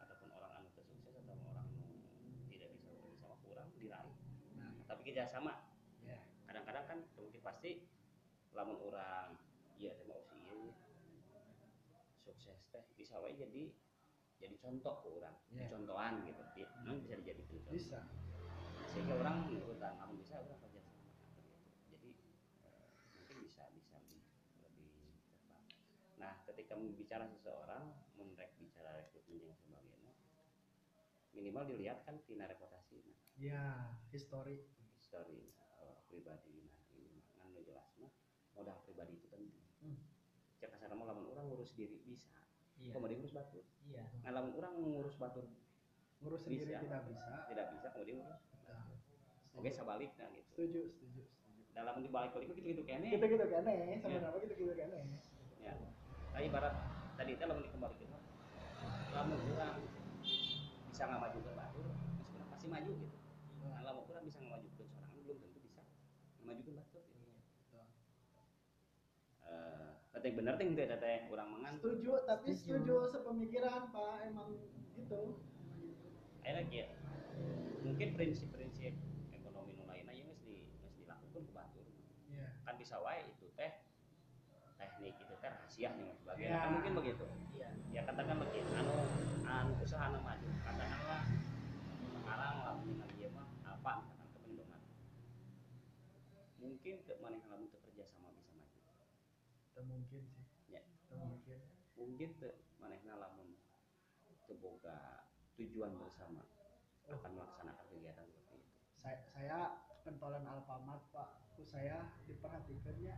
ataupun 0.05 0.29
orang 0.31 0.51
anu 0.61 0.67
sukses 0.71 1.03
atau 1.03 1.35
orang 1.51 1.67
anu 1.67 1.91
tidak 2.47 2.71
bisa 2.71 2.87
bekerja 2.93 3.17
sama 3.19 3.35
kurang 3.43 3.67
diraih. 3.75 4.15
Nah. 4.55 4.71
tapi 4.87 5.01
kerja 5.03 5.27
sama 5.27 5.65
Ya. 5.99 6.15
kadang-kadang 6.47 6.85
kan 6.87 6.97
mungkin 7.19 7.41
pasti 7.43 7.83
lamun 8.55 8.79
orang 8.81 9.35
iya 9.77 9.93
teh 9.93 10.05
mau 10.09 10.19
sih 10.25 10.41
iya 10.41 10.65
sukses 12.25 12.59
teh 12.71 12.83
bisa 13.09 13.25
wae 13.25 13.33
jadi 13.33 13.73
jadi 14.37 14.55
contoh 14.61 15.01
ke 15.01 15.07
orang 15.17 15.33
Iya. 15.49 15.65
contohan 15.73 16.21
gitu. 16.29 16.43
Ya, 16.53 16.69
memang 16.85 17.01
bisa 17.01 17.17
dijadikan 17.17 17.57
contoh. 17.57 17.73
Bisa. 17.73 17.99
Sehingga 18.93 19.13
orang 19.17 19.49
menurut 19.49 19.81
namun 19.81 20.21
bisa 20.21 20.37
orang 20.37 20.61
kerja 20.61 20.77
sama 20.85 21.01
gitu. 21.09 21.25
jadi 21.89 22.09
eh, 22.69 22.85
mungkin 23.17 23.37
bisa 23.41 23.65
bisa 23.73 23.97
lebih 23.97 24.21
lebih 24.61 24.93
tepat. 25.41 25.65
Nah 26.21 26.33
ketika 26.45 26.77
bicara 26.77 27.25
seseorang 27.25 27.97
menrek 28.13 28.53
bicara 28.61 28.93
rekrutmen 28.93 29.41
yang 29.41 29.57
sebagainya 29.57 30.13
minimal 31.33 31.65
dilihat 31.65 32.05
kan 32.05 32.21
tina 32.29 32.45
reputasi 32.45 33.01
ya 33.41 33.89
history. 34.13 34.69
Story 35.01 35.49
uh, 35.57 35.97
pribadi 36.05 36.69
nah 36.69 36.85
ini. 36.93 37.25
Nu 37.49 37.65
jelas 37.65 37.89
mah 37.97 38.13
modal 38.53 38.77
pribadi 38.85 39.17
itu 39.17 39.25
penting. 39.33 39.65
Hmm. 39.81 39.97
cek 40.61 40.69
kasar 40.69 40.93
lamun 40.93 41.25
orang 41.33 41.49
ngurus 41.49 41.73
diri 41.73 41.97
bisa 42.05 42.29
Iya. 42.79 42.91
kemudian 42.95 43.17
ngurus 43.19 43.35
batur 43.35 43.63
Iya. 43.89 44.03
ngan 44.23 44.31
lamun 44.33 44.51
orang 44.55 44.73
ngurus 44.79 45.15
batur 45.19 45.45
ngurus 46.19 46.41
sendiri 46.43 46.67
Bisa. 46.67 46.83
tidak 46.83 47.01
bisa. 47.07 47.31
Tidak 47.47 47.65
bisa 47.75 47.87
kemudian 47.95 48.17
ngurus. 48.19 48.41
Nah, 48.67 48.83
oke 49.55 49.69
sabalik 49.71 50.11
nah 50.19 50.27
gitu. 50.35 50.47
Setuju 50.51 50.81
setuju 50.91 51.21
setuju. 51.23 51.61
Dalam 51.71 51.95
dibalik 52.03 52.31
balik 52.35 52.47
gitu 52.51 52.59
gitu 52.59 52.81
kene. 52.83 53.07
Gitu 53.07 53.25
gitu 53.25 53.45
kene 53.47 53.73
sebenarnya 54.03 54.39
gitu 54.43 54.53
gitu 54.55 54.73
kene. 54.75 54.99
Ya 55.63 55.73
nah 56.29 56.39
ibarat 56.39 56.75
tadi 57.15 57.35
itu 57.35 57.43
lamun 57.43 57.63
dikembalikan. 57.67 58.07
Mah, 58.15 58.23
lamun 59.11 59.39
orang 59.55 59.79
bisa 60.91 61.03
nggak 61.07 61.19
maju 61.19 61.37
ke 61.39 61.51
batur 61.55 61.87
pasti 62.51 62.67
maju 62.67 62.91
gitu 62.95 63.17
nah 63.63 63.81
lamun 63.83 64.03
orang 64.11 64.23
bisa 64.27 64.39
ngamajukeun 64.39 64.87
sorangan 64.91 65.19
belum 65.23 65.37
tentu 65.39 65.59
bisa 65.63 65.81
ngamajukeun 66.43 66.75
batur 66.79 67.03
gitu. 67.11 67.27
Betul. 67.63 67.85
Eh, 69.49 69.89
Teteh 70.19 70.35
bener 70.35 70.59
teh 70.59 70.67
teh 70.75 70.83
teteh 70.83 71.31
orang 71.31 71.47
mangan 71.47 71.73
setuju 71.79 72.11
tapi 72.27 72.51
Setuju. 72.51 72.83
setuju 72.83 72.95
sepemikiran 73.07 73.87
pak. 73.87 74.27
Emang 74.27 74.51
gitu. 74.99 75.39
Akhirnya 76.43 76.59
lagi 76.59 76.79
mungkin 77.79 78.07
prinsip-prinsip 78.13 78.91
ekonomi 79.31 79.79
nu 79.79 79.87
yang 79.95 80.11
geus 80.11 80.43
di 80.43 80.59
geus 80.75 80.91
dilakukan 80.99 81.41
ke 81.47 81.51
batur 81.55 81.87
iya. 82.27 82.51
Kan 82.67 82.75
bisa 82.75 82.99
wae 82.99 83.23
itu 83.31 83.47
teh 83.55 83.71
teknik 84.75 85.15
itu 85.15 85.33
teh 85.39 85.47
rahasia 85.47 85.95
yang 85.95 86.11
sebagainya 86.19 86.51
Ya. 86.51 86.63
kan 86.67 86.71
mungkin 86.75 86.93
begitu. 86.99 87.23
Iya. 87.55 87.69
ya 87.95 88.01
katakan 88.03 88.43
begitu 88.43 88.67
anu 88.75 88.91
anu 89.47 89.71
usaha 89.79 90.03
anu 90.03 90.19
maju. 90.19 90.47
Katakanlah 90.67 91.23
sekarang 92.11 92.55
lah 92.59 92.75
dengan 92.83 93.07
dia 93.15 93.29
mah 93.31 93.47
apa? 93.63 94.03
Misalkan 94.03 94.27
kebendungan 94.35 94.81
mungkin 96.59 96.95
ke 97.07 97.13
mana 97.23 97.39
yang 97.39 97.47
lamun 97.47 97.71
teu 97.71 97.79
kerja 97.87 98.03
sama 98.03 98.35
bisa 98.35 98.51
maju 98.51 98.77
itu 99.69 99.81
mungkin 99.87 100.21
sih 100.27 100.43
Ya. 100.67 100.83
itu 100.83 101.15
mungkin 101.15 101.59
teu 102.17 102.53
manehna 102.81 103.21
lamun 103.21 103.53
teu 104.47 104.57
boga 104.57 105.27
tujuan 105.59 105.93
bersama 105.99 106.41
akan 107.09 107.31
melaksanakan 107.37 107.85
kegiatan 107.89 108.25
seperti 108.25 108.57
itu. 108.61 108.69
Saya 109.01 109.17
saya 109.29 109.59
pentolan 110.01 110.45
Alfamart 110.45 111.03
pak. 111.13 111.29
Ku 111.57 111.65
saya 111.67 112.09
diperhatikannya 112.25 113.13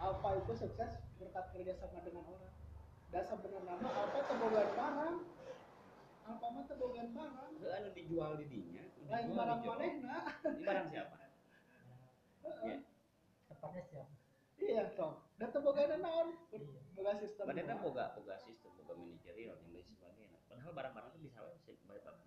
Alfa 0.00 0.30
itu 0.40 0.52
sukses 0.56 0.92
berkat 1.20 1.44
kerjasama 1.52 2.00
dengan 2.04 2.24
orang. 2.28 2.54
Dan 3.10 3.24
sebenarnya 3.26 3.74
mah 3.80 3.92
Alfa 3.92 4.20
tebogan 4.28 4.68
barang. 4.76 5.16
Alfamart 6.24 6.66
tebogan 6.68 7.08
barang. 7.12 7.52
Heuh, 7.60 7.72
anu 7.74 7.88
dijual 7.92 8.32
di 8.40 8.46
dinya 8.48 8.84
anu 8.84 9.08
lain 9.10 9.28
barang 9.36 9.60
manehna. 9.64 10.16
Ini 10.44 10.62
barang 10.64 10.86
siapa? 10.88 11.16
Heeh. 12.40 12.64
Ya. 12.64 12.76
Tepatnya 13.50 13.82
siapa? 13.88 14.20
iya 14.70 14.84
toh 14.94 15.24
dan 15.40 15.48
tebogan 15.50 15.98
naon 15.98 16.28
Iya. 16.52 16.79
Boga 17.00 17.16
sistem 17.16 17.44
doang. 17.48 17.80
boga 17.80 18.04
boga 18.12 18.36
sistem, 18.44 18.70
boga 18.76 18.92
manajerial 18.92 19.56
yang 19.56 19.72
lain 19.72 19.86
sebagainya. 19.88 20.38
Padahal 20.52 20.72
barang-barang 20.76 21.10
itu 21.16 21.20
bisa 21.24 21.40
bisa 21.64 21.72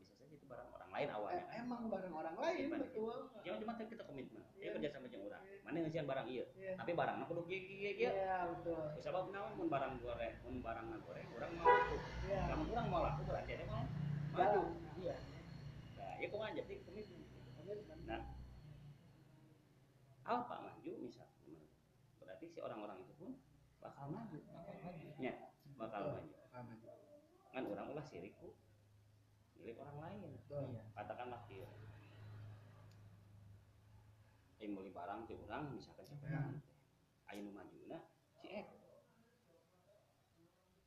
bisa 0.01 0.13
saja 0.17 0.33
itu 0.33 0.45
barang 0.49 0.69
orang 0.73 0.89
lain 0.89 1.07
awalnya. 1.13 1.45
Eh, 1.53 1.61
emang 1.61 1.81
barang 1.93 2.09
orang 2.09 2.35
lain 2.41 2.57
Iya, 2.57 2.77
betul 2.81 3.17
Yang 3.45 3.55
cuma 3.61 3.73
kita 3.77 4.03
komitmen. 4.09 4.41
Ya 4.57 4.69
kerja 4.73 4.89
sama 4.89 5.05
jeung 5.13 5.29
urang. 5.29 5.43
Iya. 5.45 5.61
Mana 5.61 5.77
ngeusian 5.85 6.05
barang 6.09 6.25
ieu. 6.25 6.45
iya 6.57 6.73
Tapi 6.73 6.91
barangna 6.97 7.23
kudu 7.29 7.41
kieu 7.45 7.61
kieu. 7.61 7.93
iya 8.01 8.49
betul 8.49 8.81
Sabab 8.97 9.29
naon 9.29 9.53
mun 9.61 9.69
barang 9.69 9.93
goreng, 10.01 10.33
mun 10.41 10.55
barang 10.65 10.85
goreng 11.05 11.27
urang 11.37 11.51
mau 11.53 11.69
laku. 11.69 11.97
iya 12.25 12.41
Lamun 12.49 12.67
urang 12.73 12.87
mau 12.89 13.01
laku 13.05 13.21
berarti 13.29 13.51
ada 13.53 13.65
mau 13.69 13.85
maju. 14.33 14.61
Iya. 14.97 15.15
Nah, 16.01 16.13
ya 16.17 16.27
kumaha 16.33 16.49
jadi 16.57 16.73
komitmen. 16.81 17.21
Komitmen. 17.61 17.99
Nah, 18.09 18.21
apa 20.25 20.55
maju 20.65 20.91
misalnya. 20.97 21.61
Berarti 22.17 22.45
si 22.49 22.57
orang-orang 22.57 23.05
itu 23.05 23.13
pun 23.21 23.37
Bakal 23.83 24.07
maju. 24.15 24.39
Bakal 25.83 26.01
maju. 26.15 26.31
Maju. 26.53 26.87
Kan 27.51 27.63
orang 27.69 27.87
ulah 27.91 28.05
siriku 28.07 28.49
milik 29.59 29.77
orang 29.79 29.97
lain. 29.99 30.31
Iya. 30.49 30.83
katakanlah 30.93 31.41
kieu 31.47 31.67
yang 34.59 34.79
beli 34.79 34.95
barang 34.95 35.27
ti 35.27 35.35
urang 35.35 35.75
misalkan 35.75 36.07
si 36.07 36.15
Ya. 36.23 36.39
Aya 37.27 37.39
nu 37.43 37.51
majuna 37.51 37.99
si 38.39 38.47
Ek 38.47 38.67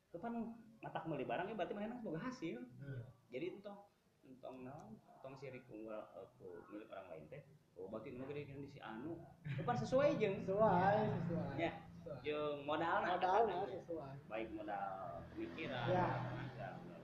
Kapan 0.09 0.49
matak 0.81 1.05
beli 1.05 1.25
barang 1.29 1.45
ya 1.45 1.53
berarti 1.53 1.73
mana 1.77 2.01
boga 2.01 2.17
hasil 2.25 2.57
Betul. 2.57 3.05
jadi 3.29 3.45
entong 3.53 3.85
entong 4.25 4.65
naon 4.65 4.97
entong 4.97 5.35
sirik 5.37 5.67
unggal 5.69 6.09
eh, 6.17 6.25
ku 6.41 6.57
milik 6.73 6.89
orang 6.89 7.07
lain 7.13 7.23
teh 7.29 7.41
oh 7.77 7.85
berarti 7.85 8.17
nu 8.17 8.25
gede 8.25 8.49
di 8.49 8.65
si 8.65 8.79
anu 8.81 9.13
Kapan 9.61 9.77
sesuai 9.77 10.09
jeung 10.17 10.41
sesuai 10.41 10.97
sesuai 11.21 11.55
Ya. 11.61 11.71
Sesuai. 12.07 12.23
jeung 12.23 12.57
modalna 12.63 13.07
modalnya 13.13 13.55
katakan. 13.59 13.75
sesuai 13.75 14.15
baik 14.25 14.49
modal 14.55 14.95
pemikiran 15.29 15.85
Ya. 15.91 16.07
tenaga 16.23 16.67
modal. 16.79 17.03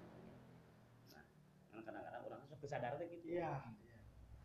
nah 1.12 1.24
kan 1.70 1.80
kadang-kadang 1.84 2.24
orang 2.24 2.42
sok 2.48 2.60
kesadar 2.62 2.96
teh 2.96 3.08
gitu 3.10 3.26
iya 3.36 3.60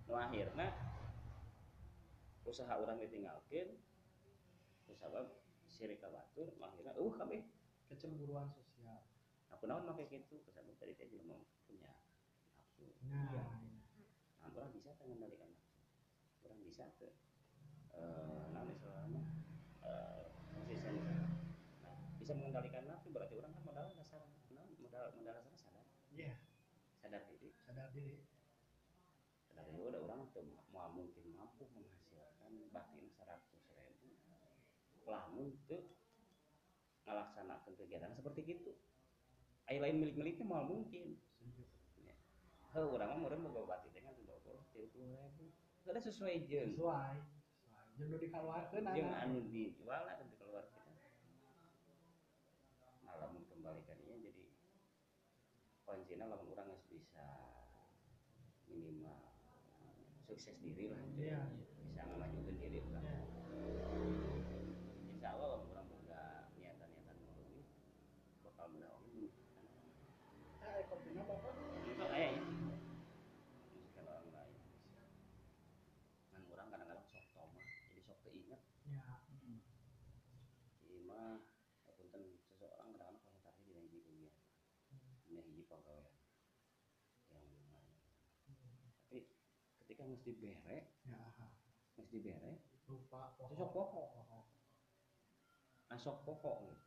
nu 0.05 0.17
akhirna 0.17 0.67
usaha 2.43 2.75
orang 2.75 2.99
ditinggalkan 2.99 3.77
usaha 4.89 5.21
sirik 5.69 6.01
batur 6.01 6.49
nu 6.51 6.65
akhirna 6.65 6.97
uh 6.97 7.13
kabeh 7.15 7.45
kecemburuan 7.87 8.49
sosial 8.51 8.99
aku 9.49 9.65
naon 9.65 9.87
make 9.87 10.09
kitu 10.09 10.41
kesabut 10.43 10.75
tadi 10.77 10.93
teh 10.93 11.07
juga 11.07 11.23
mau 11.29 11.41
punya 11.65 11.93
nafsu 12.57 12.89
nah 13.07 13.31
Iya. 13.31 13.45
nah 14.41 14.49
orang 14.51 14.73
bisa 14.73 14.91
mengendalikan 14.99 15.53
nafsu 15.53 15.77
orang 16.43 16.59
bisa 16.65 16.85
teh 16.97 17.13
eh 17.95 18.43
naon 18.51 18.73
istilahna 18.73 19.21
eh 19.85 20.25
konsisten 20.57 20.97
nah 21.85 22.01
bisa 22.17 22.33
mengendalikan 22.33 22.89
nafsu 22.89 23.13
berarti 23.13 23.37
orang 23.37 23.53
kan 23.53 23.63
modal 23.63 23.85
dasar 23.93 24.25
naon 24.49 24.73
modal 24.81 25.13
modal 25.21 25.37
dasar 25.37 25.53
sadar 25.69 25.85
iya 26.17 26.33
sadar 26.97 27.23
diri 27.29 27.53
sadar 27.61 27.89
diri 27.93 28.25
sadar 29.49 29.65
diri 29.69 29.81
udah 29.85 30.01
orang 30.01 30.21
tuh 30.33 30.45
mau 30.69 30.89
mungkin 30.93 31.25
mampu 31.33 31.65
menghasilkan 31.73 32.53
batin 32.69 33.07
seratus 33.09 33.65
ribu 33.73 34.13
lamun 35.09 35.57
tuh 35.65 35.83
ngelaksanakan 37.09 37.73
kegiatan 37.75 38.13
seperti 38.13 38.45
itu 38.47 38.73
ayo 39.67 39.81
lain 39.81 40.01
milik 40.01 40.17
miliknya 40.17 40.45
mau 40.45 40.65
mungkin. 40.65 41.17
Setuju 41.17 41.65
Heh, 42.69 42.85
orang 42.85 43.17
mah 43.17 43.33
meureun 43.33 43.49
boga 43.49 43.81
teh 43.81 43.89
kan 43.97 44.13
tidak 44.13 44.37
boleh 44.45 44.61
tiga 44.69 44.85
puluh 44.93 44.93
ribu. 44.93 45.45
Kada 45.89 46.01
sesuai 46.05 46.45
jeung. 46.45 46.77
Sesuai 46.77 47.17
nu 47.99 48.15
dikeluarkeun 48.15 48.85
jeung 48.95 49.09
anak. 49.11 49.25
anu 49.27 49.41
dijual 49.51 50.05
lah 50.05 50.15
dan 50.15 50.29
keluar 50.39 50.63
kita 50.71 50.87
nah 53.03 53.15
lamun 53.19 53.43
kembalikan 53.51 53.99
iya 54.07 54.15
jadi 54.23 54.45
kuncinya 55.83 56.31
lamun 56.31 56.53
orang 56.55 56.79
bisa 56.87 57.27
minimal 58.71 59.19
sukses 60.23 60.55
diri 60.63 60.87
lah. 60.87 61.01
Gitu. 61.11 61.27
Iya. 61.27 61.41
bisa 61.83 62.01
ngamajukeun 62.07 62.57
diri 62.63 62.79
lah 62.87 63.03
Ya. 63.03 63.19
insya 65.11 65.29
Allah 65.35 65.49
lamun 65.59 65.73
orang 65.75 65.87
boga 65.91 66.23
niatan-niatan 66.55 67.17
ngono 67.19 67.65
bakal 68.47 68.67
mendawangi 68.71 69.33
Ah, 70.63 70.85
kopinya 70.87 71.25
Bapak. 71.27 71.55
itu 71.83 71.99
kayaknya 71.99 72.45
musikan 73.75 74.05
orang 74.07 74.29
lain 74.31 74.55
kan 76.31 76.43
orang 76.47 76.69
kadang-kadang 76.71 77.07
sok 77.09 77.25
toma 77.35 77.59
jadi 77.89 78.01
sok 78.07 78.19
keinget 78.23 78.61
Ya. 78.89 79.05
Ieu 80.85 81.05
mah 81.05 81.41
punten 81.89 82.37
seseorang 82.45 82.93
kadang-kadang 82.93 83.21
konsentrasi 83.25 83.61
di 83.65 83.73
hiji 83.81 84.33
kegiatan 85.25 85.45
di 85.45 85.53
hiji 85.57 85.63
pegawai 85.69 86.09
yang 87.33 87.45
lain 87.45 89.25
tapi 89.79 89.93
geus 90.29 90.37
dibere 90.37 90.93
Ya. 91.09 91.16
geus 91.97 92.09
dibere 92.12 92.61
Lupa 92.85 93.33
sok 93.37 93.72
pokok. 93.72 94.12
Nah 95.89 95.97
sok 95.97 96.24
pokok 96.24 96.68
gitu. 96.68 96.85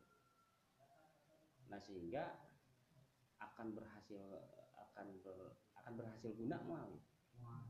Nah 1.69 1.77
sehingga 1.81 2.37
akan 3.37 3.73
berhasil 3.73 4.21
akan 4.77 5.05
ber, 5.25 5.57
akan 5.77 5.93
berhasil 5.97 6.29
guna 6.37 6.57
mah 6.65 6.85
gitu. 6.89 7.09
Wah. 7.41 7.65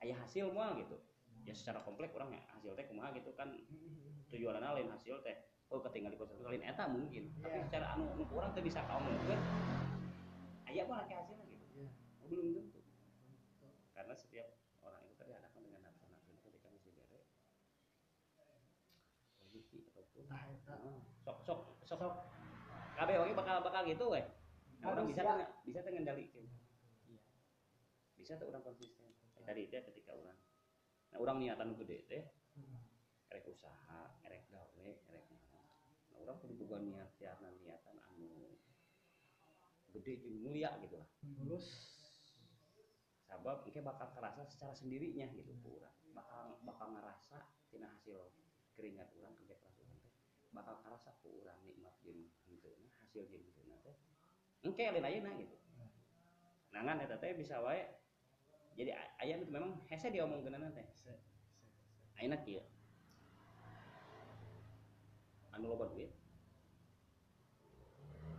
aya 0.00 0.16
hasil 0.16 0.48
mah 0.56 0.76
gitu. 0.80 0.96
Ya 1.44 1.52
secara 1.52 1.84
kompleks 1.84 2.16
orang 2.16 2.32
ya 2.32 2.40
hasil 2.52 2.72
teh 2.72 2.88
kumaha 2.88 3.12
gitu 3.12 3.32
kan. 3.36 3.52
Tujuannya 4.32 4.72
lain 4.72 4.88
hasil 4.88 5.20
teh 5.20 5.36
oh 5.68 5.80
ketinggalan 5.84 6.16
di 6.16 6.20
kota 6.20 6.32
lain 6.40 6.64
eta 6.64 6.84
mungkin. 6.88 7.28
Tapi 7.44 7.60
Iya. 7.60 7.64
secara 7.68 7.92
anu 7.92 8.08
anu 8.12 8.24
orang 8.32 8.56
teh 8.56 8.64
bisa 8.64 8.80
kaomongkeun 8.88 9.40
aya 10.68 10.84
mah 10.88 11.04
hasilnya 11.04 11.44
gitu. 11.48 11.64
Oh, 12.20 12.28
belum 12.28 12.56
tentu 12.56 12.80
karena 13.92 14.16
setiap 14.16 14.48
orang 14.80 15.04
itu 15.04 15.14
terhadap 15.14 15.52
dengan 15.52 15.84
nafsu 15.84 16.08
nafsu 16.08 16.32
ketika 16.42 16.66
mesti 16.72 16.90
bere 16.90 17.22
rezeki 19.38 19.78
ataupun 19.92 20.21
Nah, 20.32 20.42
eta. 20.48 20.74
Sok 21.20 21.38
sok 21.44 21.60
sok 21.84 21.98
Sok. 22.00 22.14
kabeh 22.96 23.20
bakal 23.36 23.60
bakal 23.60 23.82
gitu 23.84 24.08
weh. 24.08 24.24
Orang 24.82 25.06
bisa 25.06 25.22
Manusia. 25.22 25.46
teh 25.46 25.48
bisa 25.62 25.78
teh 25.86 25.92
ngendalikeun 25.94 26.46
bisa 28.18 28.38
tuh 28.38 28.50
orang 28.50 28.62
konsisten. 28.66 29.10
Eh, 29.38 29.42
tadi 29.46 29.70
teh 29.70 29.82
ketika 29.86 30.14
orang 30.14 30.38
nah 31.12 31.18
orang 31.20 31.44
niatan 31.44 31.76
gede 31.76 32.08
teh 32.08 32.22
erek 33.30 33.44
usaha 33.46 34.16
erek 34.24 34.48
gawe 34.48 34.88
erek 35.12 35.26
naon 35.28 35.66
nah 36.10 36.18
orang 36.24 36.36
kudu 36.40 36.54
boga 36.56 36.80
niat 36.80 37.10
niatan 37.20 37.52
niatan 37.60 37.96
anu 38.00 38.58
gede 39.92 40.24
jeung 40.24 40.40
mulia 40.40 40.72
gitu 40.82 40.96
lah. 40.98 41.08
Terus 41.20 41.66
sabab 43.28 43.64
engke 43.68 43.80
bakal 43.84 44.08
kerasa 44.16 44.42
secara 44.48 44.72
sendirinya 44.72 45.28
gitu 45.36 45.52
ku 45.62 45.78
urang 45.78 45.94
bakal 46.16 46.58
bakal 46.64 46.90
ngerasa 46.96 47.38
tina 47.70 47.88
hasil 47.92 48.18
keringat 48.76 49.08
urang 49.16 49.36
kerja 49.36 49.56
keras 49.56 49.71
bakal 50.52 50.76
kerasa 50.84 51.10
ku 51.24 51.40
urang 51.40 51.56
nikmat 51.64 51.96
jeung 52.04 52.28
henteuna 52.44 52.88
hasil 53.00 53.24
jeung 53.26 53.40
henteuna 53.42 53.76
teh 53.80 53.96
engke 54.62 54.84
lain 54.92 55.04
ayeuna 55.04 55.32
gitu. 55.34 55.56
Nangan 56.72 57.00
eta 57.02 57.16
teh 57.18 57.32
bisa 57.34 57.60
wae 57.60 57.82
jadi 58.72 58.96
a- 58.96 59.12
aya 59.20 59.36
itu 59.36 59.52
memang 59.52 59.80
hese 59.88 60.08
diomongkeunana 60.08 60.72
teh. 60.72 60.86
Ayeuna 62.16 62.36
kieu. 62.40 62.62
Anu 65.52 65.72
loba 65.72 65.88
duit? 65.92 66.08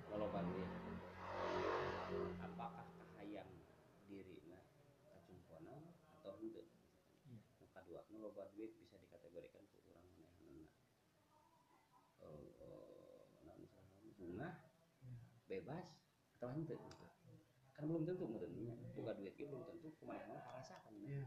Loba 0.09 0.39
duit 0.45 0.70
apakah 2.39 2.86
kahayang 2.93 3.49
dirina 4.05 4.61
kacumponan 5.01 5.82
atau 6.14 6.38
henteu 6.38 6.61
Iya. 7.26 7.41
nu 7.57 7.66
kadua 7.74 8.01
nu 8.14 8.22
loba 8.22 8.45
duit 8.53 8.78
bisa 8.78 9.01
dikategorikan 9.01 9.66
ku 9.74 9.82
urang 9.89 10.05
manehanna 10.05 10.66
eh 12.22 12.45
eh, 12.61 13.22
naon 13.41 13.57
misalnya 13.57 14.11
bunga 14.14 14.49
bebas 15.64 15.88
atau 16.36 16.51
henteu 16.51 16.76
gitu. 16.76 17.07
kan 17.74 17.88
belum 17.88 18.03
tentu 18.03 18.28
meureunnya 18.28 18.76
boga 18.93 19.16
duit 19.16 19.32
ge 19.34 19.47
belum 19.47 19.64
tentu 19.64 19.88
kumaha 19.97 20.20
karasakan 20.28 20.91
Iya. 20.99 21.24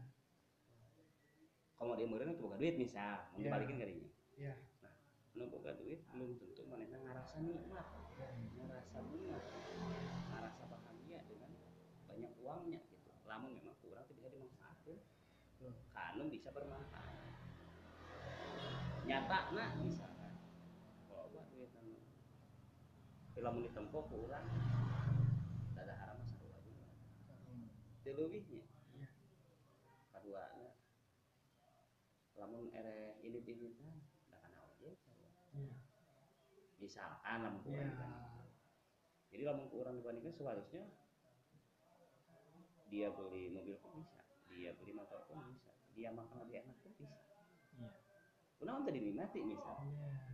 kalau 1.73 1.97
dia 1.97 2.05
meureun 2.05 2.33
itu 2.33 2.41
boga 2.41 2.57
duit 2.57 2.77
misal. 2.77 3.17
Mau 3.33 3.41
Iya. 3.41 3.49
dibalikin 3.49 3.77
kadinya 3.81 4.09
Iya. 4.37 4.53
nu 5.33 5.49
boga 5.49 5.73
duit 5.73 6.05
belum 6.13 6.37
tentu 6.37 6.61
manehna 6.69 6.97
ngarasa 7.01 7.41
nikmat. 7.41 7.85
Ngerasa 8.57 8.97
bunga 9.05 9.37
ngerasa 10.33 10.63
bahagia 10.69 11.19
dengan 11.25 11.51
banyak 12.05 12.31
uangnya 12.37 12.79
gitu. 12.89 13.09
Lamun 13.25 13.57
memang 13.57 13.77
kurang 13.81 14.05
itu 14.05 14.13
bisa 14.17 14.29
dimanfaatkan 14.29 14.97
kanu 15.91 16.23
bisa 16.29 16.49
bermanfaat. 16.53 17.17
Nyata 19.05 19.39
nah 19.53 19.69
misalkan 19.77 20.33
kalau 21.09 21.25
buat 21.29 21.45
duit 21.49 21.69
anu 21.73 21.97
lamun 23.37 23.63
ditempo 23.63 23.99
kurang 24.09 24.45
dada 25.71 25.93
haram 25.93 26.17
masa 26.19 26.35
dua 26.37 26.57
juga 26.61 26.87
dilebihnya 28.03 28.63
Iya. 28.91 29.07
kedua 30.11 30.43
lamun 32.37 32.69
ere 32.71 33.17
ini 33.21 33.39
ini 33.41 33.69
kan 33.77 33.97
dah 34.29 34.39
kana 34.41 34.57
ojek 34.67 34.97
misalkan 36.77 37.37
lamun 37.41 37.61
Iya. 37.65 37.65
kurang 37.65 37.93
kan. 37.95 38.11
Jadi 39.27 39.43
lamun 39.43 39.67
kurang 39.67 39.95
dibandingkan 39.97 40.33
seharusnya 40.33 40.83
dia 42.87 43.11
beli 43.11 43.51
mobil 43.51 43.75
pun 43.81 43.99
bisa 43.99 44.23
dia 44.47 44.71
beli 44.73 44.95
motor 44.95 45.19
pun 45.27 45.43
bisa 45.51 45.71
dia 45.91 46.09
makan 46.13 46.47
lebih 46.47 46.63
enak 46.63 46.75
pun 46.79 46.91
bisa. 46.95 47.17
Iya. 47.75 47.91
Kunaon 48.57 48.81
tadi 48.83 48.97
dinikmati 48.97 49.39
misal? 49.43 49.77
Iya. 49.83 50.26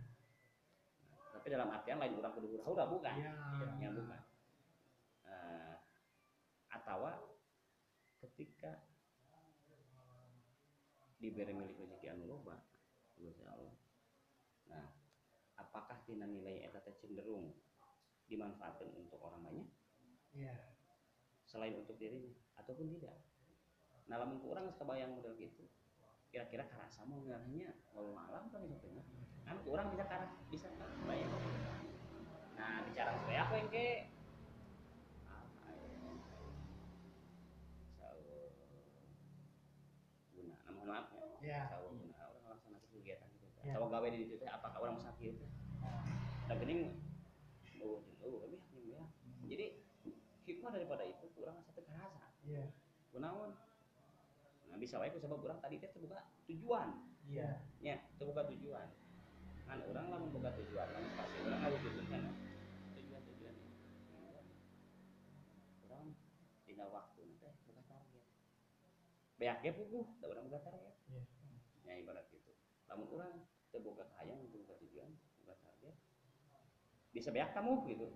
Tapi 1.44 1.60
dalam 1.60 1.68
artian 1.76 2.00
lain 2.00 2.16
orang 2.16 2.32
kudu 2.32 2.56
hura-hura 2.56 2.88
bukan. 2.88 3.20
Iya. 3.20 3.32
ya 3.76 3.88
bukan. 3.92 4.20
Eh, 5.28 5.76
atau 6.72 7.04
ketika 8.24 8.80
diberi 11.20 11.52
milik 11.52 11.76
rezeki 11.76 12.16
anu 12.16 12.32
loba 12.32 12.64
Gusti 13.20 13.44
Allah. 13.44 13.76
Nah 14.72 14.88
apakah 15.60 16.00
tina 16.08 16.24
nilai 16.24 16.64
eta 16.64 16.80
teh 16.80 16.96
cenderung 16.96 17.52
dimanfaatkan 18.24 18.88
untuk 18.96 19.20
orang 19.20 19.44
banyak? 19.44 19.68
Iya. 20.32 20.56
selain 21.44 21.76
untuk 21.76 22.00
dirinya 22.00 22.32
ataupun 22.56 22.88
tidak? 22.88 23.20
Nah 24.08 24.16
lamun 24.16 24.40
geus 24.40 24.80
kabayang 24.80 25.12
model 25.12 25.36
gitu 25.36 25.68
kira-kira 26.32 26.64
karasa 26.72 27.04
mau 27.04 27.20
ngaranya 27.20 27.76
walau 27.92 28.16
malam 28.16 28.48
kan 28.48 28.64
itu 28.64 28.88
kan 29.44 29.54
ku 29.60 29.68
urang 29.76 29.88
bisa 29.92 30.04
karah 30.08 30.30
bisa 30.48 30.68
bayang 31.04 31.30
nah 32.54 32.80
bicara 32.88 33.10
supaya 33.20 33.38
apa 33.44 33.54
yang 33.60 33.68
ke 33.68 33.76
ya? 33.76 34.08
Guna 40.34 40.54
nah, 40.54 40.70
mohon 40.72 40.88
maaf 40.88 41.06
ya. 41.12 41.20
Iya. 41.44 41.60
Insyaallah 41.68 41.92
guna 41.92 42.24
orang 42.24 42.44
laksanakan 42.56 42.88
kegiatan 42.92 43.28
gitu 43.36 43.46
Ya. 43.64 43.80
atau 43.80 43.88
gawe 43.88 44.08
di 44.12 44.18
situ 44.20 44.44
apakah 44.44 44.78
orang 44.80 45.00
sakit? 45.00 45.34
Dan 46.44 46.56
gening 46.60 46.80
oh 47.84 48.00
oh 48.24 48.48
lebih 48.48 48.96
ya 48.96 49.02
jadi 49.44 49.76
hikmah 50.48 50.72
daripada 50.72 51.04
itu 51.04 51.28
kurang 51.36 51.60
satu 51.64 51.84
kerasa 51.84 52.24
kunaon 53.12 53.52
nah 54.72 54.76
bisa 54.80 54.96
wae 54.98 55.12
ku 55.12 55.20
sebab 55.20 55.38
urang 55.38 55.60
tadi 55.60 55.78
teh 55.78 55.86
terbuka 55.92 56.24
tujuan. 56.50 56.88
Iya. 57.24 57.56
nya 57.80 57.94
terbuka 58.20 58.44
tujuan 58.52 58.84
kan 59.64 59.80
orang 59.80 60.06
lamun 60.12 60.28
boga 60.28 60.52
tujuan 60.60 60.84
kan 60.92 61.04
pasti 61.16 61.33
orang 61.33 61.33
ngawujudkeun 61.33 61.33
kana 61.33 61.33
orang 61.44 61.60
ya 69.44 69.60
gitu 69.60 69.84
teu 73.68 73.78
boga 73.84 74.08
tujuan 74.80 75.10
bisa 77.14 77.28
beak 77.30 77.52
kamu 77.52 77.84
gitu 77.92 78.08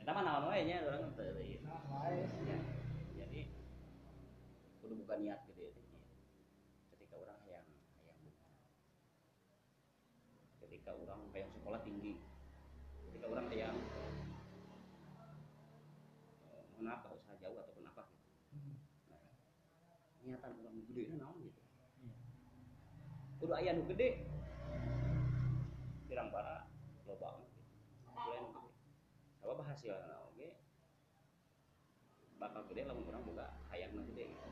eta 0.00 0.10
mah 0.10 0.24
naon 0.24 0.50
wae 0.50 0.64
nya 0.64 0.82
urang 0.88 1.12
teu 1.14 1.36
jadi 3.12 3.40
kudu 4.80 5.04
bukan 5.04 5.18
niat 5.22 5.44
gede 5.46 5.76
teh 5.76 5.84
nya. 5.84 6.00
ketika 6.96 7.14
orang 7.20 7.38
yang 7.46 7.66
yang 8.08 8.18
ketika 10.82 10.98
orang 10.98 11.22
yang 11.30 11.46
sekolah 11.54 11.78
tinggi 11.86 12.18
ketika 13.06 13.26
orang 13.30 13.46
yang 13.54 13.70
eh, 16.42 16.62
mohon 16.74 16.90
maaf 16.90 17.06
gak 17.06 17.14
usah 17.22 17.38
jauh 17.38 17.54
ataupun 17.54 17.86
apa 17.86 18.02
gitu. 18.10 18.26
Hmm. 18.50 18.74
nah, 20.26 20.50
gede 20.90 21.02
naon 21.14 21.38
gitu. 21.38 21.62
Iya. 22.02 22.14
kudu 23.38 23.52
aya 23.54 23.70
nu 23.78 23.86
gede. 23.94 24.26
Pirang 26.10 26.34
bara 26.34 26.66
loba 27.06 27.38
gitu 27.46 27.62
nu 28.02 28.10
gede. 28.18 28.34
Sabab 29.38 29.62
hasilna 29.62 30.18
oge 30.34 30.58
bakal 32.42 32.66
gede 32.66 32.90
lamun 32.90 33.06
urang 33.06 33.22
boga 33.22 33.54
hayangna 33.70 34.02
gede 34.10 34.34
gitu. 34.34 34.46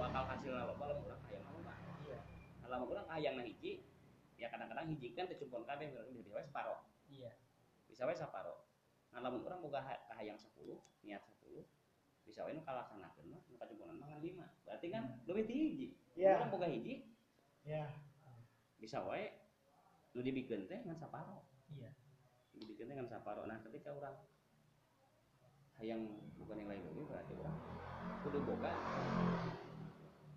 Bakal 0.00 0.24
hasilna 0.32 0.64
loba 0.64 0.96
lamun 0.96 1.12
urang 1.12 1.20
hayangna 1.28 1.50
loba. 1.60 1.76
Iya. 2.08 2.18
Nah, 2.64 2.68
lamun 2.72 2.88
urang 2.88 3.08
hayangna 3.12 3.44
hiji 3.44 3.63
ya 4.84 4.92
kadang-kadang 4.92 4.92
hiji 4.92 5.08
kan 5.16 5.26
tecumpon 5.26 5.62
kabeh 5.64 5.86
urang 5.90 6.06
bisa 6.12 6.20
bisa 6.20 6.36
we 6.36 6.42
separo. 6.44 6.74
Iya. 7.08 7.30
bisa 7.88 8.02
we 8.04 8.14
saparo 8.14 8.54
nah 9.10 9.22
lamun 9.22 9.40
urang 9.42 9.62
boga 9.62 9.80
ha- 9.80 10.02
kahayang 10.10 10.34
10 10.36 10.50
niat 11.02 11.22
10 11.22 11.62
bisa 12.26 12.42
we 12.42 12.52
nu 12.52 12.60
kalaksanakeun 12.60 13.30
mah 13.30 13.40
nu 13.46 13.54
kacumponan 13.56 13.96
mah 13.96 14.08
ngan 14.10 14.20
5 14.20 14.66
berarti 14.66 14.86
kan 14.90 15.02
leuwih 15.24 15.44
ti 15.44 15.54
hiji. 15.54 15.86
Iya. 16.14 16.42
urang 16.42 16.50
boga 16.50 16.66
hiji. 16.68 16.94
Ya 17.64 17.88
bisa 18.76 19.00
wae 19.00 19.32
nu 20.12 20.20
dibikeun 20.20 20.66
teh 20.66 20.80
ngan 20.82 20.98
saparo 20.98 21.46
Iya. 21.72 21.88
dibikeun 22.52 22.90
teh 22.90 22.96
ngan 22.96 23.08
saparo 23.08 23.46
nah 23.46 23.56
ketika 23.64 23.94
urang 23.94 24.18
hayang 25.74 26.04
bukan 26.36 26.60
yang 26.60 26.68
lain 26.70 26.82
berarti 27.06 27.32
urang 27.34 27.56
kudu 28.22 28.38
boga 28.44 28.72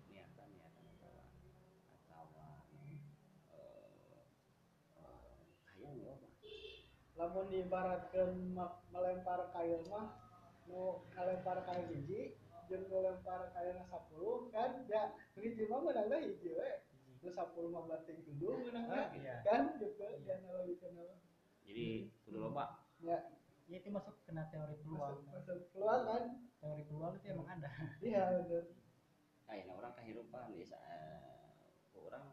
niatan 0.08 0.48
niatan 0.50 0.84
atawa 0.96 1.22
atawa 1.94 2.46
eh, 2.74 3.86
eh, 4.98 5.42
hayang 5.74 5.94
loba 5.98 6.26
lamun 7.18 7.50
diibaratkeun 7.50 8.54
ma- 8.54 8.78
melempar 8.94 9.50
kail 9.50 9.82
mah 9.90 10.14
nu 10.70 11.02
kalempar 11.10 11.66
kail 11.66 11.84
hiji 11.90 12.38
jeung 12.68 12.84
nu 12.86 13.00
lempar 13.00 13.48
kailna 13.50 13.82
10 13.82 14.54
kan? 14.54 14.70
Ya 14.86 15.02
hiji 15.34 15.66
mah 15.66 15.80
menangna 15.82 16.20
hiji 16.22 16.52
we. 16.54 16.70
Nu 17.18 17.28
10 17.32 17.74
mah 17.74 17.82
bating 17.90 18.22
tuduh 18.22 18.60
menangna 18.62 19.10
Iya. 19.18 19.42
kan? 19.42 19.74
Gitu. 19.82 20.04
Dan 20.22 20.46
analogikeun 20.46 20.94
jadi 21.66 21.88
kudu 22.24 22.38
loba 22.38 22.86
ya. 23.02 23.18
Ya 23.68 23.76
itu 23.76 23.88
masuk 23.92 24.16
kena 24.24 24.48
teori 24.48 24.78
peluang. 24.80 25.20
masuk 25.28 25.32
masuk 25.34 25.58
peluang 25.74 26.02
kan? 26.06 26.22
Teori 26.62 26.82
peluang 26.86 27.12
itu 27.18 27.26
emang 27.28 27.48
ada. 27.50 27.68
iya 28.00 28.22
bener. 28.40 28.64
Kayak 29.44 29.74
orang 29.74 29.92
kehidupan 29.96 30.44
ya 30.54 30.64
eh, 30.70 31.96
orang 31.96 32.24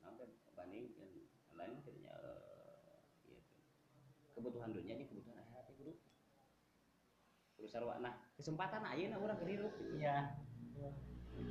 nanti 0.00 0.24
banding 0.54 0.94
dan 0.94 1.10
lain 1.56 1.80
gitu. 1.80 1.90
Kebutuhan 4.36 4.68
dunia 4.68 5.00
ini 5.00 5.08
kebutuhan 5.08 5.40
akhirat 5.40 5.64
kudu 5.72 5.96
kudu 7.56 7.68
sarua 7.72 7.96
nah 8.04 8.20
kesempatan 8.36 8.84
ayeuna 8.84 9.16
urang 9.16 9.40
keur 9.40 9.48
hirup. 9.48 9.72
Iya. 9.96 10.36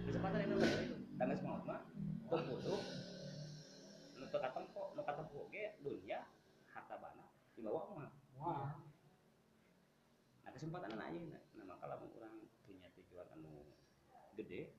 kesempatan 0.05 0.37
ayeuna 0.45 0.55
urang 0.61 0.69
keur 0.69 0.83
hirup 0.85 1.01
dan 1.17 1.25
geus 1.33 1.41
maot 1.41 1.65
mah 1.65 1.81
teu 2.29 2.37
kudu 2.45 2.75
nu 4.21 4.25
teu 4.29 4.37
katempo 4.37 4.93
nu 4.93 5.01
katempo 5.01 5.49
ge 5.49 5.81
dunia 5.81 6.29
harta 6.69 6.95
bana 7.01 7.25
dibawa 7.57 7.81
mah. 7.97 8.09
Nah 10.45 10.51
kesempatan 10.53 10.93
ayeuna 10.93 11.41
nah 11.57 11.65
maka 11.65 11.89
lamun 11.89 12.13
urang 12.13 12.37
punya 12.69 12.93
tujuan 12.93 13.25
anu 13.33 13.65
gede 14.37 14.77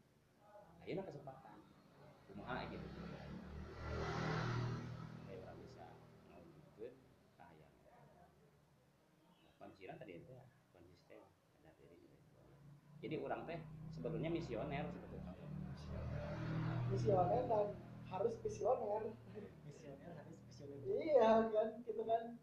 ayeuna 0.87 1.03
kesempatan 1.03 1.59
kumaha 2.31 2.71
gitu 2.71 2.87
supaya 5.27 5.39
orang 5.43 5.59
bisa 5.59 5.87
ngawujudkeun 6.31 6.95
kahayang 7.35 7.75
kuncinya 9.87 9.95
tadi 9.99 10.13
itu 10.21 10.31
ya 10.35 10.45
konsisten 10.75 11.23
pada 11.63 11.83
diri 11.87 12.07
juga. 12.11 12.43
jadi 13.03 13.17
orang 13.23 13.41
teh 13.47 13.61
sebetulnya 14.07 14.31
misioner 14.31 14.87
sebetulnya. 14.87 15.35
Visioner 16.95 17.43
dan 17.51 17.67
harus 18.07 18.35
visioner. 18.39 19.03
Visioner 19.67 20.13
harus 20.15 20.39
visioner. 20.47 20.79
iya 21.03 21.51
kan 21.51 21.69
gitu 21.83 22.03
kan. 22.07 22.39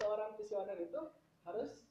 Seorang 0.00 0.32
visioner 0.40 0.80
itu 0.80 1.00
harus 1.44 1.84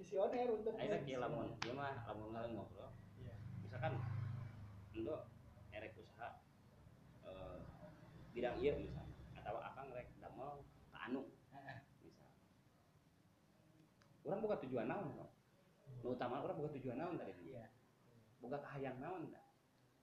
visioner 0.00 0.48
untuk 0.48 0.72
ayeuna 0.80 1.04
kieu 1.04 1.20
lamun 1.20 1.52
ieu 1.60 1.76
mah 1.76 1.92
lamun 2.08 2.32
ngareung 2.32 2.56
ngobrol. 2.56 2.88
Iya. 3.20 3.36
misalkan 3.60 4.00
endo 4.96 5.28
erek 5.76 5.92
usaha 6.00 6.40
eh, 7.28 7.60
bidang 8.32 8.56
ieu 8.64 8.80
misalnya 8.80 9.12
atau 9.44 9.60
akang 9.60 9.92
rek 9.92 10.08
damel 10.24 10.64
ka 10.88 11.04
anu 11.04 11.28
Heeh. 11.52 11.84
misal. 12.00 12.32
Orang 14.24 14.40
buka 14.40 14.56
tujuan 14.64 14.88
naon 14.88 15.12
kok 15.20 15.30
utama 16.00 16.40
orang 16.40 16.56
buka 16.56 16.72
tujuan 16.80 16.96
naon 16.96 17.20
tadi 17.20 17.32
Iya. 18.40 18.48
buka 18.48 18.58
kahayang 18.64 18.96
naon 18.96 19.28
da. 19.28 19.40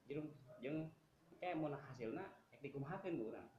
Jeung 0.06 0.30
jeung 0.62 0.94
kayak 1.42 1.58
mun 1.58 1.74
hasilna 1.74 2.22
ek 2.54 2.62
dikumahakeun 2.62 3.18
ku 3.18 3.34
urang? 3.34 3.50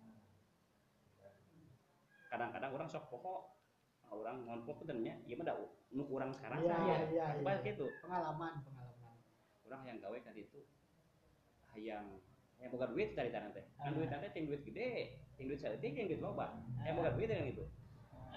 Kadang-kadang 2.31 2.71
orang 2.71 2.89
sok 2.89 3.11
pokok 3.11 3.59
orang 4.09 4.47
ngon 4.47 4.63
pokok 4.65 4.89
nya 5.03 5.19
ieu 5.27 5.37
mah 5.37 5.47
da 5.51 5.55
nu 5.93 6.03
urang 6.09 6.31
sekarang 6.33 6.63
Iya, 6.63 6.73
saya 6.79 6.97
iya, 7.11 7.27
Supaya 7.37 7.59
iya. 7.61 7.67
gitu 7.75 7.87
pengalaman 8.05 8.55
pengalaman. 8.63 9.17
Orang 9.67 9.83
yang 9.85 9.99
gawe 9.99 10.19
ka 10.23 10.31
ditu 10.33 10.63
hayang 11.75 12.07
yang 12.59 12.71
boga 12.75 12.87
duit 12.91 13.15
dari 13.19 13.31
tanah 13.35 13.51
teh. 13.51 13.67
Kan 13.79 13.93
Ah. 13.93 13.95
duit 13.99 14.09
teh 14.09 14.31
ting 14.31 14.47
duit 14.47 14.63
gede 14.63 15.19
ting 15.35 15.47
duit 15.51 15.59
saeutik 15.59 15.91
ting 15.91 16.07
duit 16.07 16.23
loba. 16.23 16.55
Yang 16.87 16.95
boga 17.03 17.11
duit 17.19 17.29
yang 17.29 17.51
itu. 17.51 17.65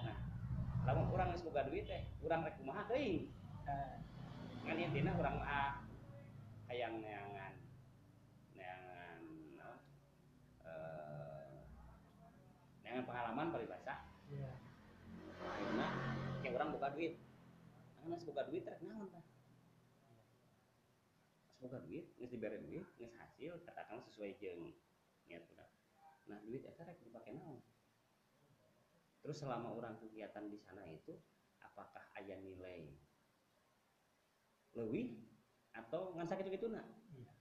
Nah, 0.01 0.17
lamun 0.89 1.05
urang 1.13 1.29
geus 1.37 1.45
boga 1.45 1.69
duit 1.69 1.85
teh 1.85 2.01
urang 2.25 2.41
rek 2.41 2.57
kumaha 2.57 2.81
teuing? 2.89 3.29
Kan 4.65 4.77
intinya 4.77 5.11
orang 5.19 5.37
ah 5.41 5.71
hayang 6.71 7.03
neangan 7.03 7.51
neangan 8.55 9.19
naon 9.59 9.79
eh 10.63 11.59
neangan 12.79 13.03
pengalaman 13.03 13.51
paribasa 13.51 14.07
iya. 14.31 14.55
Akhirnya 15.43 15.87
kayak 16.39 16.55
orang 16.55 16.71
buka 16.71 16.95
duit. 16.95 17.19
Karena 17.99 18.15
buka 18.23 18.41
duit 18.47 18.63
rek 18.63 18.79
naon 18.87 19.11
tah 19.11 19.19
Pas 21.59 21.59
buka 21.59 21.83
duit 21.83 22.07
geus 22.15 22.31
dibere 22.31 22.63
duit 22.63 22.87
geus 22.95 23.11
hasil 23.19 23.59
katakan 23.67 23.99
sesuai 24.07 24.39
jeung 24.39 24.71
niat 25.27 25.43
urang 25.51 25.75
nah 26.31 26.39
duit 26.47 26.63
eta 26.63 26.87
rek 26.87 27.03
dipake 27.03 27.35
naon? 27.35 27.59
Terus 29.19 29.43
selama 29.43 29.75
orang 29.75 29.99
kegiatan 29.99 30.47
di 30.47 30.55
sana 30.55 30.87
itu 30.87 31.19
apakah 31.59 32.07
aya 32.15 32.39
nilai 32.39 32.95
leuwih 34.71 35.30
atau 35.71 36.11
ngan 36.13 36.27
sakit 36.27 36.45
gitu 36.49 36.67
nak 36.67 36.83
Iya. 37.11 37.31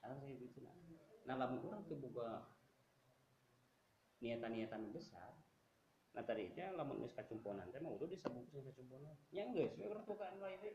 atau 0.00 0.14
sakit 0.18 0.36
gitu 0.40 0.58
nak 0.60 0.76
nah 1.22 1.38
lamun 1.38 1.62
orang 1.62 1.86
teu 1.86 1.96
boga 1.96 2.50
niatan-niatan 4.18 4.90
besar. 4.94 5.34
Nah 6.12 6.22
tadi 6.22 6.46
itu 6.46 6.62
lamun 6.74 7.02
geus 7.02 7.14
kacumponan 7.14 7.66
teh 7.70 7.82
mah 7.82 7.90
udah 7.90 8.06
disebut 8.06 8.44
geus 8.50 8.66
kacumponan. 8.70 9.14
Nya 9.34 9.50
geus. 9.50 9.74
We 9.78 9.86
urang 9.86 10.06
bukaan 10.06 10.38
lain 10.38 10.58
teh. 10.62 10.74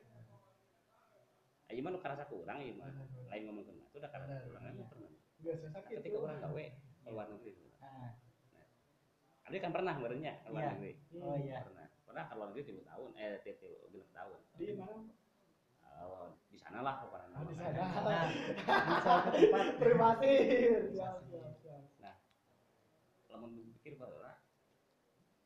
Ayeuna 1.68 1.84
mah 1.84 1.92
nu 1.96 2.00
karasa 2.00 2.24
ku 2.28 2.44
urang 2.44 2.60
ieu 2.64 2.76
mah. 2.76 2.88
Lain 3.28 3.42
ngomongkeun 3.48 3.76
mah 3.76 3.88
itu 3.88 3.98
udah 4.00 4.12
karasa 4.12 4.34
ku 4.44 4.52
urang 4.52 4.64
Iya. 4.64 4.72
kan 4.76 4.88
pernah. 4.92 5.12
Biasa 5.38 5.64
Nah, 5.64 5.72
sakit 5.80 5.96
ketika 6.02 6.18
orang 6.18 6.40
gawe 6.42 6.66
ke 7.04 7.10
luar 7.12 7.28
negeri 7.30 7.54
ah, 7.80 8.12
Abi 9.48 9.58
kan 9.64 9.72
pernah 9.72 9.94
berenya 9.96 10.34
ke 10.44 10.48
luar 10.52 10.64
Iya. 10.64 10.72
negeri. 10.76 10.94
Oh 11.20 11.36
iya. 11.40 11.58
pernah. 11.64 11.88
Pernah 12.04 12.24
ke 12.28 12.34
luar 12.36 12.48
negeri 12.52 12.64
tiga 12.68 12.82
tahun 12.88 13.10
eh 13.16 13.32
tiga 13.44 13.70
genep 13.92 14.10
tahun. 14.12 14.40
Di 14.56 14.74
mana? 14.76 14.96
Oh, 15.98 16.30
di 16.47 16.47
sana 16.68 16.80
lah 16.82 16.96
pokoknya 17.00 17.26
Oh, 17.32 17.46
di 17.46 17.54
sana. 17.54 17.70
Nah, 18.02 18.24
di 18.26 18.40
suatu 18.98 19.30
tempat 19.30 19.66
privasi 19.78 20.32
siap 20.90 21.18
siap 21.24 21.54
siap 21.62 22.16
lamun 23.28 23.52
pikir 23.78 23.94
bahwa 23.96 24.34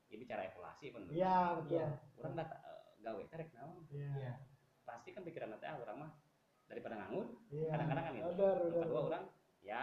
ya 0.08 0.16
bicara 0.16 0.42
evaluasi 0.46 0.86
pun 0.90 1.04
iya 1.10 1.58
betul 1.58 1.78
Iya. 1.78 1.88
orang 2.16 2.34
data 2.36 2.56
eh, 2.58 2.84
gawe 3.02 3.22
teh 3.22 3.38
rek 3.38 3.50
naon 3.52 3.84
iya 3.90 4.12
Iya. 4.14 4.34
pasti 4.82 5.12
kan 5.12 5.22
pikiran 5.22 5.52
nanti 5.52 5.66
ah 5.66 5.76
orang 5.78 5.98
mah 6.00 6.12
daripada 6.66 6.96
nganggur 6.96 7.28
iya 7.50 7.70
kadang-kadang 7.70 8.04
kan 8.04 8.14
gitu 8.14 8.24
Yang 8.24 8.36
benar 8.40 8.82
kedua 8.82 9.02
orang 9.04 9.24
ya 9.60 9.82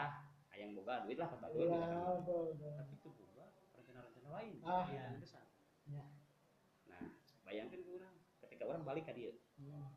ayang 0.51 0.70
boga 0.72 1.05
duit 1.05 1.18
lah 1.18 1.28
kata 1.28 1.47
iya 1.47 1.53
gitu 1.53 1.64
kan. 1.68 1.89
betul 2.16 2.43
betul 2.51 2.70
tapi 2.72 2.93
itu 2.95 3.09
boga 3.14 3.45
rencana-rencana 3.74 4.28
lain 4.32 4.53
Ah. 4.64 4.86
yang 4.89 5.20
besar 5.20 5.45
Iya. 5.84 6.05
nah 6.86 7.03
bayangkan 7.43 7.78
ke 7.78 7.91
orang 7.91 8.14
ketika 8.41 8.64
orang 8.64 8.82
balik 8.82 9.05
ke 9.05 9.12
dia 9.12 9.32
Hmm. 9.59 9.91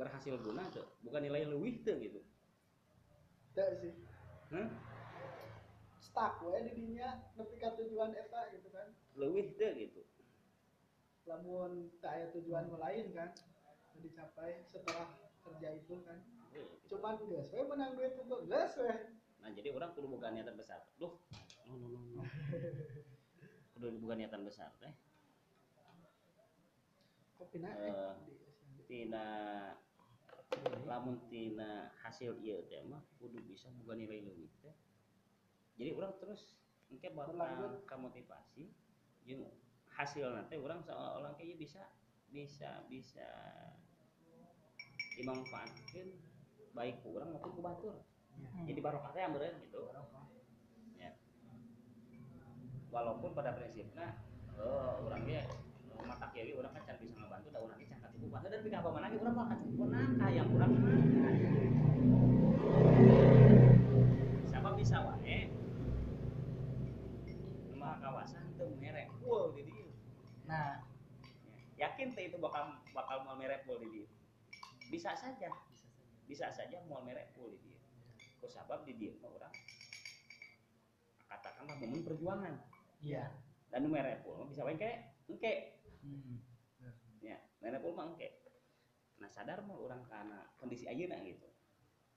Berhasil 0.00 0.34
guna 0.40 0.64
tuh 0.72 0.88
bukan 1.04 1.20
nilai 1.28 1.44
leuwih 1.44 1.84
tuh 1.84 2.00
gitu. 2.00 2.20
Teu 3.52 3.70
sih. 3.76 3.92
Hah? 4.56 4.68
stuck 6.00 6.40
we 6.42 6.56
di 6.64 6.72
dinya 6.74 7.20
nepi 7.36 7.60
ka 7.60 7.76
tujuan 7.76 8.16
eta 8.16 8.48
gitu 8.56 8.72
kan. 8.72 8.88
Leuwih 9.14 9.52
tuh 9.60 9.70
gitu. 9.76 10.00
Lamun 11.28 11.92
tak 12.00 12.32
tujuan 12.32 12.72
lain 12.72 13.12
kan 13.12 13.30
dicapai 14.00 14.64
setelah 14.72 15.12
kerja 15.44 15.68
itu 15.76 16.00
kan. 16.08 16.18
Wih, 16.50 16.64
gitu. 16.66 16.96
cuman 16.96 17.14
we 17.28 17.60
menang 17.62 17.94
duit 17.94 18.16
itu 18.16 18.36
we 18.50 18.90
nah 19.40 19.48
jadi 19.56 19.72
orang 19.72 19.96
kudu 19.96 20.04
bukan 20.04 20.36
niatan 20.36 20.52
besar. 20.52 20.84
Duh. 21.00 21.16
No 21.64 21.72
no 21.76 21.86
no, 21.88 22.00
no. 22.16 22.22
kudu 23.76 23.96
bukan 24.04 24.16
niatan 24.20 24.44
besar 24.44 24.68
teh 24.76 24.92
kopi 27.40 27.56
Eh, 27.64 28.12
di- 28.28 28.36
tina 28.84 29.24
lamun 30.84 31.16
tina 31.30 31.90
hasil 32.02 32.36
ieu 32.42 32.60
teh 32.68 32.82
mah 32.84 33.00
kudu 33.16 33.40
bisa 33.46 33.70
boga 33.80 33.96
nilai 33.96 34.20
leuwih 34.24 34.50
teh. 34.60 34.74
Jadi 35.80 35.90
urang 35.96 36.14
terus 36.20 36.56
engke 36.90 37.08
bakal 37.14 37.38
Berlanjut. 37.38 37.86
ka 37.86 37.96
motivasi 37.96 38.68
jeung 39.24 39.46
hasil 39.94 40.32
nanti 40.32 40.58
orang 40.58 40.82
seolah-olah 40.82 41.32
kayaknya 41.38 41.56
bisa 41.56 41.82
bisa 42.30 42.84
bisa 42.90 43.26
dimanfaatkan 45.14 46.08
baik 46.72 47.02
ku 47.02 47.16
orang 47.18 47.34
maupun 47.34 47.50
ku 47.54 47.62
batur. 47.62 47.94
Hmm. 48.40 48.64
jadi 48.64 48.80
barokah 48.80 49.12
teh 49.12 49.20
ameureun 49.20 49.56
gitu. 49.60 49.92
Ya. 50.96 51.12
Walaupun 52.88 53.36
pada 53.36 53.52
prinsipnya 53.52 54.16
oh 54.60 55.04
orang 55.08 55.24
dia 55.24 55.44
mata 56.04 56.32
kieu 56.32 56.56
orang 56.56 56.72
kan 56.72 56.96
bisa 56.96 57.14
ngebantu 57.16 57.48
da 57.52 57.60
urang 57.60 57.78
kacukupan 58.20 58.52
dan 58.52 58.60
pika 58.60 58.84
apa 58.84 58.90
mana 58.92 59.08
ge 59.08 59.16
urang 59.16 59.32
mah 59.32 59.48
kacukupan 59.48 60.12
hayang 60.20 60.48
urang 60.52 60.76
mah 60.76 60.92
sabab 64.44 64.76
bisa 64.76 65.00
wae? 65.08 65.48
Mah 67.80 67.96
kawasan 67.96 68.44
teu 68.60 68.68
merek. 68.76 69.08
Full 69.24 69.56
di 69.56 69.72
dieu 69.72 69.88
Nah, 70.44 70.84
yakin 71.80 72.12
teh 72.12 72.28
itu 72.28 72.36
bakal 72.36 72.76
bakal 72.92 73.24
mau 73.24 73.40
merek 73.40 73.64
full 73.64 73.80
di 73.80 73.88
dieu 73.88 74.06
bisa 74.92 75.16
saja. 75.16 75.48
Bisa 76.28 76.52
saja. 76.52 76.76
mau 76.92 77.00
merek 77.00 77.32
full 77.32 77.56
di 77.56 77.72
dieu 77.72 77.80
ku 78.36 78.52
sabab 78.52 78.84
di 78.84 79.00
dieu 79.00 79.16
mah 79.24 79.32
urang 79.32 79.54
katakanlah 81.24 81.72
momen 81.80 82.04
perjuangan. 82.04 82.54
Iya. 83.00 83.32
dan 83.72 83.88
merek 83.88 84.20
mah 84.28 84.44
bisa 84.44 84.60
wae 84.60 84.76
engke 84.76 84.92
engke. 85.24 85.80
Hmm. 86.04 86.39
Merek 87.60 87.80
full 87.84 87.94
mah 87.96 88.08
engke 88.12 88.28
nah 89.20 89.28
sadar 89.28 89.60
mah 89.64 89.76
urang 89.76 90.02
karena 90.08 90.48
kondisi 90.56 90.88
ayeuna 90.88 91.20
gitu 91.24 91.48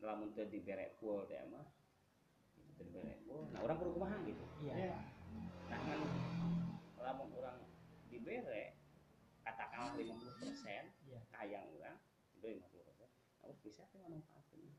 lamun 0.03 0.31
teu 0.35 0.47
dibere 0.47 0.95
full 0.99 1.23
teh 1.27 1.39
mah 1.47 1.67
itu 2.55 2.71
teu 2.79 2.83
dibere 2.87 3.19
full 3.27 3.47
nah 3.51 3.59
urang 3.63 3.79
kudu 3.79 3.91
kumaha 3.95 4.17
gitu 4.23 4.43
Iya. 4.63 4.73
Iya. 4.75 4.97
nah 5.67 5.79
kan 5.83 5.99
lamun 7.03 7.29
orang 7.35 7.59
dibere 8.07 8.79
katakanlah 9.43 9.99
50 9.99 10.39
persen 10.39 10.83
Iya. 11.03 11.19
kayang 11.31 11.67
orang 11.75 11.99
itu 12.39 12.47
50 12.47 12.87
persen 12.87 13.09
nah 13.43 13.51
bisa 13.59 13.83
tuh 13.91 13.99
manfaatkan 13.99 14.59
Iya. 14.63 14.71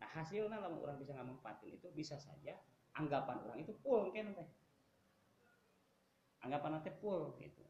nah 0.00 0.08
hasilnya 0.08 0.56
lamun 0.56 0.80
orang 0.80 0.96
bisa 0.96 1.12
ngamanfaatin 1.12 1.76
itu 1.76 1.88
bisa 1.92 2.16
saja 2.16 2.56
anggapan 2.96 3.44
orang 3.44 3.60
itu 3.60 3.76
full 3.84 4.08
kan 4.08 4.32
teh 4.32 4.48
anggapan 6.40 6.80
nanti 6.80 6.88
full 6.96 7.36
gitu 7.36 7.65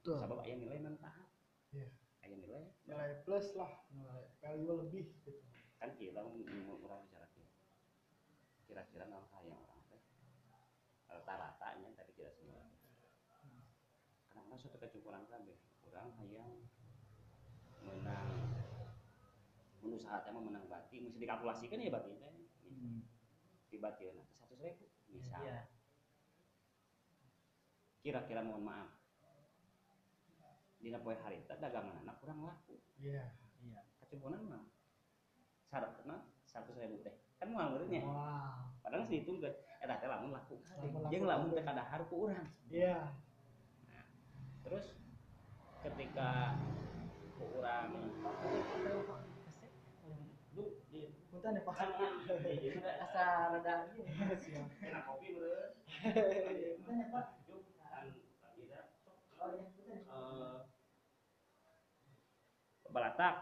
Betul. 0.00 0.16
sabab 0.16 0.40
aya 0.40 0.56
nilai 0.56 0.80
manfaat? 0.80 1.28
Iya. 1.76 1.92
aya 2.24 2.36
nilai? 2.40 2.64
Nilai 2.88 3.20
plus 3.20 3.52
lah, 3.52 3.68
nilai 3.92 4.32
value 4.40 4.80
lebih 4.80 5.12
gitu. 5.12 5.44
kan 5.76 5.92
kita 5.96 6.24
orang 6.24 7.04
bicara 7.04 7.28
kira. 7.36 7.48
Kira-kira 8.64 9.04
naon 9.12 9.28
hayang 9.36 9.60
orang 9.60 9.80
teh. 9.92 10.00
Rata-ratanya 11.04 11.92
tadi 11.92 12.16
kira 12.16 12.32
semua. 12.32 12.64
Kadang-kadang 14.32 14.56
suatu 14.56 14.80
kecukupan 14.80 15.28
kabeh 15.28 15.56
orang 15.92 16.08
hayang 16.16 16.52
menang. 17.84 18.28
Menusaha 19.84 20.24
teh 20.24 20.32
mah 20.32 20.40
menang 20.40 20.64
bati 20.64 20.96
mesti 21.04 21.20
dikalkulasikan 21.20 21.76
ya 21.76 21.92
bati 21.92 22.16
teh 22.16 22.32
Hmm. 22.70 23.02
di 23.68 23.76
bati 23.76 24.08
nanti 24.08 24.32
satu 24.38 24.54
ribu 24.56 24.88
misal. 25.12 25.42
Iya. 25.44 25.66
kira-kira 28.00 28.40
mohon 28.40 28.64
maaf 28.64 28.99
dina 30.80 30.98
poe 30.98 31.12
harita 31.14 31.54
dagangan 31.56 32.00
anak 32.00 32.16
kurang 32.18 32.40
laku 32.42 32.80
Iya. 32.96 33.24
Iya. 33.60 33.80
kecumpunan 34.00 34.40
mah 34.44 34.64
syaratna 35.68 36.16
satu 36.42 36.72
ribu 36.74 36.98
teh 37.00 37.14
kan 37.36 37.48
mau 37.48 37.68
ngeureunnya 37.68 38.00
Wow. 38.02 38.80
padahal 38.80 39.04
sih 39.04 39.22
itu 39.22 39.30
enggak 39.36 39.54
eta 39.78 39.96
teh 39.96 40.08
lamun 40.08 40.32
laku 40.32 40.56
jeung 41.08 41.24
lamun 41.24 41.52
teh 41.52 41.62
kadahar 41.62 42.00
ku 42.08 42.26
urang 42.26 42.48
Iya. 42.66 43.12
terus 44.64 44.96
ketika 45.80 46.56
ku 47.36 47.44
urang 47.60 47.92
lu 50.50 50.64
di 50.90 51.06
Punten 51.30 51.54
ya 51.54 51.62
Pak. 51.62 51.74
kan 51.78 51.88
udah 51.94 52.94
Asa. 53.06 53.26
Siap. 54.42 54.66
kena 54.82 55.00
kopi 55.06 55.30
beureun 55.30 55.70
Punten 56.82 56.98
ya 56.98 57.06
Pak. 57.14 57.26
Yuk, 57.46 57.62
kan 57.86 58.10
tidak 58.58 58.84
Oh 59.38 59.48
iya, 59.54 59.62
punten. 59.70 59.98
eh 60.10 60.58
balatak. 62.90 63.38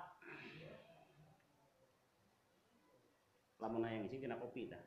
Lamun 3.59 3.90
ngisi 4.07 4.22
kopi 4.38 4.70
dah 4.70 4.78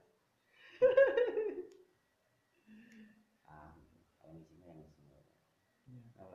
ah 3.52 3.76
kalau 4.16 4.40
ngisi 4.40 4.56
mah 4.56 4.72
yang 4.72 4.80
ngisi. 4.80 5.04
Iya. 5.04 5.20
sok 6.16 6.32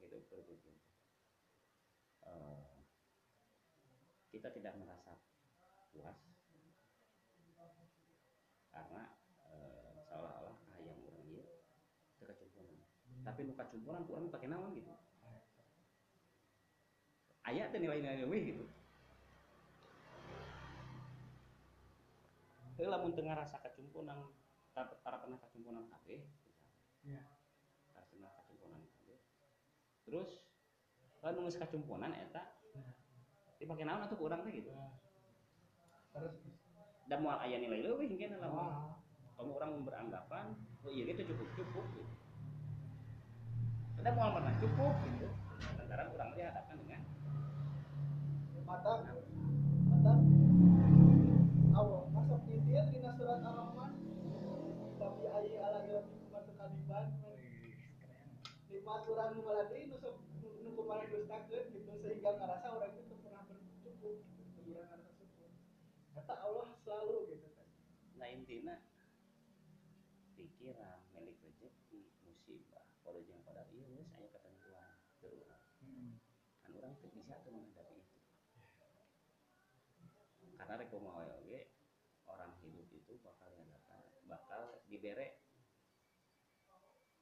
itu 0.00 0.24
berpikir 0.32 0.72
Eh, 2.26 2.74
kita 4.34 4.50
tidak 4.50 4.74
merasa 4.80 5.20
puas. 5.92 6.16
Karena 8.72 9.02
eh, 9.52 10.00
seolah-olah 10.08 10.56
hayang 10.72 11.04
orang 11.06 11.28
ieu 11.28 11.44
teu 12.16 12.24
kacumpuran 12.24 12.80
tapi 13.20 13.44
nu 13.44 13.52
kacumpuran 13.52 14.08
ku 14.08 14.16
urang 14.16 14.32
pakai 14.32 14.48
naon 14.48 14.72
gitu 14.72 14.95
aya 17.46 17.70
teh 17.70 17.78
nilai-nilai 17.78 18.26
leuwih 18.26 18.42
gitu 18.54 18.64
Heuh 22.76 22.92
lamun 22.92 23.16
teu 23.16 23.24
ngarasa 23.24 23.56
kacumpuran 23.64 24.20
tara 24.76 24.92
tara 25.00 25.16
pernah 25.24 25.40
kacumpuran 25.40 25.88
kabeh 25.88 26.20
Iya. 27.06 27.22
tara 27.88 28.04
pernah 28.10 28.30
kacumpuran 28.42 28.82
kabeh 28.84 29.18
terus 30.04 30.30
kalau 31.22 31.48
geus 31.48 31.56
kacumpuran 31.56 32.12
eta 32.12 32.44
dipake 33.56 33.88
naon 33.88 34.04
atuh 34.04 34.20
ku 34.20 34.28
urang 34.28 34.44
teh 34.44 34.52
gitu 34.52 34.68
Nah. 34.74 34.92
Terus 36.12 36.36
dan 37.08 37.20
moal 37.24 37.40
aya 37.40 37.56
nilai 37.56 37.80
leuwih 37.80 38.08
engke 38.12 38.28
lamun 38.36 38.92
kamu 39.36 39.50
orang 39.56 39.72
beranggapan 39.84 40.46
oh 40.84 40.90
iya 40.92 41.08
itu 41.12 41.28
cukup 41.32 41.48
cukup 41.56 41.84
gitu. 41.92 42.12
Ada 44.00 44.10
mau 44.16 44.32
pernah 44.32 44.54
cukup 44.60 44.94
gitu. 45.04 45.28
Lantaran 45.76 46.08
orang 46.12 46.30
dihadapkan 46.36 46.75
Sehingga 62.06 62.72
orang 62.82 62.94
itu 62.98 63.14
pernah 63.22 63.46
gitu 63.46 64.10
kata 66.18 66.34
Allah 66.42 66.66
selalu 66.82 67.16
gitu 67.30 67.46
kan. 67.54 67.68
Nah 68.18 68.28
intinya 68.34 68.82
pikiran 70.34 71.06
milik 71.14 71.38
rezeki 71.38 72.10
musibah 72.26 72.82
pada 73.06 73.22
jeung 73.22 73.46
pada 73.46 73.62
ieu 73.70 73.86
geus 73.86 74.10
aya 74.16 74.26
ketentuan 74.32 74.98
teu 75.22 75.30
urang. 75.38 75.62
Hmm. 75.78 76.18
Kan 76.66 76.70
urang 76.74 76.98
teu 76.98 77.14
bisa 77.14 77.38
tuh 77.46 77.54
menghadapi 77.54 78.02
itu. 78.02 78.18
Kumaha 80.90 81.22
wae 81.22 81.32
oge 81.42 81.60
orang 82.26 82.50
hidup 82.62 82.86
itu 82.94 83.12
bakal 83.22 83.50
dihadapkan 83.54 84.00
bakal 84.26 84.62
dibere 84.86 85.42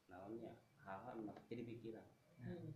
naonnya 0.09 0.53
hal-hal 0.85 1.17
jadi 1.49 1.63
pikiran. 1.65 2.07
Nah, 2.45 2.73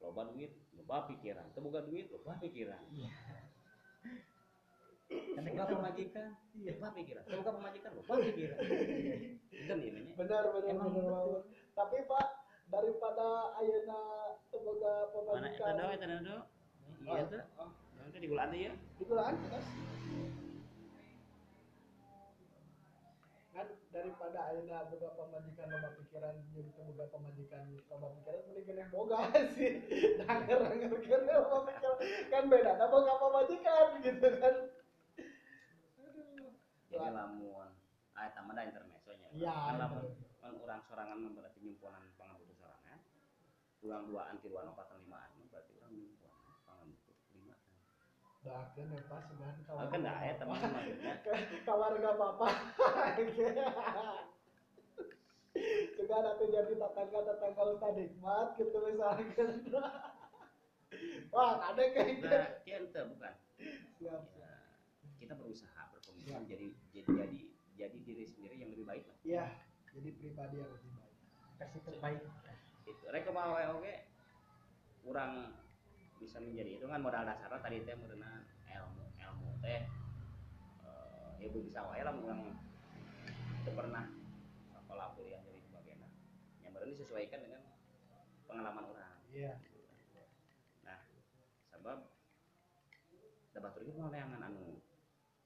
loba 0.00 0.30
duit 0.32 0.54
loba 0.74 1.10
pikiran. 1.10 1.50
Teu 1.52 1.60
boga 1.66 1.82
duit 1.84 2.08
loba 2.14 2.38
pikiran. 2.38 2.80
Iya. 2.94 3.10
Kan 5.10 5.42
boga 5.50 5.64
pemajikan 5.66 6.30
loba 6.54 6.88
pikiran. 6.94 7.22
Teu 7.26 7.36
boga 7.42 7.52
pemajikan 7.58 7.90
loba 7.98 8.14
pikiran. 8.22 8.58
Itu 9.50 9.72
nih 9.76 9.88
namanya 9.92 10.14
benar 10.14 10.44
benar 10.54 10.70
Emang 10.70 10.90
benar 10.94 11.04
betul. 11.04 11.12
banget. 11.12 11.42
tapi 11.74 11.96
pak 12.06 12.28
daripada 12.70 13.28
ayeuna 13.58 14.00
teboga 14.52 14.94
mana 15.10 15.48
eta 15.48 15.64
pemajikan 15.64 15.74
do 15.74 15.86
eta 15.90 16.06
do 16.22 16.36
iya 17.08 17.22
tuh 17.26 17.42
oh, 17.58 17.70
digulaan 18.20 18.52
teh 18.52 18.60
ya? 18.68 18.72
Digulaan 19.00 19.34
terus 19.48 19.66
kan 23.50 23.66
daripada 23.90 24.38
ayeuna 24.54 24.86
boga 24.86 25.10
pemajikan 25.18 25.66
loba 25.74 25.90
pikiran 25.98 26.38
teu 26.54 26.62
boga 26.86 27.04
pemajikan 27.10 27.66
loba 27.90 28.08
pikiran 28.14 28.40
mending 28.46 28.66
kena 28.70 28.84
boga 28.94 29.18
sih. 29.58 29.82
Danger 30.22 30.58
danger 30.70 30.92
kena 31.02 31.34
loba 31.34 31.58
pikiran. 31.66 31.96
Kan 32.30 32.44
beda 32.46 32.78
da 32.78 32.86
boga 32.86 33.12
pemajikan 33.18 33.86
gitu 34.06 34.28
kan. 34.38 34.54
Jadi 36.90 37.08
lamun 37.10 37.70
ah 38.18 38.22
eta 38.26 38.40
mah 38.42 38.52
da 38.54 38.62
intermezzonya 38.66 39.28
Iya, 39.34 39.54
kan 39.54 39.74
lamun 39.82 40.04
kan 40.38 40.52
urang 40.56 40.80
sorangan 40.86 41.18
berarti 41.34 41.58
nyimpunan 41.62 42.02
pangabutuh 42.14 42.56
sorangan. 42.58 42.98
Urang 43.82 44.02
duaan 44.06 44.36
tiluan 44.42 44.70
opatan 44.70 45.02
limaan 45.02 45.30
mah 45.42 45.46
berarti 45.50 45.70
urang 45.74 45.90
nyimpunan 45.90 46.38
pangabutuh 46.62 47.14
limaan 47.34 47.58
doakan 48.50 48.86
ya 48.90 49.00
pas 49.06 49.22
sebenarnya 49.30 49.62
Oh, 49.70 49.86
kan 49.86 50.00
dah 50.02 50.18
ya 50.26 50.34
teman 50.34 50.58
maksudnya. 50.58 51.14
Keluarga 51.66 52.10
bapak 52.18 52.54
juga 56.10 56.16
nanti 56.26 56.44
jadi 56.50 56.72
tetangga 56.74 57.20
tetangga 57.22 57.62
Ustaz 57.70 57.94
Hikmat 57.94 58.48
gitu 58.58 58.78
misalkan 58.82 59.50
wah 61.34 61.60
ada 61.70 61.82
kayak 61.94 62.18
gitu. 62.18 62.26
Nah 62.26 62.48
ente 62.66 63.00
bukan? 63.14 63.34
Siap. 64.00 64.22
Ya, 64.34 64.52
kita 65.22 65.38
berusaha 65.38 65.82
berkomitmen 65.94 66.50
jadi 66.50 66.66
jadi 66.90 67.06
jadi 67.14 67.40
jadi 67.78 67.96
diri 68.02 68.24
sendiri 68.26 68.58
yang 68.58 68.74
lebih 68.74 68.86
baik 68.88 69.04
lah. 69.06 69.18
Iya 69.22 69.46
jadi 69.94 70.08
pribadi 70.18 70.56
yang 70.58 70.70
lebih 70.70 70.90
baik. 70.98 71.14
Versi 71.60 71.78
terbaik. 71.86 72.20
Itu. 72.88 73.04
Rek 73.06 73.26
oke? 73.30 73.94
Kurang 75.06 75.32
bisa 76.20 76.36
menjadi 76.36 76.76
itu 76.76 76.84
kan 76.84 77.00
modal 77.00 77.24
dasarnya 77.24 77.64
tadi 77.64 77.80
teh 77.80 77.96
merenang 77.96 78.44
ilmu 78.68 79.04
ilmu 79.16 79.48
teh. 79.64 79.88
Eh, 80.84 81.30
ya 81.40 81.48
bisa 81.48 81.80
wae 81.88 82.04
lah 82.04 82.12
orang 82.12 82.52
itu 83.64 83.70
pernah 83.72 84.04
sekolah 84.68 85.16
kuliah 85.16 85.40
jadi 85.40 85.60
sebagainya. 85.64 86.08
Yang 86.60 86.72
berenang 86.76 86.92
disesuaikan 86.92 87.40
dengan 87.40 87.60
pengalaman 88.44 88.84
orang. 88.84 89.16
Iya. 89.32 89.56
Nah 90.84 91.00
sebab 91.72 91.98
debat 93.56 93.72
itu 93.80 93.92
mau 93.96 94.12
neangan 94.12 94.44
anu. 94.44 94.76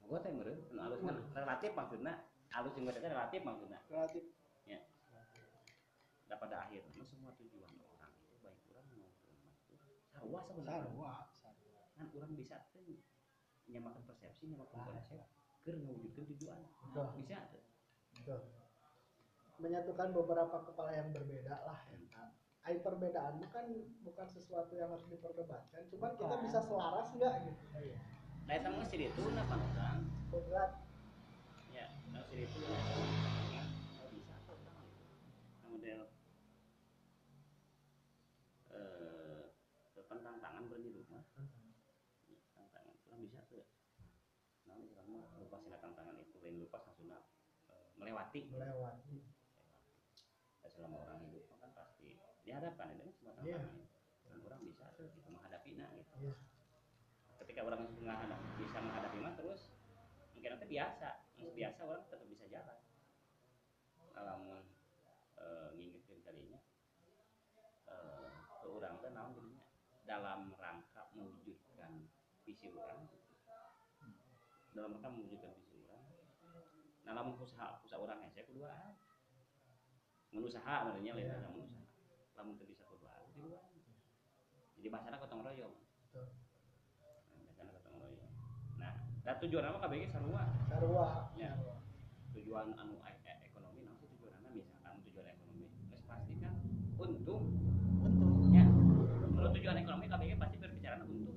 Gue 0.04 0.18
teh 0.20 0.34
meureun 0.34 0.58
anu 0.74 0.80
alus 0.90 1.00
kan 1.06 1.16
relatif 1.38 1.70
maksudnya 1.78 2.26
alus 2.50 2.74
jeung 2.74 2.90
teh 2.90 2.98
relatif 2.98 3.40
maksudnya 3.46 3.78
relatif. 3.86 4.26
Ya. 4.64 4.80
dan 6.24 6.40
pada 6.40 6.64
akhirnya 6.64 7.04
semua 7.04 7.36
tujuan 7.36 7.68
orang 7.84 8.08
itu 8.16 8.32
baik 8.40 8.56
orang 8.72 8.88
maupun 8.96 9.28
umat 9.44 9.60
itu 9.68 9.92
sarua 10.24 10.40
sebenarnya 10.48 10.80
sarwa 10.88 11.12
sarwa 11.36 11.82
kan 11.94 12.06
orang 12.16 12.32
bisa 12.32 12.56
tuh 12.72 12.80
nyamakan 13.68 14.02
persepsi 14.08 14.48
nyamakan 14.48 14.76
Nah, 14.80 14.86
konsep 14.88 15.20
keur 15.64 15.76
ngewujudkeun 15.80 16.26
tujuan 16.36 16.60
Betul. 16.92 17.06
bisa 17.20 17.38
tuh 17.52 17.62
menyatukan 19.54 20.08
beberapa 20.10 20.56
kepala 20.66 20.90
yang 20.92 21.14
berbeda 21.14 21.62
lah 21.62 21.78
ya. 21.88 22.00
Ai 22.64 22.80
perbedaan 22.80 23.36
bukan 23.38 23.64
bukan 24.02 24.26
sesuatu 24.26 24.72
yang 24.72 24.88
harus 24.88 25.04
diperdebatkan, 25.06 25.84
cuman 25.92 26.16
kita 26.16 26.36
bisa 26.40 26.58
selaras 26.64 27.12
nggak 27.12 27.34
gitu. 27.44 27.64
Iya. 27.76 27.98
nah 28.44 28.54
itu 28.56 28.68
sih 28.88 28.98
itu 29.08 29.22
apa 29.36 29.56
orang 29.56 30.00
Berat. 30.32 30.72
ya 31.72 31.86
nah 32.12 32.24
sih 32.28 32.44
itu 32.44 32.58
oh 32.60 34.08
bisa 34.12 34.34
kok 34.44 34.56
orang 34.64 34.84
gitu 34.88 35.04
Nah, 35.60 35.68
model 35.72 36.00
eh 38.72 39.44
tentang 40.08 40.36
tangan 40.40 40.62
berani 40.68 40.88
rumah 40.92 41.24
tantangan 42.52 42.94
kurang 43.04 43.20
bisa 43.24 43.40
tuh 43.48 43.64
nah 44.64 44.76
ini 44.76 44.92
kamu 44.92 45.20
lupa 45.40 45.56
sila 45.60 45.76
tantangan 45.80 46.16
itu 46.20 46.36
lain 46.40 46.56
lupa 46.60 46.84
langsung 46.84 47.08
eh, 47.12 47.88
melewati. 48.14 48.40
Melewati. 48.54 49.18
Ya, 50.62 50.68
selama 50.70 50.96
orang 51.02 51.18
hidup 51.26 51.50
kan 51.58 51.70
pasti 51.74 52.14
dihadapkan. 52.46 52.94
Dengan 52.94 53.10
semua 53.10 53.34
itu. 53.42 53.58
dan 54.24 54.40
orang 54.40 54.60
bisa 54.64 54.88
tuh 54.96 55.10
gitu, 55.12 55.28
menghadapi 55.28 55.70
nah 55.76 55.90
gitu. 55.92 56.14
Iya. 56.22 56.34
ketika 57.44 57.60
orang 57.66 57.80
menghadapi, 57.92 58.46
bisa 58.56 58.78
menghadapi 58.80 59.18
mah 59.20 59.34
terus 59.36 59.74
mungkin 60.32 60.50
nanti 60.56 60.66
biasa. 60.70 61.10
Terus 61.34 61.52
biasa 61.52 61.80
orang 61.84 62.02
tetap 62.08 62.28
bisa 62.30 62.44
jalan. 62.48 62.78
Kalau 64.14 64.38
uh, 65.42 65.68
ngingetin 65.74 66.22
kalinya 66.22 66.62
eh, 67.90 68.30
ke 68.62 68.66
orang 68.70 68.94
teh 69.02 69.10
naon 69.10 69.34
jadinya? 69.34 69.62
Dalam 70.06 70.40
rangka 70.54 71.10
mewujudkan 71.18 72.06
visi 72.46 72.70
orang. 72.70 73.10
Dalam 74.72 74.88
rangka 74.94 75.08
mewujudkan 75.10 75.52
visi 75.58 75.58
orang 75.58 75.63
nah 77.04 77.12
lamun 77.12 77.36
usaha 77.38 77.78
usaha 77.84 78.00
orang 78.00 78.24
hese 78.24 78.42
kedua 78.48 78.72
menusaha 80.32 80.88
sebenarnya 80.88 81.12
lain 81.14 81.24
Iya. 81.24 81.36
yeah. 81.36 81.52
menusaha 81.52 81.84
lamun 82.34 82.56
teu 82.58 82.66
bisa 82.66 82.84
luar 82.90 83.20
jadi 84.84 84.92
bahasana 84.92 85.16
gotong 85.16 85.40
royong. 85.40 85.72
Nah, 86.12 87.40
bahasana 87.40 87.72
gotong 87.72 87.96
royong. 88.04 88.32
Nah 89.24 89.34
tujuan 89.40 89.64
apa? 89.64 89.80
KBG 89.88 90.12
sarua. 90.12 90.44
Sarwa. 90.68 91.32
Ya. 91.40 91.56
tujuan 92.36 92.76
anu 92.76 93.00
e- 93.00 93.22
e- 93.24 93.40
ekonomi 93.48 93.86
nah 93.88 93.96
sih 93.96 94.04
tujuannya 94.12 94.52
misalkan 94.52 95.00
tujuan 95.08 95.24
ekonomi. 95.24 95.72
Geus 95.88 96.04
pasti 96.04 96.36
kan 96.36 96.52
untung. 97.00 97.48
Betul. 98.04 98.52
ya. 98.52 98.68
Kalau 99.32 99.50
tujuan 99.56 99.76
ekonomi 99.80 100.04
KBG 100.04 100.36
pasti 100.36 100.56
berbicara 100.60 101.00
untung. 101.00 101.32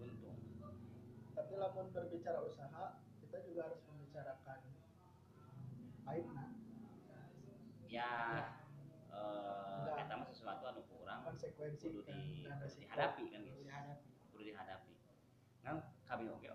Untung. 0.00 0.38
Tapi 1.36 1.52
lamun 1.60 1.86
berbicara 1.92 2.38
usaha, 2.48 2.96
kita 3.20 3.36
juga 3.44 3.60
harus 3.68 3.84
membicarakan 3.84 4.60
baik 6.08 6.26
nah 6.32 6.48
ya 7.92 8.08
eh 9.12 9.84
Enggak. 9.84 10.08
eta 10.08 10.14
mah 10.16 10.26
sesuatu 10.26 10.64
anu 10.64 10.80
kurang 10.88 11.20
konsekuensi 11.28 11.92
kudu 11.92 12.08
dan, 12.08 12.16
di 12.16 12.40
kudu 12.40 12.56
resiko. 12.64 12.80
dihadapi 12.88 13.24
kan 13.28 13.40
gitu 13.44 13.60
Kudu 14.32 14.42
dihadapi. 14.48 14.92
kan 15.60 15.76
kami 16.08 16.24
oke 16.32 16.48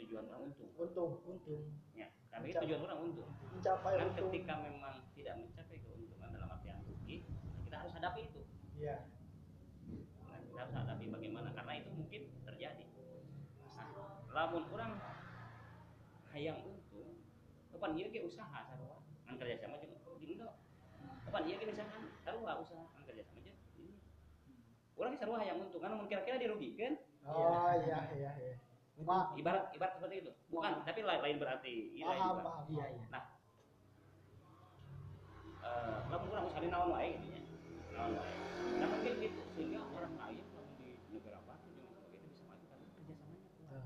tujuan 0.00 0.26
orang 0.26 0.50
untung 0.50 0.70
Untung, 0.74 1.12
untung. 1.22 1.62
ya 1.94 2.10
kami 2.28 2.50
Mencapai. 2.50 2.64
tujuan 2.66 2.80
orang 2.82 2.98
untung 3.06 3.30
Mencapai 3.54 3.92
kan 3.94 4.06
untung. 4.10 4.28
ketika 4.34 4.54
memang 4.58 4.94
tidak 5.14 5.34
mencapai 5.38 5.76
keuntungan 5.78 6.28
dalam 6.34 6.48
artian 6.50 6.78
rugi 6.82 7.22
kita 7.62 7.76
harus 7.78 7.92
hadapi 7.94 8.20
itu 8.26 8.42
Iya. 8.74 8.96
Nah, 10.24 10.40
kita 10.40 10.58
harus 10.58 10.72
hadapi 10.74 11.04
bagaimana 11.06 11.52
karena 11.52 11.72
itu 11.78 11.90
mungkin 11.92 12.22
terjadi 12.42 12.84
nah, 13.76 13.86
lamun 14.32 14.64
orang 14.72 14.96
hayang 16.32 16.58
untung 16.64 17.14
kapan 17.70 17.90
iya 17.94 18.06
ge 18.08 18.20
usaha 18.24 18.58
sarua 18.64 18.98
kan 19.22 19.34
kerja 19.36 19.56
sama 19.58 19.76
jeung 19.78 19.89
di 19.89 19.89
Indo 19.89 19.89
kapan 21.30 21.46
iya 21.46 21.62
ge 21.62 21.66
misalkan 21.70 22.02
sarua 22.26 22.52
usaha 22.58 22.82
kan 22.90 23.02
kerja 23.06 23.22
sama 23.22 23.38
jeung 23.46 23.54
ini. 23.78 23.94
Orang 24.98 25.14
sarua 25.14 25.38
hayang 25.38 25.62
untung 25.62 25.78
kan 25.78 25.94
kira-kira 26.10 26.42
dirugikan 26.42 26.98
Oh 27.22 27.70
iya 27.86 28.10
iya 28.18 28.30
iya. 28.42 28.54
Ibarat 29.38 29.70
ibarat 29.72 29.92
seperti 29.94 30.26
itu. 30.26 30.32
Bukan 30.50 30.82
tapi 30.82 31.06
lain, 31.06 31.22
lain 31.22 31.38
berarti. 31.38 31.94
Iya 31.94 32.04
paham 32.18 32.42
paham. 32.42 32.64
iya 32.66 32.84
iya. 32.98 33.06
Eh, 35.60 35.98
lamun 36.10 36.34
orang 36.34 36.50
usaha 36.50 36.66
naon 36.66 36.90
wae 36.98 37.14
gitu 37.14 37.30
nya 37.30 37.40
naon 37.94 38.12
wae. 38.18 38.34
Nah 38.82 38.86
mungkin 38.90 39.12
gitu 39.22 39.42
sehingga 39.54 39.80
orang 39.94 40.14
lain 40.18 40.42
lamun 40.50 40.74
di 40.82 40.98
negara 41.14 41.38
baru 41.46 41.62
jeung 41.78 41.86
sebagainya 41.94 42.26
bisa 42.26 42.42
maju 42.48 42.64
karena 42.66 42.86
kerjasamanya 42.90 43.38
kuat 43.54 43.54
Betul. 43.70 43.84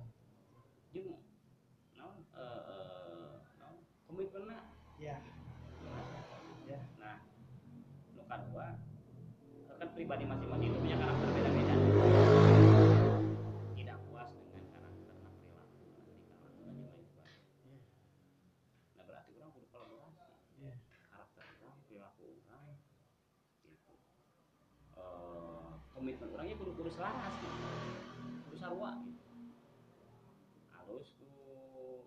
jeung 0.96 1.20
naon 1.98 2.16
eh 2.40 2.60
eh, 2.72 3.34
naon 3.60 3.76
komitmenna 4.08 4.58
Iya. 4.96 5.18
Ya. 6.64 6.80
nah 6.96 7.20
nu 8.16 8.22
kadua 8.24 8.78
kan 9.76 9.88
pribadi 10.04 10.28
masing-masing 10.28 10.68
itu 10.68 10.78
punya 10.84 11.00
karakter 11.00 11.28
beda-beda. 11.32 11.74
Tidak 13.72 13.98
puas 14.04 14.28
dengan 14.36 14.64
karakter 14.68 15.16
dan 15.16 15.32
perilaku 15.32 15.84
dan 15.96 16.76
lain 16.84 17.04
sebagainya 17.08 17.80
nah 19.00 19.04
berarti 19.08 19.32
orang 19.40 19.50
kudu 19.56 19.66
kolaborasi 19.72 20.76
karakter 21.08 21.44
orang 21.64 21.80
perilaku 21.88 22.36
orang 22.36 22.76
gitu. 23.64 23.96
Eh, 25.00 25.72
komitmen 25.96 26.28
orangnya 26.36 26.54
kudu 26.60 26.72
kudu 26.76 26.90
selaras 26.92 27.32
gitu. 27.40 27.56
Kudu 28.44 28.56
sarua 28.60 29.00
gitu. 29.08 29.24
Halus 30.68 31.16
ku 31.16 31.32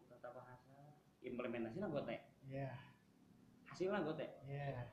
tata 0.05 0.37
bahasa 0.37 1.01
implementasinya 1.25 1.89
gue 1.89 2.03
teh. 2.05 2.21
Iya. 2.45 2.77
hasilnya 3.73 4.05
gue 4.05 4.15
teh. 4.21 4.29
Iya. 4.45 4.85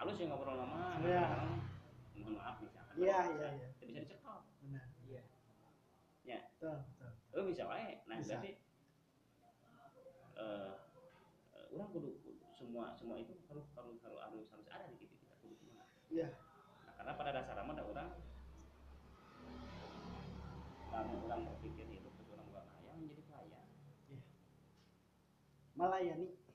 halus 0.00 0.16
ya 0.16 0.32
ngobrol 0.32 0.56
lama 0.56 0.96
kadang-kadang 0.96 1.71
mohon 2.32 2.40
maaf 2.40 2.56
misalkan 2.60 2.94
Iya, 2.96 3.16
kalau 3.20 3.36
iya, 3.36 3.48
iya. 3.52 3.68
bisa 3.76 4.00
dicekal 4.00 4.38
Benar. 4.64 4.84
iya 5.04 5.22
ya 6.22 6.38
Betul, 6.56 6.76
betul. 6.96 7.10
oh 7.36 7.44
bisa 7.46 7.62
wae 7.68 7.92
nah 8.06 8.16
Bisa. 8.18 8.36
berarti 8.40 8.52
eh 10.32 10.72
eh, 11.52 11.66
orang 11.72 11.88
kudu, 11.92 12.08
kudu 12.20 12.40
semua 12.52 12.94
semua 12.96 13.16
itu 13.20 13.32
harus 13.48 13.66
harus 13.76 13.96
harus 14.00 14.18
harus, 14.22 14.44
harus 14.48 14.66
ada 14.70 14.84
di 14.88 14.96
diri 14.98 15.14
kita 15.18 15.34
kudu 15.40 15.54
semua 15.56 15.84
Iya. 16.08 16.28
Nah, 16.84 16.92
karena 16.96 17.12
pada 17.16 17.30
dasarnya 17.32 17.64
mah 17.64 17.74
ada 17.74 17.84
orang 17.84 18.08
lamun 20.92 21.18
orang 21.24 21.40
berpikir 21.48 21.88
hidup 21.88 22.12
terus 22.12 22.28
orang 22.36 22.44
bukan 22.48 22.64
kaya 22.68 22.92
menjadi 22.96 23.24
kaya 23.26 23.60
Melayani. 25.72 26.28